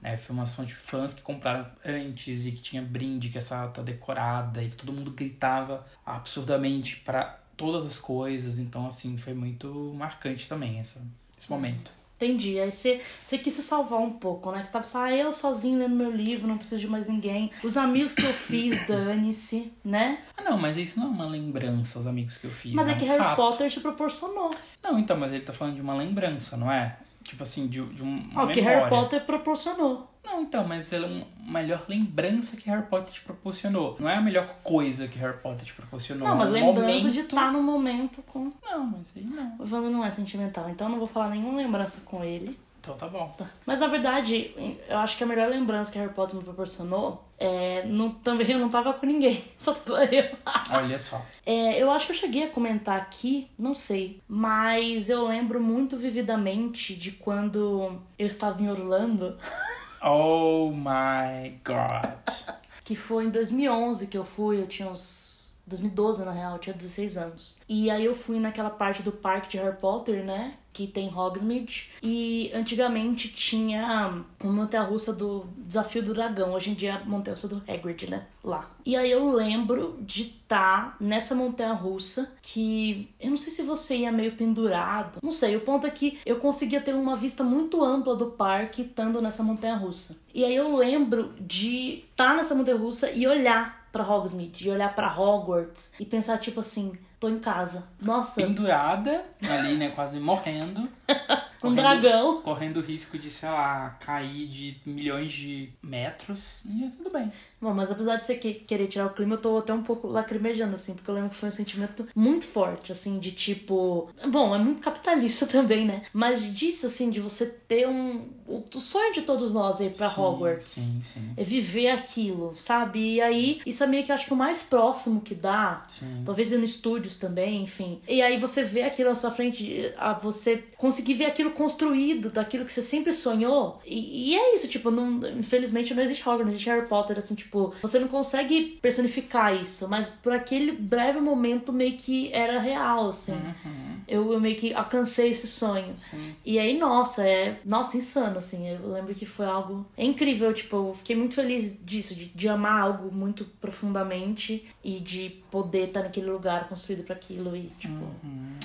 né? 0.00 0.16
Foi 0.16 0.32
uma 0.32 0.46
sessão 0.46 0.64
de 0.64 0.74
fãs 0.74 1.12
que 1.12 1.22
compraram 1.22 1.66
antes 1.84 2.46
e 2.46 2.52
que 2.52 2.62
tinha 2.62 2.82
brinde, 2.82 3.30
que 3.30 3.38
essa 3.38 3.66
tá 3.66 3.82
decorada 3.82 4.62
e 4.62 4.70
que 4.70 4.76
todo 4.76 4.92
mundo 4.92 5.10
gritava 5.10 5.84
absurdamente 6.06 6.96
para 6.96 7.31
todas 7.56 7.84
as 7.84 7.98
coisas. 7.98 8.58
Então, 8.58 8.86
assim, 8.86 9.16
foi 9.16 9.34
muito 9.34 9.92
marcante 9.96 10.48
também 10.48 10.78
essa, 10.78 11.02
esse 11.38 11.50
momento. 11.50 11.90
Entendi. 12.22 12.60
Aí 12.60 12.70
você, 12.70 13.00
você 13.24 13.36
quis 13.36 13.52
se 13.52 13.62
salvar 13.62 13.98
um 13.98 14.10
pouco, 14.10 14.52
né? 14.52 14.62
Você 14.64 14.70
tava 14.70 14.84
assim, 14.84 14.98
ah, 14.98 15.16
eu 15.16 15.32
sozinho 15.32 15.78
lendo 15.78 15.96
meu 15.96 16.10
livro, 16.10 16.46
não 16.46 16.56
preciso 16.56 16.80
de 16.80 16.86
mais 16.86 17.08
ninguém. 17.08 17.50
Os 17.64 17.76
amigos 17.76 18.14
que 18.14 18.24
eu 18.24 18.32
fiz, 18.32 18.76
dane-se, 18.86 19.72
né? 19.84 20.18
Ah, 20.36 20.42
não, 20.42 20.56
mas 20.56 20.76
isso 20.76 21.00
não 21.00 21.08
é 21.08 21.10
uma 21.10 21.26
lembrança 21.26 21.98
aos 21.98 22.06
amigos 22.06 22.36
que 22.36 22.46
eu 22.46 22.50
fiz. 22.50 22.72
Mas 22.72 22.86
é 22.86 22.92
um 22.92 22.96
que 22.96 23.04
Harry 23.04 23.18
fato. 23.18 23.36
Potter 23.36 23.68
te 23.68 23.80
proporcionou. 23.80 24.50
Não, 24.84 24.98
então, 24.98 25.16
mas 25.16 25.32
ele 25.32 25.44
tá 25.44 25.52
falando 25.52 25.74
de 25.74 25.80
uma 25.80 25.94
lembrança, 25.94 26.56
não 26.56 26.70
é? 26.70 26.96
Tipo 27.24 27.42
assim, 27.42 27.66
de, 27.66 27.84
de 27.86 28.02
um, 28.04 28.30
Ó, 28.36 28.44
o 28.44 28.48
que. 28.48 28.60
Harry 28.60 28.88
Potter 28.88 29.24
proporcionou. 29.24 30.11
Não, 30.24 30.42
então, 30.42 30.64
mas 30.66 30.92
ela 30.92 31.06
é 31.06 31.10
uma 31.10 31.60
melhor 31.60 31.84
lembrança 31.88 32.56
que 32.56 32.68
Harry 32.70 32.86
Potter 32.86 33.12
te 33.12 33.22
proporcionou. 33.22 33.96
Não 33.98 34.08
é 34.08 34.16
a 34.16 34.20
melhor 34.20 34.46
coisa 34.62 35.08
que 35.08 35.18
Harry 35.18 35.38
Potter 35.38 35.64
te 35.64 35.74
proporcionou. 35.74 36.28
Não, 36.28 36.36
mas 36.36 36.48
é 36.48 36.52
um 36.52 36.54
lembrança 36.54 36.86
momento... 36.86 37.12
de 37.12 37.20
estar 37.20 37.52
no 37.52 37.62
momento 37.62 38.22
com. 38.22 38.52
Não, 38.62 38.86
mas 38.86 39.12
aí 39.16 39.24
não. 39.24 39.56
O 39.58 39.62
Wanda 39.62 39.90
não 39.90 40.04
é 40.04 40.10
sentimental, 40.10 40.68
então 40.70 40.86
eu 40.86 40.90
não 40.92 40.98
vou 40.98 41.08
falar 41.08 41.30
nenhuma 41.30 41.56
lembrança 41.56 42.00
com 42.04 42.24
ele. 42.24 42.58
Então 42.82 42.96
tá 42.96 43.06
bom. 43.06 43.32
Mas 43.64 43.78
na 43.78 43.86
verdade, 43.86 44.52
eu 44.88 44.98
acho 44.98 45.16
que 45.16 45.22
a 45.22 45.26
melhor 45.26 45.48
lembrança 45.48 45.90
que 45.92 45.98
Harry 45.98 46.12
Potter 46.12 46.34
me 46.34 46.42
proporcionou 46.42 47.24
é. 47.38 47.84
Não, 47.86 48.10
também 48.10 48.50
eu 48.50 48.58
não 48.58 48.68
tava 48.68 48.92
com 48.92 49.06
ninguém, 49.06 49.42
só 49.56 49.72
tava 49.72 50.04
eu. 50.06 50.36
Olha 50.72 50.98
só. 50.98 51.24
É, 51.46 51.80
eu 51.80 51.90
acho 51.92 52.06
que 52.06 52.12
eu 52.12 52.16
cheguei 52.16 52.44
a 52.44 52.50
comentar 52.50 52.96
aqui, 52.96 53.48
não 53.56 53.74
sei, 53.74 54.20
mas 54.28 55.08
eu 55.08 55.26
lembro 55.26 55.60
muito 55.60 55.96
vividamente 55.96 56.94
de 56.94 57.12
quando 57.12 58.00
eu 58.18 58.26
estava 58.26 58.60
em 58.60 58.68
Orlando, 58.68 59.36
Oh 60.04 60.72
my 60.72 61.60
god. 61.64 62.58
que 62.84 62.96
foi 62.96 63.26
em 63.26 63.30
2011 63.30 64.08
que 64.08 64.18
eu 64.18 64.24
fui, 64.24 64.60
eu 64.60 64.66
tinha 64.66 64.88
uns 64.88 65.31
2012, 65.72 66.24
na 66.24 66.32
real, 66.32 66.52
eu 66.54 66.58
tinha 66.58 66.74
16 66.74 67.16
anos. 67.16 67.58
E 67.68 67.90
aí 67.90 68.04
eu 68.04 68.14
fui 68.14 68.38
naquela 68.38 68.70
parte 68.70 69.02
do 69.02 69.12
parque 69.12 69.48
de 69.48 69.58
Harry 69.58 69.76
Potter, 69.76 70.24
né? 70.24 70.54
Que 70.72 70.86
tem 70.86 71.14
Hogsmeade. 71.14 71.90
E 72.02 72.50
antigamente 72.54 73.28
tinha 73.28 74.24
uma 74.42 74.52
montanha-russa 74.52 75.12
do 75.12 75.46
Desafio 75.58 76.02
do 76.02 76.14
Dragão. 76.14 76.54
Hoje 76.54 76.70
em 76.70 76.74
dia 76.74 76.90
é 76.90 76.92
a 76.94 77.04
montanha-russa 77.04 77.46
do 77.46 77.62
Hagrid, 77.68 78.08
né? 78.08 78.26
Lá. 78.42 78.70
E 78.84 78.96
aí 78.96 79.10
eu 79.10 79.34
lembro 79.34 79.98
de 80.00 80.22
estar 80.22 80.92
tá 80.92 80.96
nessa 80.98 81.34
montanha-russa 81.34 82.32
que... 82.40 83.10
Eu 83.20 83.30
não 83.30 83.36
sei 83.36 83.52
se 83.52 83.62
você 83.62 83.96
ia 83.98 84.12
meio 84.12 84.32
pendurado. 84.32 85.18
Não 85.22 85.32
sei, 85.32 85.56
o 85.56 85.60
ponto 85.60 85.86
é 85.86 85.90
que 85.90 86.18
eu 86.24 86.36
conseguia 86.36 86.80
ter 86.80 86.94
uma 86.94 87.16
vista 87.16 87.44
muito 87.44 87.84
ampla 87.84 88.16
do 88.16 88.26
parque 88.30 88.82
estando 88.82 89.20
nessa 89.20 89.42
montanha-russa. 89.42 90.18
E 90.34 90.42
aí 90.42 90.54
eu 90.54 90.74
lembro 90.74 91.34
de 91.38 92.04
estar 92.10 92.30
tá 92.30 92.34
nessa 92.34 92.54
montanha-russa 92.54 93.10
e 93.10 93.26
olhar 93.26 93.81
para 93.92 94.02
Hogsmeade, 94.02 94.66
e 94.66 94.70
olhar 94.70 94.94
para 94.94 95.14
Hogwarts 95.14 95.92
e 96.00 96.06
pensar 96.06 96.38
tipo 96.38 96.60
assim, 96.60 96.98
tô 97.20 97.28
em 97.28 97.38
casa. 97.38 97.86
Nossa. 98.00 98.42
Pendurada 98.42 99.22
ali, 99.48 99.76
né, 99.76 99.90
quase 99.90 100.18
morrendo. 100.18 100.88
um 101.62 101.74
dragão. 101.74 102.40
Correndo 102.42 102.78
o 102.78 102.82
risco 102.82 103.18
de, 103.18 103.30
sei 103.30 103.50
lá, 103.50 103.90
cair 104.00 104.48
de 104.48 104.80
milhões 104.86 105.30
de 105.30 105.72
metros. 105.82 106.60
E 106.64 106.88
tudo 106.96 107.10
bem. 107.10 107.30
Bom, 107.62 107.72
mas 107.72 107.92
apesar 107.92 108.16
de 108.16 108.26
você 108.26 108.34
querer 108.34 108.88
tirar 108.88 109.06
o 109.06 109.10
clima, 109.10 109.36
eu 109.36 109.40
tô 109.40 109.56
até 109.56 109.72
um 109.72 109.84
pouco 109.84 110.08
lacrimejando, 110.08 110.74
assim, 110.74 110.94
porque 110.94 111.08
eu 111.08 111.14
lembro 111.14 111.30
que 111.30 111.36
foi 111.36 111.48
um 111.48 111.52
sentimento 111.52 112.08
muito 112.12 112.44
forte, 112.44 112.90
assim, 112.90 113.20
de 113.20 113.30
tipo. 113.30 114.08
Bom, 114.28 114.52
é 114.52 114.58
muito 114.58 114.82
capitalista 114.82 115.46
também, 115.46 115.84
né? 115.86 116.02
Mas 116.12 116.42
disso, 116.52 116.86
assim, 116.86 117.08
de 117.08 117.20
você 117.20 117.46
ter 117.46 117.86
um. 117.88 118.30
O 118.48 118.80
sonho 118.80 119.14
de 119.14 119.22
todos 119.22 119.52
nós 119.52 119.80
aí 119.80 119.90
pra 119.90 120.10
sim, 120.10 120.20
Hogwarts. 120.20 120.66
Sim, 120.66 121.02
sim. 121.04 121.30
É 121.36 121.44
viver 121.44 121.90
aquilo, 121.90 122.52
sabe? 122.56 123.14
E 123.14 123.20
aí, 123.20 123.60
isso 123.64 123.84
é 123.84 123.86
meio 123.86 124.02
que 124.02 124.10
eu 124.10 124.14
acho 124.14 124.26
que 124.26 124.32
o 124.32 124.36
mais 124.36 124.60
próximo 124.60 125.20
que 125.20 125.34
dá. 125.34 125.82
Sim. 125.88 126.22
Talvez 126.26 126.50
ir 126.50 126.58
no 126.58 126.64
estúdios 126.64 127.16
também, 127.16 127.62
enfim. 127.62 128.00
E 128.08 128.20
aí 128.20 128.38
você 128.38 128.64
vê 128.64 128.82
aquilo 128.82 129.10
na 129.10 129.14
sua 129.14 129.30
frente, 129.30 129.94
você 130.20 130.64
conseguir 130.76 131.14
ver 131.14 131.26
aquilo 131.26 131.52
construído, 131.52 132.28
daquilo 132.28 132.64
que 132.64 132.72
você 132.72 132.82
sempre 132.82 133.12
sonhou. 133.12 133.80
E, 133.86 134.32
e 134.32 134.36
é 134.36 134.54
isso, 134.56 134.66
tipo, 134.66 134.90
não, 134.90 135.24
infelizmente 135.38 135.94
não 135.94 136.02
existe 136.02 136.22
Hogwarts, 136.22 136.46
não 136.46 136.52
existe 136.52 136.68
Harry 136.68 136.88
Potter, 136.88 137.18
assim, 137.18 137.34
tipo 137.34 137.51
Tipo, 137.52 137.74
você 137.82 137.98
não 137.98 138.08
consegue 138.08 138.78
personificar 138.80 139.54
isso, 139.54 139.86
mas 139.86 140.08
por 140.08 140.32
aquele 140.32 140.72
breve 140.72 141.20
momento 141.20 141.70
meio 141.70 141.98
que 141.98 142.32
era 142.32 142.58
real, 142.58 143.08
assim. 143.08 143.34
Uhum. 143.34 144.00
Eu, 144.08 144.32
eu 144.32 144.40
meio 144.40 144.56
que 144.56 144.72
alcancei 144.72 145.32
esse 145.32 145.46
sonho. 145.46 145.92
Sim. 145.94 146.34
E 146.46 146.58
aí, 146.58 146.78
nossa, 146.78 147.28
é. 147.28 147.60
Nossa, 147.62 147.98
insano, 147.98 148.38
assim. 148.38 148.66
Eu 148.70 148.90
lembro 148.90 149.14
que 149.14 149.26
foi 149.26 149.44
algo 149.44 149.84
é 149.98 150.04
incrível. 150.04 150.50
Tipo, 150.54 150.76
eu 150.76 150.94
fiquei 150.94 151.14
muito 151.14 151.34
feliz 151.34 151.76
disso, 151.84 152.14
de, 152.14 152.26
de 152.26 152.48
amar 152.48 152.80
algo 152.80 153.14
muito 153.14 153.44
profundamente 153.60 154.64
e 154.82 154.98
de 154.98 155.42
poder 155.50 155.88
estar 155.88 156.04
naquele 156.04 156.30
lugar 156.30 156.70
construído 156.70 157.04
para 157.04 157.14
aquilo 157.14 157.54
e, 157.54 157.70
tipo. 157.78 158.02
Uhum. 158.24 158.56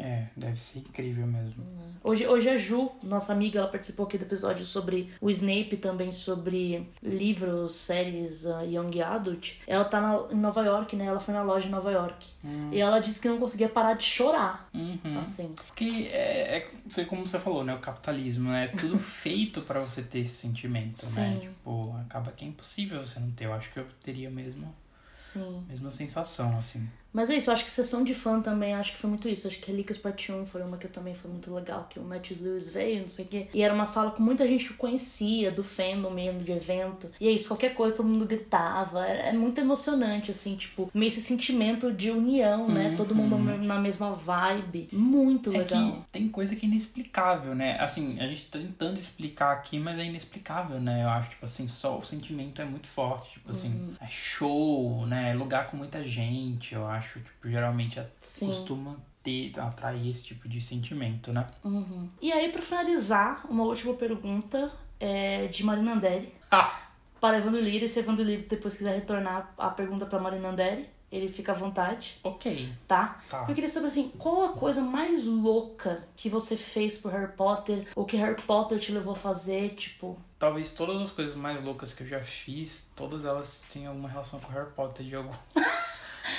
É, 0.00 0.26
deve 0.36 0.58
ser 0.58 0.78
incrível 0.78 1.26
mesmo. 1.26 1.64
Hoje, 2.02 2.26
hoje 2.26 2.48
a 2.48 2.56
Ju, 2.56 2.90
nossa 3.02 3.32
amiga, 3.32 3.58
ela 3.58 3.68
participou 3.68 4.06
aqui 4.06 4.16
do 4.16 4.24
episódio 4.24 4.64
sobre 4.64 5.12
o 5.20 5.30
Snape, 5.30 5.76
também 5.76 6.10
sobre 6.10 6.88
livros, 7.02 7.74
séries 7.74 8.44
uh, 8.46 8.64
Young 8.64 9.02
Adult. 9.02 9.56
Ela 9.66 9.84
tá 9.84 10.00
na, 10.00 10.32
em 10.32 10.38
Nova 10.38 10.62
York, 10.62 10.96
né? 10.96 11.04
Ela 11.04 11.20
foi 11.20 11.34
na 11.34 11.42
loja 11.42 11.66
em 11.66 11.70
Nova 11.70 11.90
York. 11.90 12.26
Hum. 12.42 12.70
E 12.72 12.80
ela 12.80 13.00
disse 13.00 13.20
que 13.20 13.28
não 13.28 13.38
conseguia 13.38 13.68
parar 13.68 13.94
de 13.94 14.04
chorar. 14.04 14.68
Uhum. 14.72 15.18
Assim. 15.20 15.54
Porque 15.66 16.08
é, 16.10 16.56
é 16.56 16.70
sei 16.88 17.04
como 17.04 17.26
você 17.26 17.38
falou, 17.38 17.62
né? 17.62 17.74
O 17.74 17.80
capitalismo, 17.80 18.50
né? 18.50 18.64
É 18.64 18.68
tudo 18.68 18.96
feito 19.00 19.60
para 19.60 19.80
você 19.80 20.00
ter 20.02 20.20
esse 20.20 20.34
sentimento, 20.34 21.04
Sim. 21.04 21.20
né? 21.20 21.38
Tipo, 21.40 21.94
acaba 22.00 22.32
que 22.32 22.44
é 22.44 22.48
impossível 22.48 23.04
você 23.04 23.20
não 23.20 23.30
ter. 23.32 23.44
Eu 23.44 23.52
acho 23.52 23.70
que 23.70 23.78
eu 23.78 23.86
teria 24.02 24.30
mesmo. 24.30 24.74
Sim. 25.12 25.64
Mesma 25.68 25.90
sensação, 25.90 26.56
assim. 26.56 26.88
Mas 27.12 27.28
é 27.30 27.36
isso, 27.36 27.50
eu 27.50 27.54
acho 27.54 27.64
que 27.64 27.70
sessão 27.70 28.04
de 28.04 28.14
fã 28.14 28.40
também, 28.40 28.74
acho 28.74 28.92
que 28.92 28.98
foi 28.98 29.10
muito 29.10 29.28
isso. 29.28 29.48
Acho 29.48 29.58
que 29.58 29.70
Relíquias 29.70 29.98
Parte 29.98 30.30
1 30.30 30.46
foi 30.46 30.62
uma 30.62 30.76
que 30.76 30.86
também 30.88 31.14
foi 31.14 31.30
muito 31.30 31.52
legal, 31.52 31.86
que 31.90 31.98
o 31.98 32.02
Matthew 32.02 32.36
Lewis 32.40 32.68
veio, 32.68 33.02
não 33.02 33.08
sei 33.08 33.24
o 33.24 33.28
quê. 33.28 33.46
E 33.52 33.62
era 33.62 33.74
uma 33.74 33.86
sala 33.86 34.12
com 34.12 34.22
muita 34.22 34.46
gente 34.46 34.68
que 34.68 34.74
conhecia, 34.74 35.50
do 35.50 35.64
fandom 35.64 36.10
mesmo, 36.10 36.40
de 36.42 36.52
evento. 36.52 37.10
E 37.20 37.26
é 37.26 37.30
isso, 37.32 37.48
qualquer 37.48 37.74
coisa, 37.74 37.96
todo 37.96 38.06
mundo 38.08 38.24
gritava. 38.26 39.04
É, 39.06 39.30
é 39.30 39.32
muito 39.32 39.58
emocionante, 39.60 40.30
assim, 40.30 40.54
tipo, 40.56 40.88
meio 40.94 41.08
esse 41.08 41.20
sentimento 41.20 41.92
de 41.92 42.10
união, 42.10 42.68
né? 42.68 42.90
Uhum. 42.90 42.96
Todo 42.96 43.14
mundo 43.14 43.36
na 43.38 43.80
mesma 43.80 44.12
vibe. 44.12 44.88
Muito 44.92 45.50
É 45.54 45.58
legal. 45.58 45.92
que 45.92 46.02
tem 46.12 46.28
coisa 46.28 46.54
que 46.54 46.64
é 46.64 46.68
inexplicável, 46.68 47.54
né? 47.54 47.76
Assim, 47.80 48.20
a 48.20 48.26
gente 48.28 48.44
tá 48.44 48.58
tentando 48.58 48.98
explicar 49.00 49.52
aqui, 49.52 49.78
mas 49.80 49.98
é 49.98 50.04
inexplicável, 50.04 50.80
né? 50.80 51.02
Eu 51.04 51.08
acho, 51.08 51.30
tipo 51.30 51.44
assim, 51.44 51.66
só 51.66 51.98
o 51.98 52.04
sentimento 52.04 52.62
é 52.62 52.64
muito 52.64 52.86
forte. 52.86 53.30
Tipo 53.32 53.50
assim, 53.50 53.68
Uhum. 53.70 53.94
é 54.00 54.06
show, 54.08 55.06
né? 55.06 55.30
É 55.30 55.34
lugar 55.34 55.66
com 55.68 55.76
muita 55.76 56.04
gente, 56.04 56.74
eu 56.74 56.86
acho. 56.86 56.99
Tipo, 57.00 57.48
geralmente 57.48 58.00
Sim. 58.18 58.48
costuma 58.48 58.96
ter, 59.22 59.58
atrair 59.58 60.08
esse 60.08 60.24
tipo 60.24 60.48
de 60.48 60.60
sentimento, 60.60 61.32
né? 61.32 61.46
Uhum. 61.64 62.08
E 62.20 62.32
aí, 62.32 62.50
pra 62.50 62.62
finalizar, 62.62 63.44
uma 63.48 63.64
última 63.64 63.94
pergunta 63.94 64.72
é 64.98 65.46
de 65.46 65.64
Marina 65.64 65.94
Anderi. 65.94 66.34
Ah! 66.50 66.88
Para 67.20 67.38
Evandro 67.38 67.60
Lira, 67.60 67.84
e 67.84 67.88
se 67.88 67.98
Evandro 67.98 68.24
Lira 68.24 68.42
depois 68.48 68.76
quiser 68.76 68.94
retornar 68.94 69.52
a 69.58 69.68
pergunta 69.68 70.06
pra 70.06 70.18
Marina 70.18 70.48
Anderi, 70.48 70.88
ele 71.12 71.28
fica 71.28 71.52
à 71.52 71.54
vontade. 71.54 72.18
Ok. 72.22 72.72
tá? 72.86 73.20
Tá. 73.28 73.44
Eu 73.48 73.54
queria 73.54 73.68
saber 73.68 73.88
assim, 73.88 74.10
qual 74.16 74.44
a 74.44 74.52
coisa 74.52 74.80
mais 74.80 75.26
louca 75.26 76.04
que 76.16 76.28
você 76.30 76.56
fez 76.56 76.96
por 76.96 77.12
Harry 77.12 77.32
Potter? 77.32 77.88
Ou 77.96 78.04
que 78.04 78.16
Harry 78.16 78.40
Potter 78.40 78.78
te 78.78 78.92
levou 78.92 79.14
a 79.14 79.16
fazer, 79.16 79.70
tipo... 79.70 80.16
Talvez 80.38 80.70
todas 80.70 81.00
as 81.02 81.10
coisas 81.10 81.34
mais 81.34 81.62
loucas 81.62 81.92
que 81.92 82.02
eu 82.02 82.06
já 82.06 82.20
fiz, 82.20 82.90
todas 82.96 83.24
elas 83.24 83.64
tinham 83.68 83.90
alguma 83.90 84.08
relação 84.08 84.40
com 84.40 84.50
Harry 84.52 84.70
Potter 84.70 85.04
de 85.04 85.14
algum. 85.14 85.32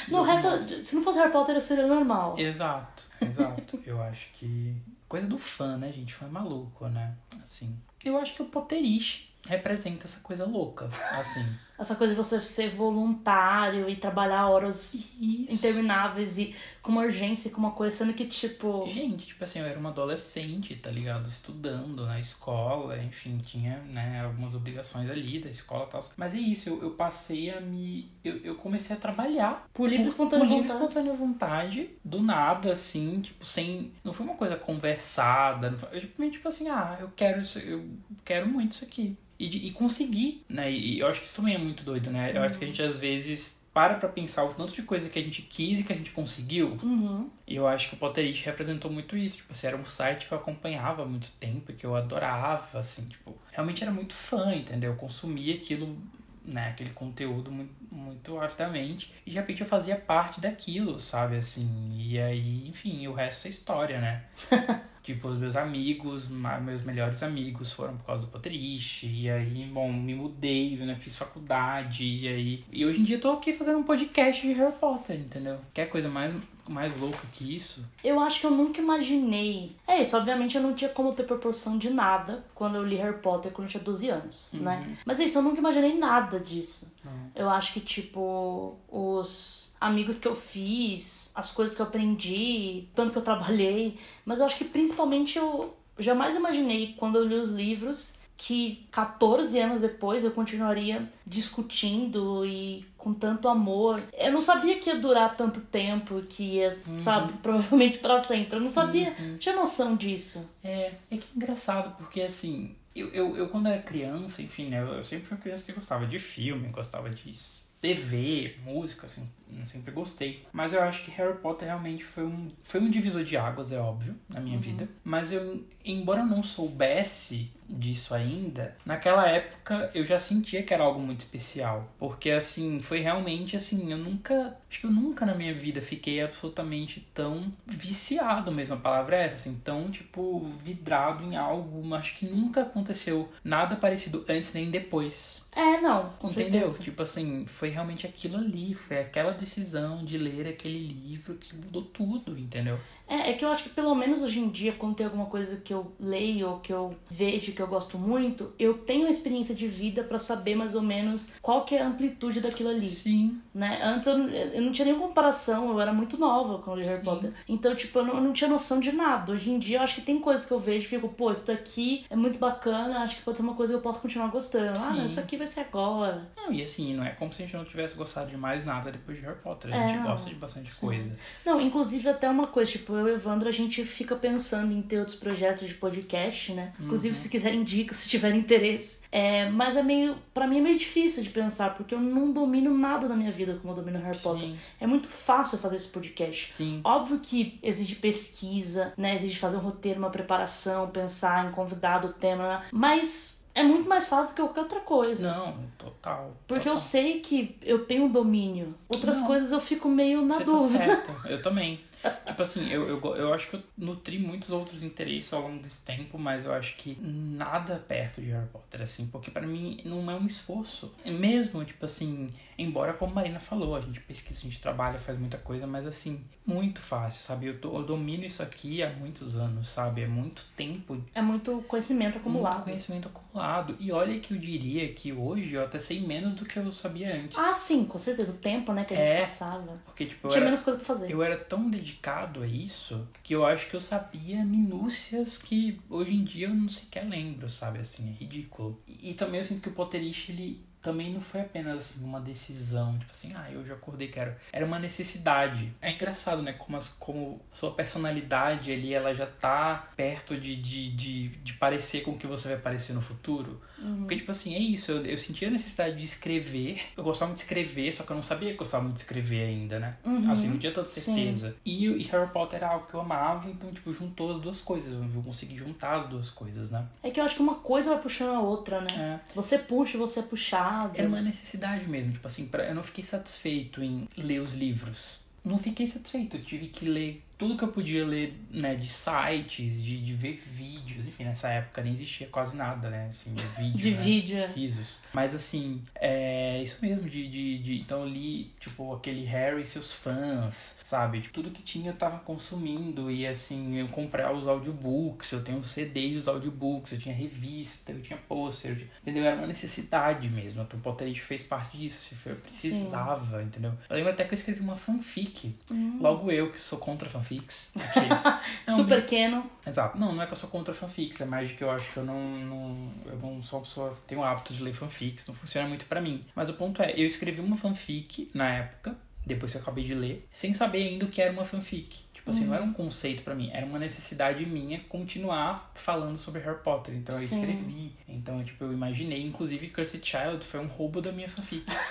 Não, 0.08 0.19
o 0.19 0.23
resto, 0.23 0.47
se 0.84 0.95
não 0.95 1.04
fosse 1.04 1.19
Harry 1.19 1.32
Potter, 1.32 1.60
seria 1.62 1.88
normal. 1.88 2.36
Exato, 2.38 3.04
exato. 3.21 3.80
eu 3.86 4.01
acho 4.01 4.30
que. 4.34 4.75
Coisa 5.08 5.27
do 5.27 5.38
fã, 5.38 5.77
né, 5.77 5.91
gente? 5.91 6.13
Fã 6.13 6.25
é 6.25 6.30
maluco, 6.30 6.88
né? 6.88 7.15
Assim. 7.41 7.77
Eu 8.04 8.17
acho 8.17 8.34
que 8.34 8.41
o 8.41 8.45
Potterish 8.45 9.30
representa 9.45 10.06
essa 10.06 10.19
coisa 10.21 10.45
louca. 10.45 10.89
Assim. 11.12 11.45
Essa 11.82 11.96
coisa 11.96 12.13
de 12.13 12.17
você 12.17 12.39
ser 12.41 12.70
voluntário 12.70 13.89
e 13.89 13.96
trabalhar 13.96 14.48
horas 14.50 14.94
Isso. 14.94 15.54
intermináveis 15.54 16.38
e 16.38 16.56
com 16.82 16.91
uma 16.91 17.02
urgência, 17.02 17.52
com 17.52 17.58
uma 17.60 17.72
coisa, 17.72 17.96
sendo 17.98 18.13
que, 18.13 18.26
tipo... 18.26 18.88
Gente, 18.88 19.28
tipo 19.28 19.44
assim, 19.44 19.60
eu 19.60 19.65
era 19.65 19.78
uma 19.78 19.89
adolescente, 19.89 20.76
tá 20.76 20.89
ligado? 20.89 21.28
Estudando 21.30 22.06
na 22.06 22.20
escola, 22.20 22.98
enfim, 22.98 23.38
tinha, 23.46 23.78
né, 23.96 24.22
algumas 24.24 24.56
obrigações 24.56 25.10
ali 25.10 25.39
da 25.39 25.50
escola 25.50 25.86
e 25.88 25.91
tal. 25.91 26.04
Mas 26.17 26.34
é 26.34 26.39
isso, 26.39 26.70
eu, 26.70 26.82
eu 26.82 26.91
passei 26.91 27.50
a 27.52 27.60
me. 27.62 28.12
Eu, 28.24 28.38
eu 28.38 28.56
comecei 28.56 28.96
a 28.96 29.00
trabalhar 29.00 29.67
Por 29.74 29.88
livre 29.89 30.06
por, 30.06 30.10
espontânea 30.12 30.46
por 30.46 30.52
livre 30.52 30.67
vontade. 30.70 30.84
espontânea 30.86 31.13
vontade, 31.13 31.89
do 32.04 32.22
nada, 32.22 32.72
assim, 32.72 33.22
tipo, 33.22 33.46
sem. 33.46 33.91
Não 34.04 34.12
foi 34.13 34.26
uma 34.26 34.36
coisa 34.36 34.56
conversada. 34.56 35.70
Não 35.70 35.78
foi, 35.78 35.89
eu, 35.96 36.02
tipo, 36.02 36.30
tipo 36.32 36.48
assim, 36.48 36.67
ah, 36.67 36.98
eu 37.00 37.10
quero 37.15 37.41
isso, 37.41 37.60
eu 37.60 37.86
quero 38.26 38.48
muito 38.48 38.74
isso 38.74 38.84
aqui. 38.84 39.15
E, 39.39 39.48
de- 39.48 39.58
e 39.67 39.72
consegui, 39.72 40.44
né? 40.48 40.72
E 40.72 41.00
eu 41.00 41.08
acho 41.08 41.20
que 41.20 41.26
isso 41.26 41.38
também 41.38 41.56
é 41.56 41.58
muito 41.58 41.70
doido, 41.73 42.10
né? 42.10 42.31
Eu 42.36 42.43
acho 42.43 42.57
que 42.57 42.63
a 42.63 42.67
gente 42.67 42.81
às 42.81 42.97
vezes 42.97 43.62
para 43.73 43.95
pra 43.95 44.10
pensar 44.10 44.43
o 44.43 44.53
tanto 44.53 44.73
de 44.73 44.81
coisa 44.81 45.10
que 45.10 45.17
a 45.17 45.21
gente 45.21 45.41
quis 45.43 45.79
e 45.79 45.84
que 45.84 45.93
a 45.93 45.95
gente 45.95 46.12
conseguiu. 46.12 46.77
Uhum. 46.84 47.29
E 47.47 47.55
eu 47.55 47.67
acho 47.67 47.89
que 47.89 47.95
o 47.95 47.97
Potterish 47.97 48.43
representou 48.43 48.91
muito 48.91 49.15
isso. 49.15 49.38
Tipo, 49.38 49.51
assim, 49.51 49.67
era 49.67 49.77
um 49.77 49.86
site 49.86 50.27
que 50.27 50.34
eu 50.34 50.38
acompanhava 50.38 51.03
há 51.03 51.05
muito 51.05 51.31
tempo, 51.31 51.71
que 51.71 51.86
eu 51.86 51.95
adorava, 51.95 52.79
assim, 52.79 53.07
tipo, 53.07 53.34
realmente 53.51 53.81
era 53.81 53.91
muito 53.91 54.13
fã, 54.13 54.53
entendeu? 54.53 54.91
Eu 54.91 54.97
consumia 54.97 55.55
aquilo, 55.55 55.97
né, 56.43 56.69
aquele 56.69 56.89
conteúdo 56.89 57.49
muito, 57.49 57.73
muito 57.91 58.39
avidamente. 58.39 59.12
E 59.25 59.32
de 59.32 59.36
repente 59.36 59.62
eu 59.62 59.67
fazia 59.67 59.95
parte 59.95 60.39
daquilo, 60.39 60.99
sabe, 60.99 61.36
assim. 61.36 61.95
E 61.97 62.19
aí, 62.19 62.67
enfim, 62.67 63.06
o 63.08 63.13
resto 63.13 63.47
é 63.47 63.49
história, 63.49 63.99
né? 63.99 64.23
Tipo, 65.04 65.30
os 65.30 65.39
meus 65.39 65.56
amigos, 65.56 66.27
meus 66.27 66.84
melhores 66.84 67.23
amigos 67.23 67.71
foram 67.71 67.97
por 67.97 68.06
causa 68.06 68.25
do 68.25 68.32
Potterish. 68.32 69.04
E 69.04 69.30
aí, 69.32 69.65
bom, 69.65 69.91
me 69.91 70.13
mudei, 70.13 70.77
né? 70.77 70.95
Fiz 70.95 71.17
faculdade. 71.17 72.04
E 72.04 72.27
aí. 72.27 72.63
E 72.71 72.86
hoje 72.86 73.01
em 73.01 73.04
dia 73.04 73.15
eu 73.15 73.19
tô 73.19 73.32
aqui 73.32 73.51
fazendo 73.51 73.80
um 73.80 73.84
podcast 73.84 74.45
de 74.45 74.54
Harry 74.54 74.73
Potter, 74.73 75.19
entendeu? 75.19 75.60
Quer 75.73 75.88
coisa 75.89 76.08
mais, 76.08 76.36
mais 76.71 76.97
louca 76.97 77.19
que 77.31 77.55
isso? 77.55 77.86
Eu 78.03 78.19
acho 78.19 78.39
que 78.39 78.45
eu 78.45 78.51
nunca 78.51 78.81
imaginei. 78.81 79.75
É 79.88 80.01
isso, 80.01 80.17
obviamente 80.17 80.55
eu 80.55 80.63
não 80.63 80.73
tinha 80.73 80.89
como 80.89 81.13
ter 81.13 81.23
proporção 81.23 81.77
de 81.77 81.89
nada 81.89 82.43
quando 82.55 82.75
eu 82.75 82.84
li 82.84 82.95
Harry 82.95 83.19
Potter 83.19 83.51
quando 83.51 83.67
eu 83.67 83.71
tinha 83.71 83.84
12 83.84 84.10
anos, 84.10 84.49
né? 84.53 84.97
Mas 85.05 85.19
é 85.19 85.25
isso, 85.25 85.38
eu 85.38 85.43
nunca 85.43 85.60
imaginei 85.60 85.97
nada 85.97 86.39
disso. 86.39 86.91
Eu 87.36 87.49
acho 87.49 87.73
que, 87.73 87.79
tipo, 87.79 88.77
os 88.89 89.71
amigos 89.79 90.17
que 90.17 90.27
eu 90.27 90.36
fiz, 90.36 91.31
as 91.34 91.51
coisas 91.51 91.75
que 91.75 91.81
eu 91.81 91.86
aprendi, 91.86 92.88
tanto 92.93 93.12
que 93.12 93.17
eu 93.17 93.23
trabalhei. 93.23 93.97
Mas 94.23 94.39
eu 94.39 94.45
acho 94.45 94.57
que 94.57 94.65
principalmente 94.65 95.38
eu 95.38 95.73
jamais 95.97 96.36
imaginei 96.36 96.95
quando 96.97 97.17
eu 97.17 97.25
li 97.25 97.36
os 97.36 97.51
livros 97.51 98.19
que 98.43 98.88
14 98.91 99.60
anos 99.60 99.82
depois 99.82 100.23
eu 100.23 100.32
continuaria 100.32 101.08
discutindo 101.27 102.43
e 102.43 102.84
com 102.97 103.13
tanto 103.13 103.47
amor. 103.47 104.01
Eu 104.17 104.32
não 104.32 104.41
sabia 104.41 104.80
que 104.80 104.89
ia 104.89 104.99
durar 104.99 105.38
tanto 105.38 105.62
tempo, 105.62 106.19
que 106.23 106.56
ia, 106.56 106.80
sabe, 106.97 107.34
provavelmente 107.43 107.99
pra 107.99 108.17
sempre. 108.17 108.56
Eu 108.56 108.62
não 108.62 108.67
sabia, 108.67 109.15
não 109.19 109.38
tinha 109.38 109.56
noção 109.56 109.95
disso. 109.95 110.49
É, 110.63 110.91
é 111.12 111.17
que 111.17 111.23
é 111.23 111.36
engraçado, 111.36 111.95
porque 111.97 112.19
assim, 112.19 112.75
eu, 112.95 113.10
eu, 113.10 113.38
eu 113.38 113.47
quando 113.47 113.67
era 113.67 113.80
criança, 113.80 114.41
enfim, 114.41 114.69
né, 114.69 114.82
eu 114.82 115.04
sempre 115.04 115.27
fui 115.27 115.38
uma 115.38 115.43
criança 115.43 115.63
que 115.63 115.73
gostava 115.73 116.08
de 116.08 116.17
filme, 116.17 116.67
gostava 116.69 117.12
de 117.12 117.32
TV, 117.80 118.56
música, 118.65 119.06
assim, 119.06 119.21
Eu 119.60 119.66
sempre 119.66 119.92
gostei. 119.92 120.46
Mas 120.52 120.74
eu 120.74 120.82
acho 120.82 121.04
que 121.06 121.12
Harry 121.12 121.38
Potter 121.38 121.68
realmente 121.68 122.04
foi 122.04 122.24
um, 122.26 122.50
foi 122.62 122.80
um 122.82 122.90
divisor 122.90 123.24
de 123.24 123.38
águas, 123.38 123.72
é 123.72 123.78
óbvio, 123.80 124.16
na 124.30 124.40
minha 124.40 124.56
Uhum. 124.56 124.62
vida. 124.62 124.88
Mas 125.04 125.32
eu, 125.32 125.64
embora 125.86 126.22
eu 126.22 126.26
não 126.26 126.42
soubesse 126.44 127.52
disso 127.74 128.14
ainda, 128.14 128.76
naquela 128.86 129.26
época 129.30 129.90
eu 129.96 130.04
já 130.06 130.20
sentia 130.20 130.62
que 130.62 130.74
era 130.74 130.84
algo 130.84 131.00
muito 131.00 131.22
especial. 131.22 131.89
Porque 131.97 132.30
assim, 132.30 132.80
foi 132.82 132.99
realmente 132.99 133.56
assim, 133.56 133.91
eu 133.91 133.97
nunca. 133.97 134.58
Acho 134.70 134.80
que 134.82 134.86
eu 134.86 134.91
nunca 134.91 135.26
na 135.26 135.34
minha 135.36 135.54
vida 135.54 135.82
fiquei 135.82 136.22
absolutamente 136.22 136.99
tão 137.14 137.52
viciado 137.66 138.52
mesmo, 138.52 138.76
a 138.76 138.78
palavra 138.78 139.16
é 139.18 139.26
essa, 139.26 139.36
assim, 139.36 139.56
tão 139.64 139.89
tipo 139.89 140.39
vidrado 140.64 141.24
em 141.24 141.36
algo. 141.36 141.93
Acho 141.95 142.14
que 142.16 142.26
nunca 142.26 142.62
aconteceu 142.64 143.30
nada 143.43 143.76
parecido 143.76 144.24
antes 144.30 144.54
nem 144.54 144.70
depois. 144.70 145.43
É, 145.54 145.80
não. 145.82 146.14
Entendeu? 146.24 146.62
certeza. 146.68 146.80
Tipo 146.80 147.02
assim, 147.04 147.45
foi 147.45 147.70
realmente 147.70 148.06
aquilo 148.08 148.38
ali, 148.38 148.74
foi 148.74 148.99
aquela 148.99 149.34
decisão 149.42 150.06
de 150.06 150.18
ler 150.18 150.48
aquele 150.48 150.80
livro 150.80 151.36
que 151.36 151.56
mudou 151.56 151.84
tudo, 151.84 152.38
entendeu? 152.38 152.80
É, 153.14 153.32
é 153.32 153.34
que 153.34 153.43
eu 153.43 153.49
acho 153.49 153.64
que 153.64 153.70
pelo 153.70 153.93
menos 153.93 154.22
hoje 154.22 154.39
em 154.39 154.47
dia, 154.47 154.72
quando 154.72 154.95
tem 154.95 155.05
alguma 155.05 155.26
coisa 155.26 155.57
que 155.57 155.74
eu 155.74 155.91
leio 155.99 156.49
ou 156.49 156.59
que 156.59 156.72
eu 156.72 156.95
vejo 157.09 157.51
que 157.51 157.62
eu 157.62 157.68
gosto 157.68 157.97
muito, 157.97 158.53
eu 158.57 158.74
tenho 158.78 159.01
uma 159.01 159.09
experiência 159.09 159.53
de 159.53 159.68
vida 159.68 160.01
pra 160.01 160.18
saber 160.18 160.55
mais 160.55 160.76
ou 160.76 160.82
menos 160.82 161.30
qual 161.41 161.66
que 161.66 161.76
é 161.76 161.82
a 161.82 161.88
amplitude 161.88 162.39
daquilo 162.39 162.70
ali. 162.70 162.86
Sim. 162.86 163.41
Né? 163.53 163.82
Antes 163.84 164.07
eu, 164.07 164.18
eu 164.30 164.62
não 164.62 164.72
tinha 164.72 164.86
nenhuma 164.86 165.07
comparação, 165.07 165.70
eu 165.72 165.82
era 165.82 165.91
muito 165.91 166.18
nova 166.18 166.59
quando 166.59 166.78
eu 166.78 166.84
li 166.84 166.88
Harry 166.88 166.99
Sim. 166.99 167.05
Potter. 167.05 167.34
Então, 167.49 167.76
tipo, 167.76 167.99
eu 167.99 168.05
não, 168.05 168.14
eu 168.16 168.22
não 168.22 168.32
tinha 168.32 168.49
noção 168.49 168.80
de 168.80 168.93
nada. 168.93 169.34
Hoje 169.34 169.51
em 169.51 169.59
dia 169.59 169.80
eu 169.80 169.82
acho 169.84 169.95
que 169.95 170.01
tem 170.01 170.18
coisas 170.20 170.45
que 170.45 170.53
eu 170.53 170.59
vejo 170.59 170.86
e 170.86 170.88
fico, 170.88 171.09
pô, 171.09 171.32
isso 171.34 171.45
daqui 171.45 172.05
é 172.09 172.16
muito 172.16 172.39
bacana, 172.39 172.99
acho 172.99 173.18
que 173.18 173.24
pode 173.24 173.36
ser 173.38 173.43
uma 173.43 173.55
coisa 173.55 173.74
que 173.74 173.78
eu 173.78 173.82
posso 173.82 173.99
continuar 173.99 174.28
gostando. 174.30 174.72
Ah, 174.72 174.76
Sim. 174.76 174.97
não, 174.99 175.05
isso 175.05 175.20
aqui 175.20 175.36
vai 175.36 175.47
ser 175.47 175.59
agora. 175.62 176.30
Não, 176.38 176.53
e 176.53 176.64
assim, 176.64 176.93
não 176.93 177.03
é 177.03 177.09
como 177.09 177.34
se 177.34 177.41
a 177.43 177.45
gente 177.45 177.57
não 177.57 177.66
tivesse 177.66 177.95
gostado 177.97 178.30
de 178.30 178.38
mais 178.38 178.64
nada 178.64 178.89
depois 178.89 179.18
de 179.18 179.26
Harry 179.26 179.39
Potter. 179.39 179.74
A 179.74 179.76
É, 179.78 179.88
gente 179.89 179.97
não. 179.99 180.07
gosta 180.07 180.30
de 180.30 180.36
bastante 180.36 180.74
coisa. 180.74 181.14
Não, 181.45 181.59
inclusive 181.59 182.07
até 182.07 182.30
uma 182.30 182.47
coisa, 182.47 182.72
tipo, 182.72 183.01
eu 183.02 183.08
e 183.08 183.12
o 183.12 183.16
Evandro, 183.16 183.49
a 183.49 183.52
gente 183.52 183.84
fica 183.84 184.16
pensando 184.16 184.72
em 184.74 184.82
ter 184.82 184.99
outros 184.99 185.16
projetos 185.18 185.68
de 185.68 185.74
podcast, 185.74 186.54
né? 186.54 186.74
Inclusive, 186.80 187.16
se 187.16 187.30
quiserem 187.30 187.64
dicas, 187.64 187.97
se 187.97 188.10
tiverem 188.10 188.39
interesse. 188.39 188.99
É, 189.12 189.49
mas 189.49 189.76
é 189.76 189.84
meio, 189.84 190.16
pra 190.34 190.47
mim 190.47 190.60
é 190.60 190.62
meio 190.62 190.78
difícil 190.78 191.22
de 191.22 191.30
pensar, 191.30 191.76
porque 191.76 191.93
eu 191.93 191.99
não 191.99 192.32
domino 192.32 192.76
nada 192.76 193.08
da 193.08 193.16
minha 193.16 193.32
vida 193.32 193.58
como 193.62 193.74
eu 193.74 193.76
domino 193.76 193.99
Harry 193.99 194.18
Potter. 194.20 194.47
Sim. 194.49 194.58
É 194.80 194.88
muito 194.88 195.08
fácil 195.08 195.58
fazer 195.58 195.76
esse 195.76 195.88
podcast. 195.88 196.47
Sim. 196.47 196.82
Óbvio 196.84 197.20
que 197.20 197.60
exige 197.62 197.95
pesquisa, 197.95 198.93
né? 198.97 199.16
Exige 199.16 199.38
fazer 199.38 199.58
um 199.58 199.62
roteiro, 199.62 199.99
uma 199.99 200.10
preparação, 200.10 200.89
pensar 200.89 201.47
em 201.47 201.52
convidado, 201.52 202.14
tema, 202.14 202.64
mas 202.72 203.41
é 203.54 203.64
muito 203.64 203.88
mais 203.88 204.08
fácil 204.08 204.32
do 204.32 204.36
que 204.36 204.41
qualquer 204.41 204.62
outra 204.62 204.80
coisa. 204.80 205.30
Não, 205.34 205.56
total. 205.78 206.36
Porque 206.47 206.68
eu 206.70 206.74
total. 206.74 206.78
sei 206.78 207.20
que 207.20 207.58
eu 207.62 207.86
tenho 207.86 208.06
um 208.06 208.12
domínio. 208.12 208.74
Outras 208.88 209.20
Não. 209.20 209.28
coisas 209.28 209.52
eu 209.52 209.60
fico 209.60 209.89
meio 209.89 210.22
na 210.26 210.36
Você 210.36 210.45
tá 210.45 210.52
dúvida. 210.52 210.84
certa. 210.84 211.30
Eu 211.30 211.41
também. 211.41 211.80
tipo 212.26 212.41
assim, 212.41 212.70
eu, 212.70 212.88
eu, 212.88 213.16
eu 213.16 213.34
acho 213.34 213.49
que 213.49 213.56
eu 213.56 213.64
nutri 213.78 214.18
muitos 214.18 214.49
outros 214.49 214.84
interesses 214.84 215.32
ao 215.34 215.43
longo 215.43 215.62
desse 215.62 215.80
tempo, 215.82 216.18
mas 216.18 216.43
eu 216.43 216.54
acho 216.54 216.76
que 216.78 216.97
nada 217.02 217.84
perto 217.88 218.22
de 218.22 218.30
Harry 218.32 218.47
Potter, 218.47 218.82
assim, 218.82 219.08
porque 219.08 219.30
pra 219.30 219.45
mim 219.45 219.78
não 219.86 220.10
é 220.10 220.16
um 220.16 220.26
esforço. 220.26 220.91
Mesmo, 221.06 221.64
tipo 221.64 221.86
assim, 221.86 222.32
embora 222.58 222.93
como 222.93 223.12
a 223.12 223.16
Marina 223.16 223.39
falou, 223.39 223.76
a 223.76 223.82
gente 223.82 223.99
pesquisa, 224.02 224.39
a 224.39 224.43
gente 224.43 224.60
trabalha, 224.60 224.99
faz 224.99 225.18
muita 225.18 225.38
coisa, 225.38 225.68
mas 225.68 225.86
assim, 225.86 226.24
muito 226.46 226.82
fácil, 226.82 227.22
sabe? 227.22 227.46
Eu, 227.48 227.60
tô- 227.60 227.78
eu 227.78 227.84
domino 227.84 228.26
isso 228.26 228.42
aqui 228.42 228.82
há 228.84 228.89
muitos 228.89 229.36
anos, 229.36 229.70
sabe? 229.70 230.02
É 230.02 230.08
muito 230.08 230.46
tempo 230.56 231.02
É 231.14 231.22
muito 231.22 231.62
conhecimento 231.68 232.18
acumulado. 232.18 232.54
Muito 232.56 232.66
conhecimento 232.66 233.08
acumulado. 233.08 233.76
E 233.80 233.92
olha 233.92 234.20
que 234.20 234.34
eu 234.34 234.38
diria 234.38 234.92
que 234.94 235.14
hoje 235.14 235.54
eu 235.54 235.64
até 235.64 235.80
sei 235.80 236.00
menos 236.02 236.34
do 236.34 236.44
que 236.46 236.58
eu 236.58 236.72
sabia 236.72 237.16
antes. 237.16 237.38
Ah, 237.38 237.54
sim, 237.54 237.86
com 237.86 237.98
certeza. 237.98 238.32
O 238.32 238.36
tempo, 238.38 238.74
né, 238.74 238.84
que 238.84 238.94
a 238.94 238.98
gente 238.98 239.08
É. 239.08 239.22
passava. 239.22 239.80
Porque, 239.86 240.06
tipo, 240.06 240.28
Tinha 240.28 240.38
era, 240.38 240.46
menos 240.46 240.62
coisa 240.62 240.78
pra 240.78 240.86
fazer. 240.86 241.12
eu 241.12 241.22
era 241.24 241.38
tão 241.38 241.70
dedicado 241.70 242.42
a 242.42 242.48
isso 242.48 243.08
que 243.24 243.34
eu 243.36 243.46
acho 243.46 243.70
que 243.70 243.76
eu 243.76 243.82
sabia 243.82 244.44
minúcias 244.44 245.38
que 245.38 245.80
hoje 245.89 246.14
em 246.14 246.24
dia 246.24 246.48
eu 246.48 246.54
não 246.56 246.68
sequer 246.68 247.08
lembro, 247.08 247.50
sabe? 247.50 247.80
Assim, 247.80 248.10
é 248.10 248.14
ridículo. 248.14 248.82
E, 248.88 249.12
e 249.12 249.14
também 249.14 249.39
eu 249.39 249.46
sinto 249.46 249.62
que 249.62 249.70
o 249.70 249.74
Potterish, 249.74 250.30
ele 250.30 250.64
também 250.82 251.13
não 251.13 251.21
foi 251.21 251.41
apenas 251.41 251.75
assim, 251.75 252.03
uma 252.03 252.19
decisão, 252.19 252.97
tipo 252.97 253.11
assim, 253.11 253.34
ah, 253.36 253.51
eu 253.51 253.63
já 253.65 253.75
acordei, 253.75 254.07
quero. 254.07 254.36
Era 254.51 254.65
uma 254.65 254.79
necessidade. 254.79 255.71
É 255.79 255.91
engraçado, 255.91 256.41
né? 256.41 256.53
Como, 256.53 256.75
as, 256.75 256.88
como 256.88 257.39
a 257.51 257.55
sua 257.55 257.71
personalidade 257.71 258.71
ali, 258.71 258.93
ela 258.93 259.13
já 259.13 259.27
tá 259.27 259.89
perto 259.95 260.36
de, 260.36 260.55
de, 260.55 260.89
de, 260.91 261.27
de 261.29 261.53
parecer 261.53 262.01
com 262.01 262.11
o 262.11 262.17
que 262.17 262.25
você 262.25 262.47
vai 262.47 262.57
parecer 262.57 262.93
no 262.93 263.01
futuro. 263.01 263.61
Porque, 263.99 264.15
tipo 264.15 264.32
assim, 264.32 264.55
é 264.55 264.59
isso. 264.59 264.91
Eu, 264.91 265.05
eu 265.05 265.17
sentia 265.17 265.47
a 265.47 265.51
necessidade 265.51 265.97
de 265.97 266.05
escrever. 266.05 266.82
Eu 266.95 267.03
gostava 267.03 267.29
muito 267.29 267.38
de 267.38 267.43
escrever, 267.43 267.91
só 267.91 268.03
que 268.03 268.11
eu 268.11 268.15
não 268.15 268.23
sabia 268.23 268.49
que 268.49 268.55
eu 268.55 268.59
gostava 268.59 268.84
muito 268.84 268.95
de 268.95 269.01
escrever 269.01 269.47
ainda, 269.47 269.79
né? 269.79 269.97
Assim, 270.29 270.47
não 270.47 270.57
tinha 270.57 270.71
tanta 270.71 270.88
Sim. 270.88 271.01
certeza. 271.01 271.55
E, 271.65 271.86
e 271.88 272.03
Harry 272.03 272.29
Potter 272.32 272.57
era 272.57 272.69
algo 272.69 272.88
que 272.88 272.93
eu 272.93 273.01
amava, 273.01 273.49
então, 273.49 273.71
tipo, 273.71 273.91
juntou 273.91 274.32
as 274.32 274.39
duas 274.39 274.61
coisas. 274.61 274.93
Eu 274.93 275.21
consegui 275.23 275.57
juntar 275.57 275.97
as 275.97 276.05
duas 276.05 276.29
coisas, 276.29 276.71
né? 276.71 276.86
É 277.01 277.09
que 277.09 277.19
eu 277.19 277.23
acho 277.23 277.36
que 277.36 277.41
uma 277.41 277.55
coisa 277.55 277.91
vai 277.91 278.01
puxando 278.01 278.36
a 278.36 278.41
outra, 278.41 278.82
né? 278.82 279.19
É. 279.25 279.34
Você 279.34 279.57
puxa, 279.57 279.97
você 279.97 280.19
é 280.19 280.23
puxado. 280.23 280.97
Era 280.97 281.07
uma 281.07 281.21
necessidade 281.21 281.88
mesmo, 281.88 282.13
tipo 282.13 282.27
assim, 282.27 282.45
pra, 282.45 282.63
eu 282.65 282.75
não 282.75 282.84
fiquei 282.84 283.03
satisfeito 283.03 283.82
em 283.84 284.07
ler 284.17 284.41
os 284.41 284.53
livros. 284.53 285.19
Não 285.43 285.57
fiquei 285.57 285.88
satisfeito, 285.88 286.38
eu 286.38 286.43
tive 286.43 286.67
que 286.67 286.86
ler 286.86 287.23
tudo 287.42 287.58
que 287.58 287.64
eu 287.64 287.70
podia 287.70 288.06
ler, 288.06 288.39
né, 288.52 288.76
de 288.76 288.88
sites, 288.88 289.84
de, 289.84 290.00
de 290.00 290.14
ver 290.14 290.34
vídeos, 290.46 291.08
enfim, 291.08 291.24
nessa 291.24 291.50
época 291.50 291.82
nem 291.82 291.92
existia 291.92 292.28
quase 292.28 292.56
nada, 292.56 292.88
né, 292.88 293.08
assim, 293.10 293.34
de 293.34 293.44
vídeo, 293.60 293.78
De 293.80 293.92
né? 293.92 294.02
vídeo, 294.02 294.38
é. 294.38 294.46
Risos. 294.46 295.00
Mas 295.12 295.34
assim, 295.34 295.82
é 295.96 296.62
isso 296.62 296.78
mesmo, 296.84 297.10
de, 297.10 297.28
de, 297.28 297.58
de. 297.58 297.80
Então 297.80 298.02
eu 298.02 298.08
li, 298.08 298.52
tipo, 298.60 298.94
aquele 298.94 299.26
Harry 299.26 299.64
e 299.64 299.66
seus 299.66 299.92
fãs, 299.92 300.76
sabe? 300.84 301.20
Tipo, 301.22 301.34
tudo 301.34 301.50
que 301.50 301.64
tinha 301.64 301.89
eu 301.89 301.96
tava 301.96 302.20
consumindo. 302.20 303.10
E 303.10 303.26
assim, 303.26 303.76
eu 303.78 303.88
comprava 303.88 304.38
os 304.38 304.48
audiobooks, 304.48 305.32
eu 305.32 305.44
tenho 305.44 305.64
CDs 305.64 306.14
dos 306.18 306.28
audiobooks, 306.28 306.92
eu 306.92 307.00
tinha 307.00 307.16
revista, 307.16 307.92
eu 307.92 308.02
tinha 308.04 308.20
pôster, 308.20 308.76
tinha- 308.76 308.89
entendeu? 309.02 309.24
Era 309.26 309.36
uma 309.38 309.48
necessidade 309.48 310.30
mesmo. 310.30 310.62
O 310.62 310.66
Potterhead 310.66 311.20
fez 311.20 311.42
parte 311.42 311.76
disso, 311.76 311.98
assim, 311.98 312.16
foi, 312.16 312.34
eu 312.34 312.36
precisava, 312.36 313.42
entendeu? 313.42 313.74
Eu 313.89 313.96
lembro 313.96 314.12
até 314.12 314.24
que 314.26 314.34
eu 314.34 314.36
escrevi 314.36 314.60
uma 314.60 314.76
fanfic. 314.76 315.56
Logo 316.00 316.30
eu, 316.32 316.52
que 316.52 316.60
sou 316.60 316.78
contra 316.78 317.10
fanfics. 317.39 317.73
Não, 318.67 318.75
Super 318.75 319.05
Canon. 319.05 319.43
Exato. 319.65 319.97
Não, 319.97 320.13
não 320.13 320.21
é 320.21 320.25
que 320.25 320.34
eu 320.34 320.38
sou 320.38 320.49
contra 320.49 320.73
fanfics, 320.73 321.21
é 321.21 321.25
mais 321.25 321.49
de 321.49 321.55
que 321.55 321.63
eu 321.63 321.69
acho 321.69 321.91
que 321.91 321.97
eu 321.97 322.03
não, 322.03 322.19
não. 322.39 322.91
Eu 323.05 323.17
não 323.17 323.43
sou 323.43 323.59
uma 323.59 323.65
pessoa 323.65 323.91
que 323.91 324.01
tem 324.07 324.17
o 324.17 324.23
hábito 324.23 324.53
de 324.53 324.63
ler 324.63 324.73
fanfics, 324.73 325.27
não 325.27 325.36
funciona 325.36 325.67
muito 325.67 325.86
pra 325.86 326.01
mim. 326.01 326.25
Mas 326.36 326.49
o 326.49 326.53
ponto 326.53 326.82
é, 326.82 326.91
eu 326.91 327.05
escrevi 327.05 327.41
uma 327.41 327.55
fanfic 327.55 328.29
na 328.34 328.49
época, 328.49 328.95
depois 329.25 329.51
que 329.51 329.57
eu 329.57 329.61
acabei 329.61 329.84
de 329.84 329.93
ler, 329.93 330.27
sem 330.32 330.53
saber 330.53 330.79
ainda 330.79 331.05
o 331.05 331.09
que 331.09 331.21
era 331.21 331.32
uma 331.32 331.45
fanfic. 331.45 331.99
Tipo 332.22 332.30
assim, 332.30 332.45
não 332.45 332.53
era 332.53 332.63
um 332.63 332.72
conceito 332.72 333.24
pra 333.24 333.34
mim, 333.34 333.49
era 333.51 333.65
uma 333.65 333.80
necessidade 333.80 334.45
minha 334.45 334.80
continuar 334.82 335.72
falando 335.74 336.17
sobre 336.17 336.39
Harry 336.41 336.59
Potter. 336.59 336.93
Então 336.93 337.15
eu 337.19 337.28
Sim. 337.28 337.39
escrevi. 337.39 337.93
Então, 338.07 338.43
tipo, 338.43 338.63
eu 338.63 338.72
imaginei, 338.72 339.26
inclusive, 339.26 339.67
Cursed 339.72 340.07
Child 340.07 340.45
foi 340.45 340.59
um 340.59 340.67
roubo 340.67 341.01
da 341.01 341.11
minha 341.11 341.28
fanfic. 341.28 341.65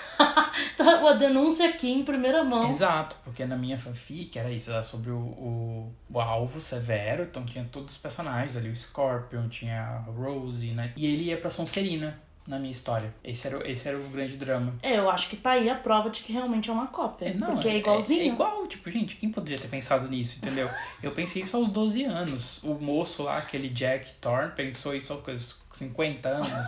A 0.79 1.13
denúncia 1.15 1.67
aqui 1.67 1.89
em 1.89 2.05
primeira 2.05 2.45
mão. 2.45 2.71
Exato, 2.71 3.17
porque 3.25 3.43
na 3.43 3.57
minha 3.57 3.77
fanfic 3.77 4.39
era 4.39 4.49
isso, 4.49 4.71
era 4.71 4.81
sobre 4.81 5.11
o, 5.11 5.19
o, 5.19 5.93
o 6.09 6.19
alvo 6.21 6.61
severo, 6.61 7.23
então 7.23 7.45
tinha 7.45 7.67
todos 7.69 7.95
os 7.95 7.99
personagens 7.99 8.55
ali, 8.55 8.69
o 8.69 8.75
Scorpion, 8.75 9.49
tinha 9.49 9.81
a 9.81 9.97
Rose, 9.99 10.67
né? 10.71 10.93
E 10.95 11.05
ele 11.05 11.23
ia 11.23 11.37
pra 11.37 11.49
Sonserina 11.49 12.17
na 12.51 12.59
minha 12.59 12.71
história. 12.71 13.13
Esse 13.23 13.47
era, 13.47 13.57
o- 13.57 13.65
esse 13.65 13.87
era 13.87 13.97
o 13.97 14.03
grande 14.09 14.35
drama. 14.35 14.75
É, 14.83 14.97
eu 14.99 15.09
acho 15.09 15.29
que 15.29 15.37
tá 15.37 15.51
aí 15.51 15.69
a 15.69 15.75
prova 15.75 16.09
de 16.09 16.21
que 16.21 16.33
realmente 16.33 16.69
é 16.69 16.73
uma 16.73 16.87
cópia. 16.87 17.29
É, 17.29 17.33
não, 17.33 17.53
porque 17.53 17.69
é 17.69 17.77
igualzinho. 17.77 18.21
É, 18.21 18.25
igual, 18.25 18.67
tipo, 18.67 18.91
gente, 18.91 19.15
quem 19.15 19.31
poderia 19.31 19.57
ter 19.57 19.69
pensado 19.69 20.07
nisso, 20.09 20.37
entendeu? 20.37 20.69
Eu 21.01 21.11
pensei 21.11 21.41
isso 21.41 21.55
aos 21.57 21.69
12 21.69 22.03
anos. 22.03 22.61
O 22.63 22.73
moço 22.75 23.23
lá, 23.23 23.37
aquele 23.37 23.69
Jack 23.69 24.13
Thorne, 24.15 24.51
pensou 24.51 24.93
isso 24.93 25.13
aos 25.13 25.55
50 25.71 26.27
anos. 26.29 26.67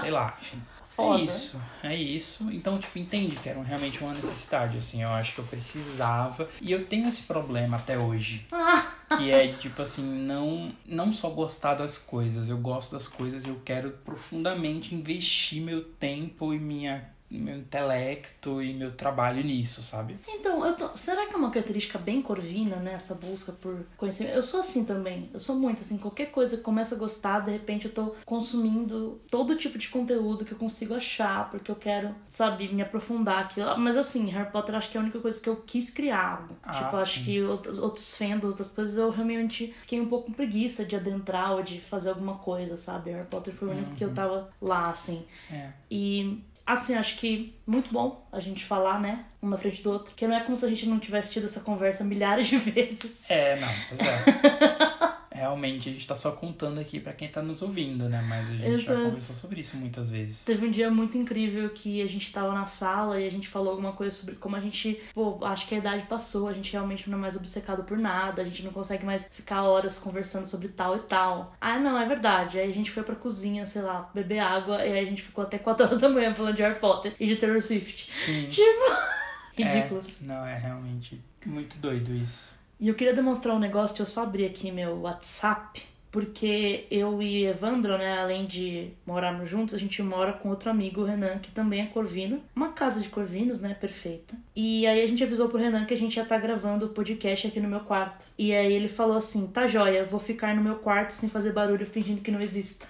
Sei 0.00 0.10
lá, 0.10 0.36
enfim. 0.40 0.60
Foda. 0.94 1.20
É 1.20 1.24
isso, 1.24 1.62
é 1.82 1.96
isso. 1.96 2.48
Então, 2.52 2.78
tipo, 2.78 2.98
entende 2.98 3.34
que 3.36 3.48
era 3.48 3.60
realmente 3.62 4.02
uma 4.02 4.14
necessidade, 4.14 4.78
assim. 4.78 5.02
Eu 5.02 5.08
acho 5.10 5.34
que 5.34 5.40
eu 5.40 5.44
precisava. 5.44 6.48
E 6.62 6.70
eu 6.70 6.84
tenho 6.84 7.08
esse 7.08 7.22
problema 7.22 7.76
até 7.76 7.98
hoje. 7.98 8.46
Que 9.18 9.30
é, 9.30 9.46
tipo 9.48 9.80
assim, 9.80 10.02
não, 10.02 10.72
não 10.84 11.12
só 11.12 11.28
gostar 11.30 11.74
das 11.74 11.96
coisas. 11.96 12.48
Eu 12.48 12.56
gosto 12.58 12.92
das 12.92 13.06
coisas 13.06 13.44
e 13.44 13.48
eu 13.48 13.60
quero 13.64 13.92
profundamente 14.04 14.92
investir 14.92 15.62
meu 15.62 15.84
tempo 15.84 16.52
e 16.52 16.58
minha, 16.58 17.08
meu 17.30 17.56
intelecto 17.56 18.62
e 18.62 18.72
meu 18.74 18.92
trabalho 18.92 19.42
nisso, 19.42 19.82
sabe? 19.82 20.16
então, 20.28 20.64
eu 20.64 20.76
tô- 20.76 20.96
será 20.96 21.26
que 21.26 21.34
é 21.34 21.36
uma 21.36 21.50
característica 21.50 21.98
bem 21.98 22.20
corvina, 22.22 22.76
né? 22.76 22.94
Essa 22.94 23.14
busca 23.14 23.50
por 23.52 23.84
conhecimento? 23.96 24.34
Eu 24.34 24.42
sou 24.42 24.60
assim 24.60 24.84
também. 24.84 25.30
Eu 25.32 25.40
sou 25.40 25.56
muito 25.56 25.80
assim. 25.80 25.98
Qualquer 25.98 26.26
coisa 26.30 26.56
que 26.56 26.60
eu 26.60 26.64
começo 26.64 26.94
a 26.94 26.98
gostar, 26.98 27.40
de 27.40 27.50
repente 27.50 27.86
eu 27.86 27.92
tô 27.92 28.14
consumindo 28.24 29.20
todo 29.30 29.56
tipo 29.56 29.78
de 29.78 29.88
conteúdo 29.88 30.44
que 30.44 30.52
eu 30.52 30.58
consigo 30.58 30.94
achar, 30.94 31.50
porque 31.50 31.70
eu 31.70 31.76
quero, 31.76 32.14
sabe, 32.28 32.68
me 32.68 32.82
aprofundar 32.82 33.44
aquilo. 33.44 33.76
Mas 33.78 33.96
assim, 33.96 34.26
Harry 34.30 34.50
Potter 34.52 34.74
acho 34.74 34.90
que 34.90 34.96
é 34.96 35.00
a 35.00 35.02
única 35.02 35.18
coisa 35.18 35.40
que 35.40 35.48
eu 35.48 35.56
quis 35.56 35.90
criar. 35.90 36.46
Ah, 36.62 36.72
tipo, 36.72 36.96
eu 36.96 37.00
acho 37.00 37.18
sim. 37.18 37.24
que 37.24 37.42
outros, 37.42 38.16
fandoms, 38.16 38.44
outras 38.50 38.70
coisas, 38.70 38.96
eu 38.96 39.10
realmente 39.10 39.74
fiquei 39.80 40.00
um 40.00 40.06
pouco 40.08 40.26
com 40.26 40.32
preguiça 40.32 40.84
de 40.84 40.94
adentrar 40.94 41.52
ou 41.52 41.62
de 41.62 41.80
fazer 41.80 42.10
alguma 42.10 42.36
coisa, 42.36 42.76
sabe? 42.76 43.10
Harry 43.10 43.26
Potter 43.26 43.52
foi 43.52 43.68
o 43.68 43.70
único 43.72 43.94
que 43.94 44.04
eu 44.04 44.12
tava 44.14 44.50
lá, 44.60 44.90
assim. 44.90 45.24
É. 45.50 45.70
E 45.90 46.40
assim, 46.66 46.94
acho 46.94 47.16
que 47.16 47.54
muito 47.66 47.92
bom 47.92 48.26
a 48.32 48.40
gente 48.40 48.64
falar, 48.64 49.00
né? 49.00 49.24
Um 49.42 49.48
na 49.48 49.56
frente 49.58 49.82
do 49.82 49.90
outro. 49.90 50.12
Porque 50.12 50.26
não 50.26 50.36
é 50.36 50.40
como 50.40 50.56
se 50.56 50.64
a 50.64 50.68
gente 50.68 50.86
não 50.86 50.98
tivesse 50.98 51.32
tido 51.32 51.44
essa 51.46 51.60
conversa 51.60 52.04
milhares 52.04 52.46
de 52.46 52.56
vezes. 52.58 53.28
É, 53.30 53.58
não, 53.60 53.68
pois 53.88 54.00
é. 54.00 54.93
Realmente, 55.44 55.90
a 55.90 55.92
gente 55.92 56.06
tá 56.06 56.16
só 56.16 56.32
contando 56.32 56.80
aqui 56.80 56.98
para 56.98 57.12
quem 57.12 57.28
tá 57.28 57.42
nos 57.42 57.60
ouvindo, 57.60 58.08
né? 58.08 58.24
Mas 58.26 58.48
a 58.48 58.52
gente 58.52 58.66
Exato. 58.66 58.98
já 58.98 59.04
conversou 59.04 59.36
sobre 59.36 59.60
isso 59.60 59.76
muitas 59.76 60.08
vezes. 60.08 60.42
Teve 60.42 60.66
um 60.66 60.70
dia 60.70 60.90
muito 60.90 61.18
incrível 61.18 61.68
que 61.68 62.00
a 62.00 62.06
gente 62.06 62.32
tava 62.32 62.54
na 62.54 62.64
sala 62.64 63.20
e 63.20 63.26
a 63.26 63.30
gente 63.30 63.46
falou 63.46 63.72
alguma 63.72 63.92
coisa 63.92 64.16
sobre 64.16 64.36
como 64.36 64.56
a 64.56 64.60
gente, 64.60 64.98
pô, 65.12 65.44
acho 65.44 65.66
que 65.66 65.74
a 65.74 65.78
idade 65.78 66.06
passou, 66.06 66.48
a 66.48 66.52
gente 66.54 66.72
realmente 66.72 67.10
não 67.10 67.18
é 67.18 67.20
mais 67.20 67.36
obcecado 67.36 67.84
por 67.84 67.98
nada, 67.98 68.40
a 68.40 68.44
gente 68.46 68.62
não 68.62 68.72
consegue 68.72 69.04
mais 69.04 69.28
ficar 69.30 69.64
horas 69.64 69.98
conversando 69.98 70.46
sobre 70.46 70.68
tal 70.68 70.96
e 70.96 71.00
tal. 71.00 71.54
Ah, 71.60 71.78
não, 71.78 71.98
é 71.98 72.08
verdade. 72.08 72.58
Aí 72.58 72.70
a 72.70 72.74
gente 72.74 72.90
foi 72.90 73.02
pra 73.02 73.14
cozinha, 73.14 73.66
sei 73.66 73.82
lá, 73.82 74.10
beber 74.14 74.38
água 74.38 74.82
e 74.82 74.94
aí 74.94 75.00
a 75.00 75.04
gente 75.04 75.20
ficou 75.20 75.44
até 75.44 75.58
4 75.58 75.84
horas 75.84 75.98
da 75.98 76.08
manhã 76.08 76.34
falando 76.34 76.56
de 76.56 76.62
Harry 76.62 76.80
Potter 76.80 77.14
e 77.20 77.26
de 77.26 77.36
Taylor 77.36 77.62
Swift. 77.62 78.10
Sim. 78.10 78.46
Tipo, 78.48 78.96
ridículos. 79.52 80.22
É, 80.22 80.24
não, 80.24 80.46
é 80.46 80.56
realmente 80.56 81.20
muito 81.44 81.76
doido 81.76 82.14
isso. 82.14 82.54
E 82.78 82.88
eu 82.88 82.94
queria 82.94 83.14
demonstrar 83.14 83.54
um 83.54 83.58
negócio, 83.58 83.96
deixa 83.96 84.02
eu 84.02 84.06
só 84.06 84.22
abrir 84.22 84.46
aqui 84.46 84.70
meu 84.70 85.00
WhatsApp, 85.00 85.82
porque 86.10 86.86
eu 86.92 87.20
e 87.20 87.44
Evandro, 87.44 87.98
né, 87.98 88.18
além 88.18 88.46
de 88.46 88.90
morarmos 89.04 89.48
juntos, 89.48 89.74
a 89.74 89.78
gente 89.78 90.00
mora 90.00 90.32
com 90.32 90.48
outro 90.48 90.70
amigo, 90.70 91.00
o 91.00 91.04
Renan, 91.04 91.38
que 91.38 91.50
também 91.50 91.80
é 91.80 91.86
corvino. 91.86 92.40
Uma 92.54 92.68
casa 92.68 93.00
de 93.00 93.08
corvinos, 93.08 93.60
né, 93.60 93.74
perfeita. 93.74 94.34
E 94.54 94.86
aí 94.86 95.02
a 95.02 95.06
gente 95.08 95.24
avisou 95.24 95.48
pro 95.48 95.58
Renan 95.58 95.84
que 95.84 95.94
a 95.94 95.96
gente 95.96 96.16
ia 96.16 96.22
estar 96.22 96.38
gravando 96.38 96.86
o 96.86 96.90
podcast 96.90 97.48
aqui 97.48 97.58
no 97.58 97.68
meu 97.68 97.80
quarto. 97.80 98.26
E 98.38 98.54
aí 98.54 98.72
ele 98.72 98.86
falou 98.86 99.16
assim, 99.16 99.48
tá 99.48 99.66
joia, 99.66 100.04
vou 100.04 100.20
ficar 100.20 100.54
no 100.54 100.62
meu 100.62 100.76
quarto 100.76 101.10
sem 101.10 101.28
fazer 101.28 101.52
barulho, 101.52 101.84
fingindo 101.84 102.20
que 102.20 102.30
não 102.30 102.40
exista. 102.40 102.86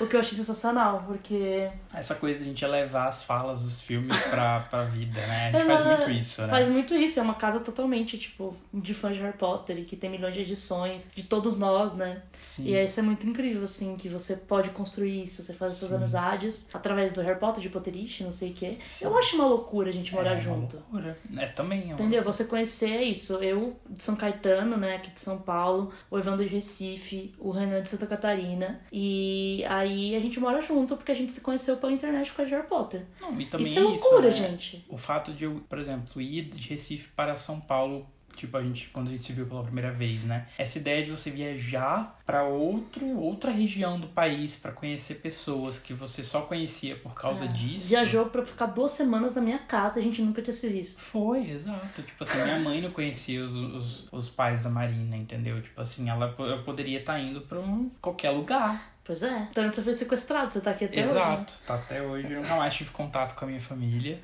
O 0.00 0.06
que 0.06 0.16
eu 0.16 0.20
achei 0.20 0.36
sensacional, 0.36 1.04
porque... 1.06 1.68
essa 1.92 2.14
coisa 2.14 2.38
de 2.38 2.44
a 2.44 2.48
gente 2.48 2.66
levar 2.66 3.08
as 3.08 3.22
falas 3.22 3.64
dos 3.64 3.80
filmes 3.80 4.18
pra, 4.30 4.60
pra 4.60 4.84
vida, 4.84 5.20
né? 5.20 5.48
A 5.48 5.58
gente 5.58 5.66
faz 5.66 5.80
Ela 5.80 5.96
muito 5.96 6.10
isso, 6.10 6.42
né? 6.42 6.48
Faz 6.48 6.68
muito 6.68 6.94
isso, 6.94 7.18
é 7.18 7.22
uma 7.22 7.34
casa 7.34 7.60
totalmente, 7.60 8.18
tipo, 8.18 8.56
de 8.72 8.94
fãs 8.94 9.16
de 9.16 9.22
Harry 9.22 9.36
Potter 9.36 9.78
e 9.78 9.84
que 9.84 9.96
tem 9.96 10.08
milhões 10.10 10.34
de 10.34 10.42
edições, 10.42 11.08
de 11.14 11.24
todos 11.24 11.56
nós, 11.56 11.94
né? 11.94 12.22
Sim. 12.40 12.68
E 12.68 12.84
isso 12.84 13.00
é 13.00 13.02
muito 13.02 13.26
incrível, 13.26 13.64
assim, 13.64 13.96
que 13.96 14.08
você 14.08 14.36
pode 14.36 14.70
construir 14.70 15.24
isso, 15.24 15.42
você 15.42 15.52
faz 15.52 15.76
suas 15.76 15.90
Sim. 15.90 15.96
amizades 15.96 16.68
através 16.72 17.12
do 17.12 17.20
Harry 17.20 17.38
Potter, 17.38 17.62
de 17.62 17.68
Potterish, 17.68 18.20
não 18.20 18.32
sei 18.32 18.50
o 18.50 18.54
quê. 18.54 18.78
Sim. 18.86 19.06
Eu 19.06 19.18
acho 19.18 19.36
uma 19.36 19.46
loucura 19.46 19.90
a 19.90 19.92
gente 19.92 20.12
morar 20.12 20.30
é 20.30 20.34
uma 20.34 20.40
junto. 20.40 20.76
loucura. 20.76 21.18
É, 21.36 21.46
também. 21.46 21.82
É 21.82 21.84
uma... 21.86 21.92
Entendeu? 21.94 22.22
Você 22.22 22.44
conhecer 22.44 23.02
isso. 23.02 23.34
Eu 23.36 23.76
de 23.88 24.02
São 24.02 24.16
Caetano, 24.16 24.76
né, 24.76 24.96
aqui 24.96 25.10
de 25.10 25.20
São 25.20 25.38
Paulo, 25.38 25.92
o 26.10 26.18
Evandro 26.18 26.44
de 26.46 26.52
Recife, 26.54 27.34
o 27.38 27.50
Renan 27.50 27.82
de 27.82 27.88
Santa 27.88 28.06
Catarina. 28.06 28.80
E 28.92 29.57
aí 29.64 30.14
a 30.14 30.20
gente 30.20 30.38
mora 30.40 30.60
junto 30.60 30.96
porque 30.96 31.12
a 31.12 31.14
gente 31.14 31.32
se 31.32 31.40
conheceu 31.40 31.76
pela 31.76 31.92
internet 31.92 32.30
por 32.30 32.38
causa 32.38 32.48
de 32.50 32.56
Harry 32.56 32.68
Potter. 32.68 33.06
Não, 33.20 33.40
e 33.40 33.46
também 33.46 33.66
isso 33.66 33.78
é 33.78 33.82
loucura, 33.82 34.30
né? 34.30 34.36
gente. 34.36 34.84
O 34.88 34.96
fato 34.96 35.32
de 35.32 35.44
eu, 35.44 35.62
por 35.68 35.78
exemplo, 35.78 36.20
ir 36.20 36.42
de 36.42 36.68
Recife 36.68 37.08
para 37.14 37.36
São 37.36 37.60
Paulo, 37.60 38.06
tipo, 38.38 38.56
a 38.56 38.62
gente, 38.62 38.88
quando 38.92 39.08
a 39.08 39.10
gente 39.10 39.22
se 39.22 39.32
viu 39.32 39.46
pela 39.46 39.62
primeira 39.64 39.90
vez, 39.90 40.24
né? 40.24 40.46
Essa 40.56 40.78
ideia 40.78 41.04
de 41.04 41.10
você 41.10 41.30
viajar 41.30 42.18
para 42.24 42.44
outro, 42.44 43.18
outra 43.18 43.50
região 43.50 43.98
do 43.98 44.06
país 44.06 44.54
para 44.54 44.70
conhecer 44.70 45.16
pessoas 45.16 45.78
que 45.78 45.92
você 45.92 46.22
só 46.22 46.42
conhecia 46.42 46.94
por 46.96 47.14
causa 47.14 47.48
disso. 47.48 47.86
É. 47.86 47.88
Viajou 47.90 48.26
pra 48.26 48.44
ficar 48.44 48.66
duas 48.66 48.92
semanas 48.92 49.34
na 49.34 49.40
minha 49.40 49.58
casa, 49.58 49.98
a 49.98 50.02
gente 50.02 50.22
nunca 50.22 50.40
tinha 50.40 50.54
se 50.54 50.68
visto. 50.68 51.00
Foi, 51.00 51.50
exato. 51.50 52.02
Tipo 52.02 52.22
assim, 52.22 52.42
minha 52.42 52.60
mãe 52.60 52.80
não 52.80 52.90
conhecia 52.90 53.44
os, 53.44 53.54
os, 53.54 54.08
os 54.12 54.30
pais 54.30 54.62
da 54.62 54.70
Marina, 54.70 55.16
entendeu? 55.16 55.60
Tipo 55.60 55.80
assim, 55.80 56.08
ela 56.08 56.34
eu 56.38 56.62
poderia 56.62 57.00
estar 57.00 57.18
indo 57.18 57.40
pra 57.40 57.58
um, 57.58 57.90
qualquer 58.00 58.30
lugar. 58.30 58.97
Pois 59.08 59.22
é. 59.22 59.48
Tanto 59.54 59.74
você 59.76 59.82
foi 59.82 59.94
sequestrado, 59.94 60.52
você 60.52 60.60
tá 60.60 60.70
aqui 60.72 60.84
até 60.84 60.96
hoje. 61.02 61.14
né? 61.14 61.20
Exato, 61.20 61.52
tá 61.66 61.74
até 61.76 62.02
hoje. 62.02 62.30
Eu 62.30 62.42
nunca 62.42 62.56
mais 62.56 62.74
tive 62.74 62.90
contato 62.90 63.34
com 63.34 63.46
a 63.46 63.48
minha 63.48 63.60
família. 63.60 64.18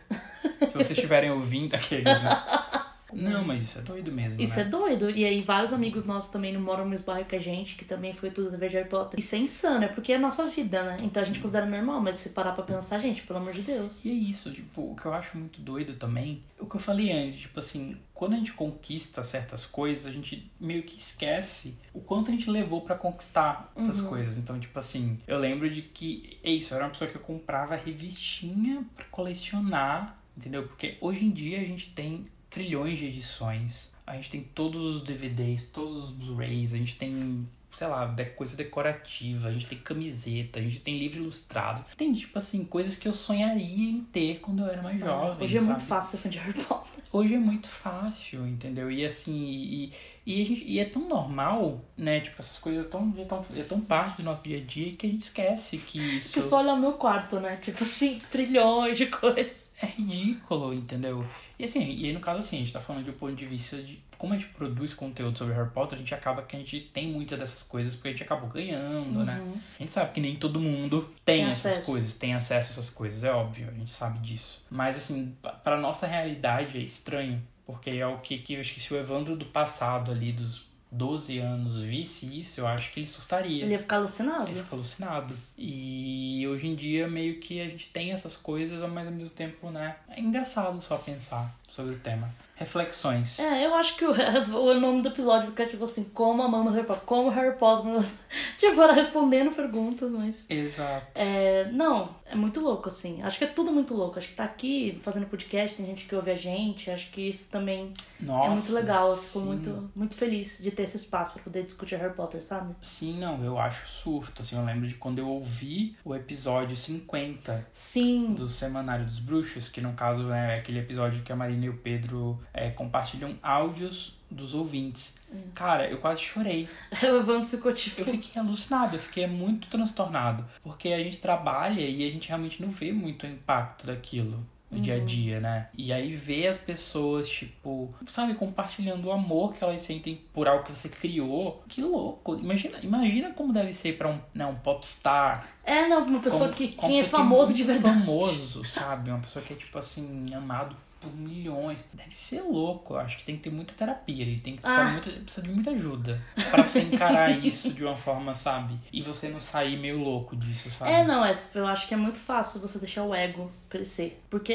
Se 0.60 0.74
vocês 0.74 0.90
estiverem 0.90 1.30
ouvindo 1.30 1.74
aqueles, 1.74 2.04
né? 2.04 2.44
Não, 3.14 3.44
mas 3.44 3.62
isso 3.62 3.78
é 3.78 3.82
doido 3.82 4.12
mesmo, 4.12 4.40
Isso 4.40 4.56
né? 4.56 4.62
é 4.62 4.64
doido. 4.64 5.10
E 5.10 5.24
aí, 5.24 5.42
vários 5.42 5.72
amigos 5.72 6.04
nossos 6.04 6.30
também 6.30 6.52
não 6.52 6.60
moram 6.60 6.84
no 6.84 6.90
mesmo 6.90 7.06
bairro 7.06 7.26
que 7.26 7.36
a 7.36 7.40
gente, 7.40 7.74
que 7.74 7.84
também 7.84 8.12
foi 8.12 8.30
tudo 8.30 8.56
de 8.56 8.66
Harry 8.68 8.88
Potter. 8.88 9.18
Isso 9.18 9.34
é 9.34 9.38
insano, 9.38 9.84
é 9.84 9.88
porque 9.88 10.12
é 10.12 10.16
a 10.16 10.18
nossa 10.20 10.46
vida, 10.46 10.82
né? 10.82 10.96
Então 11.02 11.22
a 11.22 11.26
gente 11.26 11.38
considera 11.38 11.66
normal, 11.66 12.00
mas 12.00 12.16
se 12.16 12.30
parar 12.30 12.52
pra 12.52 12.64
pensar, 12.64 12.98
gente, 12.98 13.22
pelo 13.22 13.38
amor 13.38 13.52
de 13.52 13.62
Deus. 13.62 14.04
E 14.04 14.10
é 14.10 14.14
isso, 14.14 14.50
tipo, 14.50 14.92
o 14.92 14.96
que 14.96 15.06
eu 15.06 15.14
acho 15.14 15.38
muito 15.38 15.60
doido 15.60 15.94
também, 15.94 16.42
o 16.58 16.66
que 16.66 16.76
eu 16.76 16.80
falei 16.80 17.12
antes, 17.12 17.40
tipo 17.40 17.58
assim, 17.58 17.96
quando 18.12 18.34
a 18.34 18.36
gente 18.36 18.52
conquista 18.52 19.22
certas 19.24 19.66
coisas, 19.66 20.06
a 20.06 20.10
gente 20.10 20.50
meio 20.58 20.82
que 20.82 20.98
esquece 20.98 21.76
o 21.92 22.00
quanto 22.00 22.30
a 22.30 22.34
gente 22.34 22.48
levou 22.50 22.80
pra 22.80 22.94
conquistar 22.94 23.72
essas 23.76 24.00
coisas. 24.00 24.38
Então, 24.38 24.58
tipo 24.58 24.78
assim, 24.78 25.18
eu 25.26 25.38
lembro 25.38 25.68
de 25.68 25.82
que, 25.82 26.38
é 26.42 26.50
isso, 26.50 26.72
eu 26.72 26.76
era 26.76 26.86
uma 26.86 26.90
pessoa 26.90 27.10
que 27.10 27.16
eu 27.16 27.22
comprava 27.22 27.74
revistinha 27.74 28.84
pra 28.94 29.04
colecionar, 29.06 30.18
entendeu? 30.36 30.66
Porque 30.66 30.96
hoje 31.00 31.24
em 31.24 31.30
dia 31.30 31.58
a 31.60 31.64
gente 31.64 31.90
tem 31.90 32.24
trilhões 32.54 33.00
de 33.00 33.06
edições, 33.06 33.90
a 34.06 34.14
gente 34.14 34.30
tem 34.30 34.40
todos 34.40 34.84
os 34.84 35.02
DVDs, 35.02 35.64
todos 35.72 36.04
os 36.04 36.10
Blu-rays, 36.12 36.72
a 36.72 36.76
gente 36.76 36.94
tem 36.94 37.44
sei 37.74 37.86
lá, 37.88 38.06
de- 38.06 38.24
coisa 38.26 38.56
decorativa, 38.56 39.48
a 39.48 39.52
gente 39.52 39.66
tem 39.66 39.76
camiseta, 39.78 40.58
a 40.58 40.62
gente 40.62 40.80
tem 40.80 40.96
livro 40.98 41.18
ilustrado. 41.20 41.84
Tem, 41.96 42.12
tipo 42.14 42.38
assim, 42.38 42.64
coisas 42.64 42.94
que 42.96 43.06
eu 43.08 43.12
sonharia 43.14 43.90
em 43.90 44.00
ter 44.00 44.38
quando 44.40 44.60
eu 44.60 44.68
era 44.70 44.80
mais 44.82 44.98
jovem. 44.98 45.44
Hoje 45.44 45.56
é 45.58 45.60
muito 45.60 45.82
fácil 45.82 46.10
ser 46.12 46.16
fã 46.22 46.28
de 46.28 46.38
Harry 46.38 46.54
Potter. 46.62 47.02
Hoje 47.12 47.34
é 47.34 47.38
muito 47.38 47.68
fácil, 47.68 48.46
entendeu? 48.46 48.90
E 48.90 49.04
assim, 49.04 49.32
e, 49.34 49.92
e, 50.26 50.42
a 50.42 50.46
gente, 50.46 50.64
e 50.64 50.78
é 50.78 50.84
tão 50.84 51.08
normal, 51.08 51.80
né? 51.96 52.20
Tipo, 52.20 52.36
essas 52.40 52.58
coisas 52.58 52.86
é 52.86 52.88
tão, 52.88 53.12
é, 53.16 53.24
tão, 53.24 53.44
é 53.56 53.62
tão 53.62 53.80
parte 53.80 54.16
do 54.18 54.22
nosso 54.24 54.42
dia 54.42 54.58
a 54.58 54.60
dia 54.60 54.92
que 54.92 55.06
a 55.06 55.10
gente 55.10 55.20
esquece 55.20 55.78
que 55.78 55.98
isso 55.98 56.32
Que 56.32 56.40
só 56.40 56.60
olhar 56.60 56.74
o 56.74 56.80
meu 56.80 56.94
quarto, 56.94 57.38
né? 57.40 57.56
Tipo 57.56 57.82
assim, 57.84 58.20
trilhões 58.30 58.96
de 58.96 59.06
coisas. 59.06 59.72
é 59.82 59.86
ridículo, 59.86 60.72
entendeu? 60.72 61.26
E 61.58 61.64
assim, 61.64 61.84
e 61.84 62.06
aí 62.06 62.12
no 62.12 62.20
caso 62.20 62.38
assim, 62.38 62.56
a 62.56 62.60
gente 62.60 62.72
tá 62.72 62.80
falando 62.80 63.04
de 63.04 63.10
um 63.10 63.14
ponto 63.14 63.34
de 63.34 63.46
vista 63.46 63.76
de 63.82 63.98
como 64.16 64.32
a 64.34 64.36
gente 64.38 64.48
produz 64.50 64.92
conteúdo 64.94 65.36
sobre 65.38 65.54
Harry 65.54 65.70
Potter, 65.70 65.96
a 65.96 65.98
gente 65.98 66.14
acaba 66.14 66.42
que 66.42 66.56
a 66.56 66.58
gente 66.58 66.80
tem 66.92 67.08
muita 67.08 67.36
dessas 67.36 67.62
coisas 67.62 67.94
porque 67.94 68.08
a 68.08 68.10
gente 68.12 68.22
acabou 68.22 68.48
ganhando, 68.48 69.24
né? 69.24 69.40
A 69.76 69.78
gente 69.82 69.92
sabe 69.92 70.12
que 70.12 70.20
nem 70.20 70.36
todo 70.36 70.60
mundo 70.60 71.02
tem, 71.24 71.40
Tem 71.42 71.50
essas 71.50 71.72
acesso. 71.72 71.86
coisas, 71.90 72.14
tem 72.14 72.34
acesso 72.34 72.68
a 72.68 72.72
essas 72.72 72.90
coisas, 72.90 73.24
é 73.24 73.30
óbvio, 73.32 73.68
a 73.68 73.72
gente 73.78 73.90
sabe 73.90 74.18
disso. 74.20 74.64
Mas 74.70 74.96
assim, 74.96 75.34
pa- 75.42 75.52
pra 75.52 75.76
nossa 75.78 76.06
realidade 76.06 76.76
é 76.78 76.80
estranho, 76.80 77.42
porque 77.66 77.90
é 77.90 78.06
o 78.06 78.18
que, 78.18 78.38
que 78.38 78.54
eu 78.54 78.60
acho 78.60 78.72
que 78.74 78.80
se 78.80 78.92
o 78.92 78.96
Evandro 78.96 79.36
do 79.36 79.46
passado 79.46 80.10
ali, 80.12 80.32
dos 80.32 80.72
12 80.92 81.38
anos, 81.40 81.80
visse 81.82 82.38
isso, 82.38 82.60
eu 82.60 82.68
acho 82.68 82.92
que 82.92 83.00
ele 83.00 83.06
surtaria. 83.08 83.64
Ele 83.64 83.72
ia 83.72 83.78
ficar 83.80 83.96
alucinado. 83.96 84.48
Ele 84.48 84.62
fica 84.62 84.76
alucinado. 84.76 85.36
E 85.58 86.46
hoje 86.48 86.68
em 86.68 86.74
dia, 86.76 87.08
meio 87.08 87.40
que 87.40 87.60
a 87.60 87.64
gente 87.64 87.88
tem 87.88 88.12
essas 88.12 88.36
coisas, 88.36 88.78
mas 88.90 89.04
ao 89.06 89.12
mesmo 89.12 89.30
tempo, 89.30 89.70
né? 89.70 89.96
É 90.08 90.20
engraçado 90.20 90.80
só 90.80 90.96
pensar 90.96 91.52
sobre 91.68 91.94
o 91.94 91.98
tema. 91.98 92.32
Reflexões. 92.56 93.40
É, 93.40 93.66
eu 93.66 93.74
acho 93.74 93.96
que 93.96 94.04
o, 94.04 94.12
o 94.54 94.80
nome 94.80 95.02
do 95.02 95.08
episódio 95.08 95.48
fica 95.48 95.66
tipo 95.66 95.84
assim, 95.84 96.04
como 96.04 96.42
amamos 96.42 96.72
Harry 96.74 96.86
Potter, 96.86 97.04
como 97.04 97.28
Harry 97.30 97.56
Potter. 97.56 97.92
tipo, 98.56 98.80
era 98.80 98.92
respondendo 98.92 99.54
perguntas, 99.54 100.12
mas. 100.12 100.48
Exato. 100.48 101.06
É, 101.16 101.68
não, 101.72 102.14
é 102.34 102.36
muito 102.36 102.60
louco, 102.60 102.88
assim. 102.88 103.22
Acho 103.22 103.38
que 103.38 103.44
é 103.44 103.46
tudo 103.46 103.70
muito 103.70 103.94
louco. 103.94 104.18
Acho 104.18 104.28
que 104.28 104.34
tá 104.34 104.44
aqui 104.44 104.98
fazendo 105.00 105.26
podcast, 105.26 105.76
tem 105.76 105.86
gente 105.86 106.04
que 106.04 106.14
ouve 106.14 106.30
a 106.32 106.34
gente. 106.34 106.90
Acho 106.90 107.10
que 107.10 107.20
isso 107.20 107.48
também 107.48 107.92
Nossa. 108.20 108.46
é 108.46 108.50
muito 108.50 108.72
legal. 108.72 109.10
Eu 109.10 109.16
fico 109.16 109.38
sim. 109.38 109.46
muito, 109.46 109.90
muito 109.94 110.14
feliz 110.16 110.58
de 110.60 110.70
ter 110.70 110.82
esse 110.82 110.96
espaço 110.96 111.34
pra 111.34 111.42
poder 111.44 111.62
discutir 111.62 111.96
Harry 111.96 112.12
Potter, 112.14 112.42
sabe? 112.42 112.74
Sim, 112.82 113.18
não, 113.18 113.42
eu 113.44 113.58
acho 113.58 113.88
surto. 113.88 114.42
Assim, 114.42 114.56
eu 114.56 114.64
lembro 114.64 114.88
de 114.88 114.94
quando 114.94 115.20
eu 115.20 115.28
ouvi 115.28 115.96
o 116.04 116.14
episódio 116.14 116.76
50 116.76 117.68
Sim. 117.72 118.34
do 118.34 118.48
Semanário 118.48 119.04
dos 119.04 119.20
Bruxos, 119.20 119.68
que 119.68 119.80
no 119.80 119.92
caso 119.92 120.30
é 120.30 120.58
aquele 120.58 120.80
episódio 120.80 121.22
que 121.22 121.32
a 121.32 121.36
Marina 121.36 121.66
e 121.66 121.68
o 121.68 121.76
Pedro 121.76 122.38
é, 122.52 122.70
compartilham 122.70 123.38
áudios 123.42 124.13
dos 124.34 124.52
ouvintes. 124.54 125.16
Hum. 125.32 125.40
Cara, 125.54 125.88
eu 125.88 125.98
quase 125.98 126.20
chorei. 126.20 126.68
O 127.02 127.06
Evandro 127.18 127.48
ficou 127.48 127.72
tipo. 127.72 128.00
Eu 128.00 128.06
fiquei 128.06 128.40
alucinado, 128.40 128.96
eu 128.96 129.00
fiquei 129.00 129.26
muito 129.26 129.68
transtornado. 129.68 130.44
Porque 130.62 130.88
a 130.88 130.98
gente 131.02 131.18
trabalha 131.18 131.80
e 131.80 132.06
a 132.06 132.10
gente 132.10 132.28
realmente 132.28 132.60
não 132.62 132.68
vê 132.70 132.92
muito 132.92 133.24
o 133.24 133.28
impacto 133.28 133.86
daquilo 133.86 134.44
no 134.70 134.80
dia 134.80 134.94
a 134.94 134.98
Uhum. 134.98 135.04
dia, 135.04 135.38
né? 135.38 135.68
E 135.76 135.92
aí 135.92 136.10
ver 136.10 136.48
as 136.48 136.56
pessoas, 136.58 137.28
tipo, 137.28 137.94
sabe, 138.06 138.34
compartilhando 138.34 139.04
o 139.06 139.12
amor 139.12 139.52
que 139.54 139.62
elas 139.62 139.80
sentem 139.82 140.20
por 140.32 140.48
algo 140.48 140.64
que 140.64 140.72
você 140.74 140.88
criou. 140.88 141.62
Que 141.68 141.80
louco. 141.80 142.34
Imagina, 142.36 142.78
imagina 142.82 143.32
como 143.32 143.52
deve 143.52 143.72
ser 143.72 143.96
pra 143.96 144.08
um, 144.08 144.18
né, 144.34 144.44
um 144.44 144.56
popstar. 144.56 145.46
É, 145.62 145.86
não, 145.86 146.02
uma 146.04 146.18
pessoa 146.20 146.46
Como- 146.48 146.54
que 146.54 146.68
quem 146.68 147.00
é 147.00 147.04
famoso 147.04 147.52
muito 147.52 147.56
de 147.58 147.62
verdade. 147.62 148.00
famoso, 148.00 148.64
sabe? 148.66 149.10
Uma 149.10 149.20
pessoa 149.20 149.44
que 149.44 149.52
é, 149.52 149.56
tipo 149.56 149.78
assim, 149.78 150.26
amado 150.34 150.74
por 151.04 151.16
milhões. 151.16 151.84
Deve 151.92 152.18
ser 152.18 152.40
louco. 152.42 152.94
Eu 152.94 152.98
acho 153.00 153.18
que 153.18 153.24
tem 153.24 153.36
que 153.36 153.42
ter 153.42 153.50
muita 153.50 153.74
terapia. 153.74 154.22
Ele 154.22 154.38
tem 154.40 154.56
que 154.56 154.62
precisar, 154.62 154.96
Ah. 154.96 155.00
precisa 155.00 155.42
de 155.46 155.52
muita 155.52 155.70
ajuda. 155.70 156.20
Pra 156.50 156.62
você 156.62 156.80
encarar 156.80 157.30
isso 157.44 157.72
de 157.72 157.84
uma 157.84 157.96
forma, 157.96 158.34
sabe? 158.34 158.78
E 158.92 159.02
você 159.02 159.28
não 159.28 159.40
sair 159.40 159.76
meio 159.78 159.98
louco 160.02 160.36
disso, 160.36 160.70
sabe? 160.70 160.90
É, 160.90 161.04
não, 161.04 161.24
é, 161.24 161.34
eu 161.54 161.66
acho 161.66 161.86
que 161.86 161.94
é 161.94 161.96
muito 161.96 162.18
fácil 162.18 162.60
você 162.60 162.78
deixar 162.78 163.04
o 163.04 163.14
ego 163.14 163.50
crescer. 163.78 164.20
Porque 164.30 164.52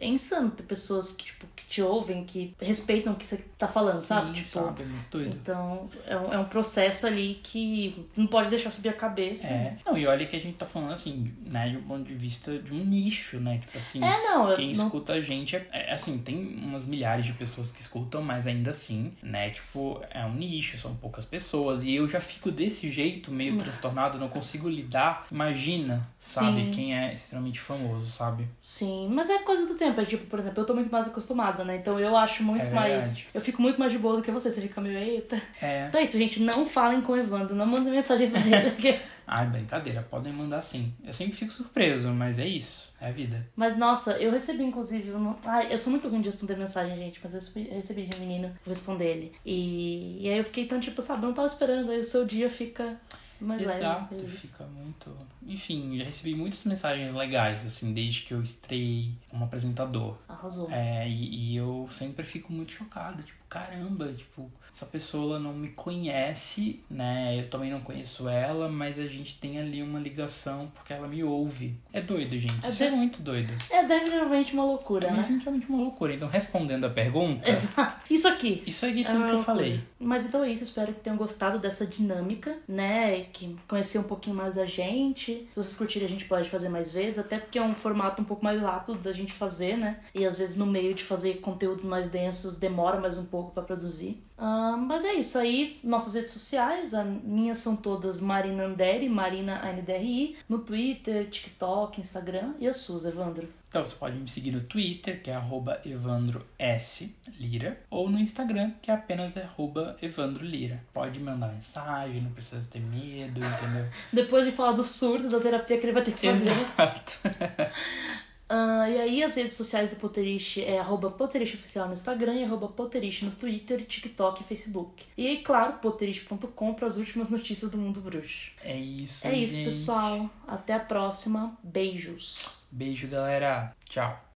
é 0.00 0.06
insano 0.06 0.50
ter 0.50 0.62
pessoas 0.62 1.10
que, 1.10 1.24
tipo, 1.24 1.46
que 1.56 1.64
te 1.66 1.82
ouvem, 1.82 2.24
que 2.24 2.54
respeitam 2.60 3.12
o 3.12 3.16
que 3.16 3.26
você 3.26 3.38
tá 3.58 3.66
falando, 3.66 4.00
Sim, 4.00 4.06
sabe? 4.06 4.32
Tipo, 4.34 4.46
sabe? 4.46 4.84
Doido. 5.10 5.36
Então, 5.42 5.88
é 6.06 6.16
um, 6.16 6.34
é 6.34 6.38
um 6.38 6.44
processo 6.44 7.06
ali 7.06 7.40
que 7.42 8.06
não 8.16 8.26
pode 8.26 8.48
deixar 8.48 8.70
subir 8.70 8.88
a 8.90 8.92
cabeça. 8.92 9.48
É. 9.48 9.76
Não, 9.84 9.98
e 9.98 10.06
olha 10.06 10.24
que 10.24 10.36
a 10.36 10.40
gente 10.40 10.56
tá 10.56 10.66
falando 10.66 10.92
assim, 10.92 11.32
né, 11.46 11.68
de 11.70 11.76
um 11.78 11.82
ponto 11.82 12.04
de 12.04 12.14
vista 12.14 12.56
de 12.58 12.72
um 12.72 12.84
nicho, 12.84 13.38
né? 13.40 13.58
Tipo 13.58 13.76
assim, 13.78 14.02
É, 14.04 14.22
não, 14.24 14.54
quem 14.54 14.72
não- 14.72 14.84
escuta 14.86 15.14
a 15.14 15.20
gente 15.20 15.56
é, 15.56 15.66
é, 15.72 15.92
assim, 15.92 16.18
tem 16.18 16.36
umas 16.36 16.84
milhares 16.84 17.24
de 17.26 17.32
pessoas 17.32 17.70
que 17.72 17.80
escutam, 17.80 18.22
mas 18.22 18.46
ainda 18.46 18.70
assim, 18.70 19.12
né, 19.22 19.50
tipo, 19.50 20.00
é 20.10 20.24
um 20.24 20.34
nicho, 20.34 20.78
são 20.78 20.94
poucas 20.94 21.24
pessoas. 21.24 21.82
E 21.82 21.94
eu 21.94 22.08
já 22.08 22.20
fico 22.20 22.50
desse 22.50 22.88
jeito, 22.88 23.30
meio 23.32 23.56
transtornado, 23.58 24.18
não 24.18 24.28
consigo 24.28 24.68
lidar. 24.68 25.26
Imagina, 25.30 26.08
sabe, 26.18 26.66
Sim. 26.66 26.70
quem 26.70 26.96
é 26.98 27.12
extremamente 27.14 27.58
famoso, 27.60 28.06
sabe? 28.06 28.46
Sim, 28.60 29.08
mas 29.10 29.30
é 29.30 29.38
coisa 29.38 29.64
do 29.66 29.74
tempo. 29.74 29.98
É 29.98 30.04
tipo, 30.04 30.26
por 30.26 30.38
exemplo, 30.38 30.60
eu 30.60 30.66
tô 30.66 30.74
muito 30.74 30.92
mais 30.92 31.06
acostumada, 31.06 31.64
né? 31.64 31.76
Então 31.76 31.98
eu 31.98 32.14
acho 32.14 32.42
muito 32.44 32.66
É 32.66 32.70
mais. 32.70 33.24
Eu 33.32 33.40
fico 33.40 33.62
muito 33.62 33.80
mais 33.80 33.90
de 33.90 33.96
boa 33.98 34.16
do 34.18 34.22
que 34.22 34.30
você. 34.30 34.50
Você 34.50 34.60
fica 34.60 34.82
meio, 34.82 34.98
eita. 34.98 35.40
É. 35.62 35.86
Então 35.88 35.98
é 35.98 36.04
isso, 36.04 36.18
gente. 36.18 36.40
Não 36.42 36.66
falem 36.66 37.00
com 37.00 37.12
o 37.12 37.16
Evandro. 37.16 37.56
Não 37.56 37.64
mandem 37.64 37.90
mensagem 37.90 38.30
pra 38.30 38.38
ele. 38.38 38.70
porque- 38.70 39.00
Ai, 39.26 39.46
brincadeira, 39.46 40.06
podem 40.10 40.32
mandar 40.32 40.60
sim. 40.60 40.92
Eu 41.04 41.12
sempre 41.14 41.34
fico 41.36 41.50
surpreso, 41.52 42.08
mas 42.08 42.38
é 42.38 42.46
isso, 42.46 42.92
é 43.00 43.08
a 43.08 43.12
vida. 43.12 43.46
Mas 43.56 43.78
nossa, 43.78 44.12
eu 44.18 44.30
recebi 44.32 44.62
inclusive. 44.64 45.10
Um... 45.12 45.36
Ai, 45.46 45.72
eu 45.72 45.78
sou 45.78 45.90
muito 45.90 46.08
ruim 46.08 46.20
de 46.20 46.28
responder 46.28 46.56
mensagem, 46.56 46.96
gente. 46.98 47.18
Mas 47.22 47.32
eu 47.32 47.38
recebi, 47.40 47.68
eu 47.68 47.74
recebi 47.76 48.06
de 48.06 48.16
um 48.16 48.20
menino, 48.20 48.48
vou 48.64 48.74
responder 48.74 49.04
ele. 49.08 49.32
E, 49.46 50.18
e 50.26 50.28
aí 50.28 50.36
eu 50.36 50.44
fiquei 50.44 50.66
tão 50.66 50.80
tipo, 50.80 51.00
sabe, 51.00 51.22
não 51.22 51.32
tava 51.32 51.46
esperando. 51.46 51.90
Aí 51.92 52.00
o 52.00 52.04
seu 52.04 52.26
dia 52.26 52.50
fica 52.50 53.00
mais 53.44 53.62
Exato, 53.62 54.14
leve. 54.14 54.26
feliz. 54.26 54.40
fica 54.40 54.64
muito. 54.66 55.16
Enfim, 55.46 55.96
já 55.98 56.04
recebi 56.04 56.34
muitas 56.34 56.64
mensagens 56.64 57.12
legais, 57.14 57.64
assim, 57.64 57.92
desde 57.92 58.22
que 58.22 58.34
eu 58.34 58.42
estrei 58.42 59.12
como 59.28 59.44
apresentador. 59.44 60.16
Arrasou. 60.28 60.68
É, 60.70 61.08
e, 61.08 61.52
e 61.52 61.56
eu 61.56 61.88
sempre 61.90 62.24
fico 62.24 62.52
muito 62.52 62.72
chocado, 62.72 63.22
tipo, 63.22 63.39
caramba, 63.50 64.06
tipo, 64.16 64.48
essa 64.72 64.86
pessoa 64.86 65.40
não 65.40 65.52
me 65.52 65.70
conhece, 65.70 66.80
né? 66.88 67.36
Eu 67.40 67.48
também 67.48 67.70
não 67.70 67.80
conheço 67.80 68.28
ela, 68.28 68.68
mas 68.68 68.96
a 68.98 69.06
gente 69.06 69.38
tem 69.40 69.58
ali 69.58 69.82
uma 69.82 69.98
ligação 69.98 70.70
porque 70.72 70.92
ela 70.92 71.08
me 71.08 71.24
ouve. 71.24 71.76
É 71.92 72.00
doido, 72.00 72.38
gente. 72.38 72.64
É 72.64 72.68
Isso 72.68 72.84
é 72.84 72.90
muito 72.90 73.20
doido. 73.22 73.52
É 73.68 73.84
definitivamente 73.84 74.52
uma 74.54 74.64
loucura, 74.64 75.08
É 75.08 75.10
né? 75.10 75.16
definitivamente 75.18 75.68
uma 75.68 75.78
loucura. 75.82 76.14
Então, 76.14 76.28
respondendo 76.28 76.84
a 76.84 76.90
pergunta, 76.90 77.50
Exato. 77.50 78.00
Isso 78.08 78.28
aqui. 78.28 78.62
isso 78.64 78.86
aqui 78.86 78.98
é 79.02 79.06
É 79.06 79.08
tudo 79.08 79.18
uma 79.18 79.26
que 79.30 79.34
eu 79.34 79.42
falei. 79.42 79.82
Mas 79.98 80.24
então 80.24 80.44
é 80.44 80.50
isso, 80.50 80.62
espero 80.62 80.94
que 80.94 81.00
tenham 81.00 81.16
gostado 81.16 81.58
dessa 81.58 81.84
dinâmica, 81.84 82.56
né? 82.68 83.24
Que 83.32 83.56
conhecer 83.66 83.98
um 83.98 84.04
pouquinho 84.04 84.36
mais 84.36 84.54
da 84.54 84.64
gente. 84.64 85.48
Se 85.52 85.56
vocês 85.56 85.76
curtirem, 85.76 86.06
a 86.06 86.10
gente 86.10 86.24
pode 86.26 86.48
fazer 86.48 86.68
mais 86.68 86.92
vezes, 86.92 87.18
até 87.18 87.36
porque 87.38 87.58
é 87.58 87.62
um 87.62 87.74
formato 87.74 88.22
um 88.22 88.24
pouco 88.24 88.44
mais 88.44 88.62
rápido 88.62 89.00
da 89.00 89.12
gente 89.12 89.32
fazer, 89.32 89.76
né? 89.76 89.98
E 90.14 90.24
às 90.24 90.38
vezes 90.38 90.54
no 90.56 90.66
meio 90.66 90.94
de 90.94 91.02
fazer 91.02 91.40
conteúdos 91.40 91.84
mais 91.84 92.08
densos 92.08 92.56
demora 92.56 93.00
mais 93.00 93.18
um 93.18 93.24
pouco 93.24 93.39
pra 93.44 93.62
produzir. 93.62 94.22
Ah, 94.36 94.76
mas 94.76 95.04
é 95.04 95.14
isso 95.14 95.38
aí, 95.38 95.78
nossas 95.84 96.14
redes 96.14 96.32
sociais, 96.32 96.94
as 96.94 97.06
minhas 97.06 97.58
são 97.58 97.76
todas 97.76 98.20
Marina 98.20 98.64
Anderi, 98.64 99.08
Marina 99.08 99.60
ANDRI, 99.64 100.36
no 100.48 100.60
Twitter, 100.60 101.28
TikTok, 101.28 102.00
Instagram 102.00 102.54
e 102.58 102.66
a 102.66 102.72
Suza, 102.72 103.08
Evandro. 103.08 103.48
Então 103.68 103.84
você 103.84 103.94
pode 103.94 104.18
me 104.18 104.28
seguir 104.28 104.50
no 104.50 104.62
Twitter, 104.62 105.22
que 105.22 105.30
é 105.30 105.34
arroba 105.34 105.80
Evandro 105.86 106.44
S. 106.58 107.14
Lira, 107.38 107.80
ou 107.88 108.10
no 108.10 108.18
Instagram, 108.18 108.72
que 108.82 108.90
é 108.90 108.94
apenas 108.94 109.36
arroba 109.36 109.96
Evandro 110.02 110.44
Lira. 110.44 110.82
Pode 110.92 111.20
mandar 111.20 111.52
mensagem, 111.52 112.20
não 112.20 112.32
precisa 112.32 112.66
ter 112.68 112.80
medo, 112.80 113.40
entendeu? 113.40 113.86
Depois 114.12 114.44
de 114.44 114.50
falar 114.50 114.72
do 114.72 114.82
surto, 114.82 115.28
da 115.28 115.38
terapia 115.38 115.78
que 115.78 115.86
ele 115.86 115.92
vai 115.92 116.02
ter 116.02 116.12
que 116.12 116.26
fazer. 116.26 116.50
Exato. 116.50 117.18
Ah, 118.52 118.90
e 118.90 118.98
aí 118.98 119.22
as 119.22 119.36
redes 119.36 119.52
sociais 119.52 119.90
do 119.90 119.96
Potterish 119.96 120.58
é 120.58 120.76
arroba 120.76 121.08
Potterish 121.08 121.54
Oficial 121.54 121.86
no 121.86 121.92
Instagram 121.92 122.34
e 122.34 122.42
arroba 122.42 122.66
Potterish 122.66 123.22
no 123.22 123.30
Twitter, 123.30 123.86
TikTok 123.86 124.40
e 124.40 124.44
Facebook. 124.44 125.04
E 125.16 125.24
aí, 125.24 125.40
claro, 125.40 125.74
potterish.com 125.74 126.74
para 126.74 126.86
as 126.88 126.96
últimas 126.96 127.28
notícias 127.28 127.70
do 127.70 127.78
mundo 127.78 128.00
bruxo. 128.00 128.50
É 128.64 128.76
isso, 128.76 129.24
É 129.28 129.34
isso, 129.34 129.54
gente. 129.54 129.66
pessoal. 129.66 130.28
Até 130.48 130.74
a 130.74 130.80
próxima. 130.80 131.56
Beijos. 131.62 132.58
Beijo, 132.72 133.06
galera. 133.06 133.72
Tchau. 133.88 134.20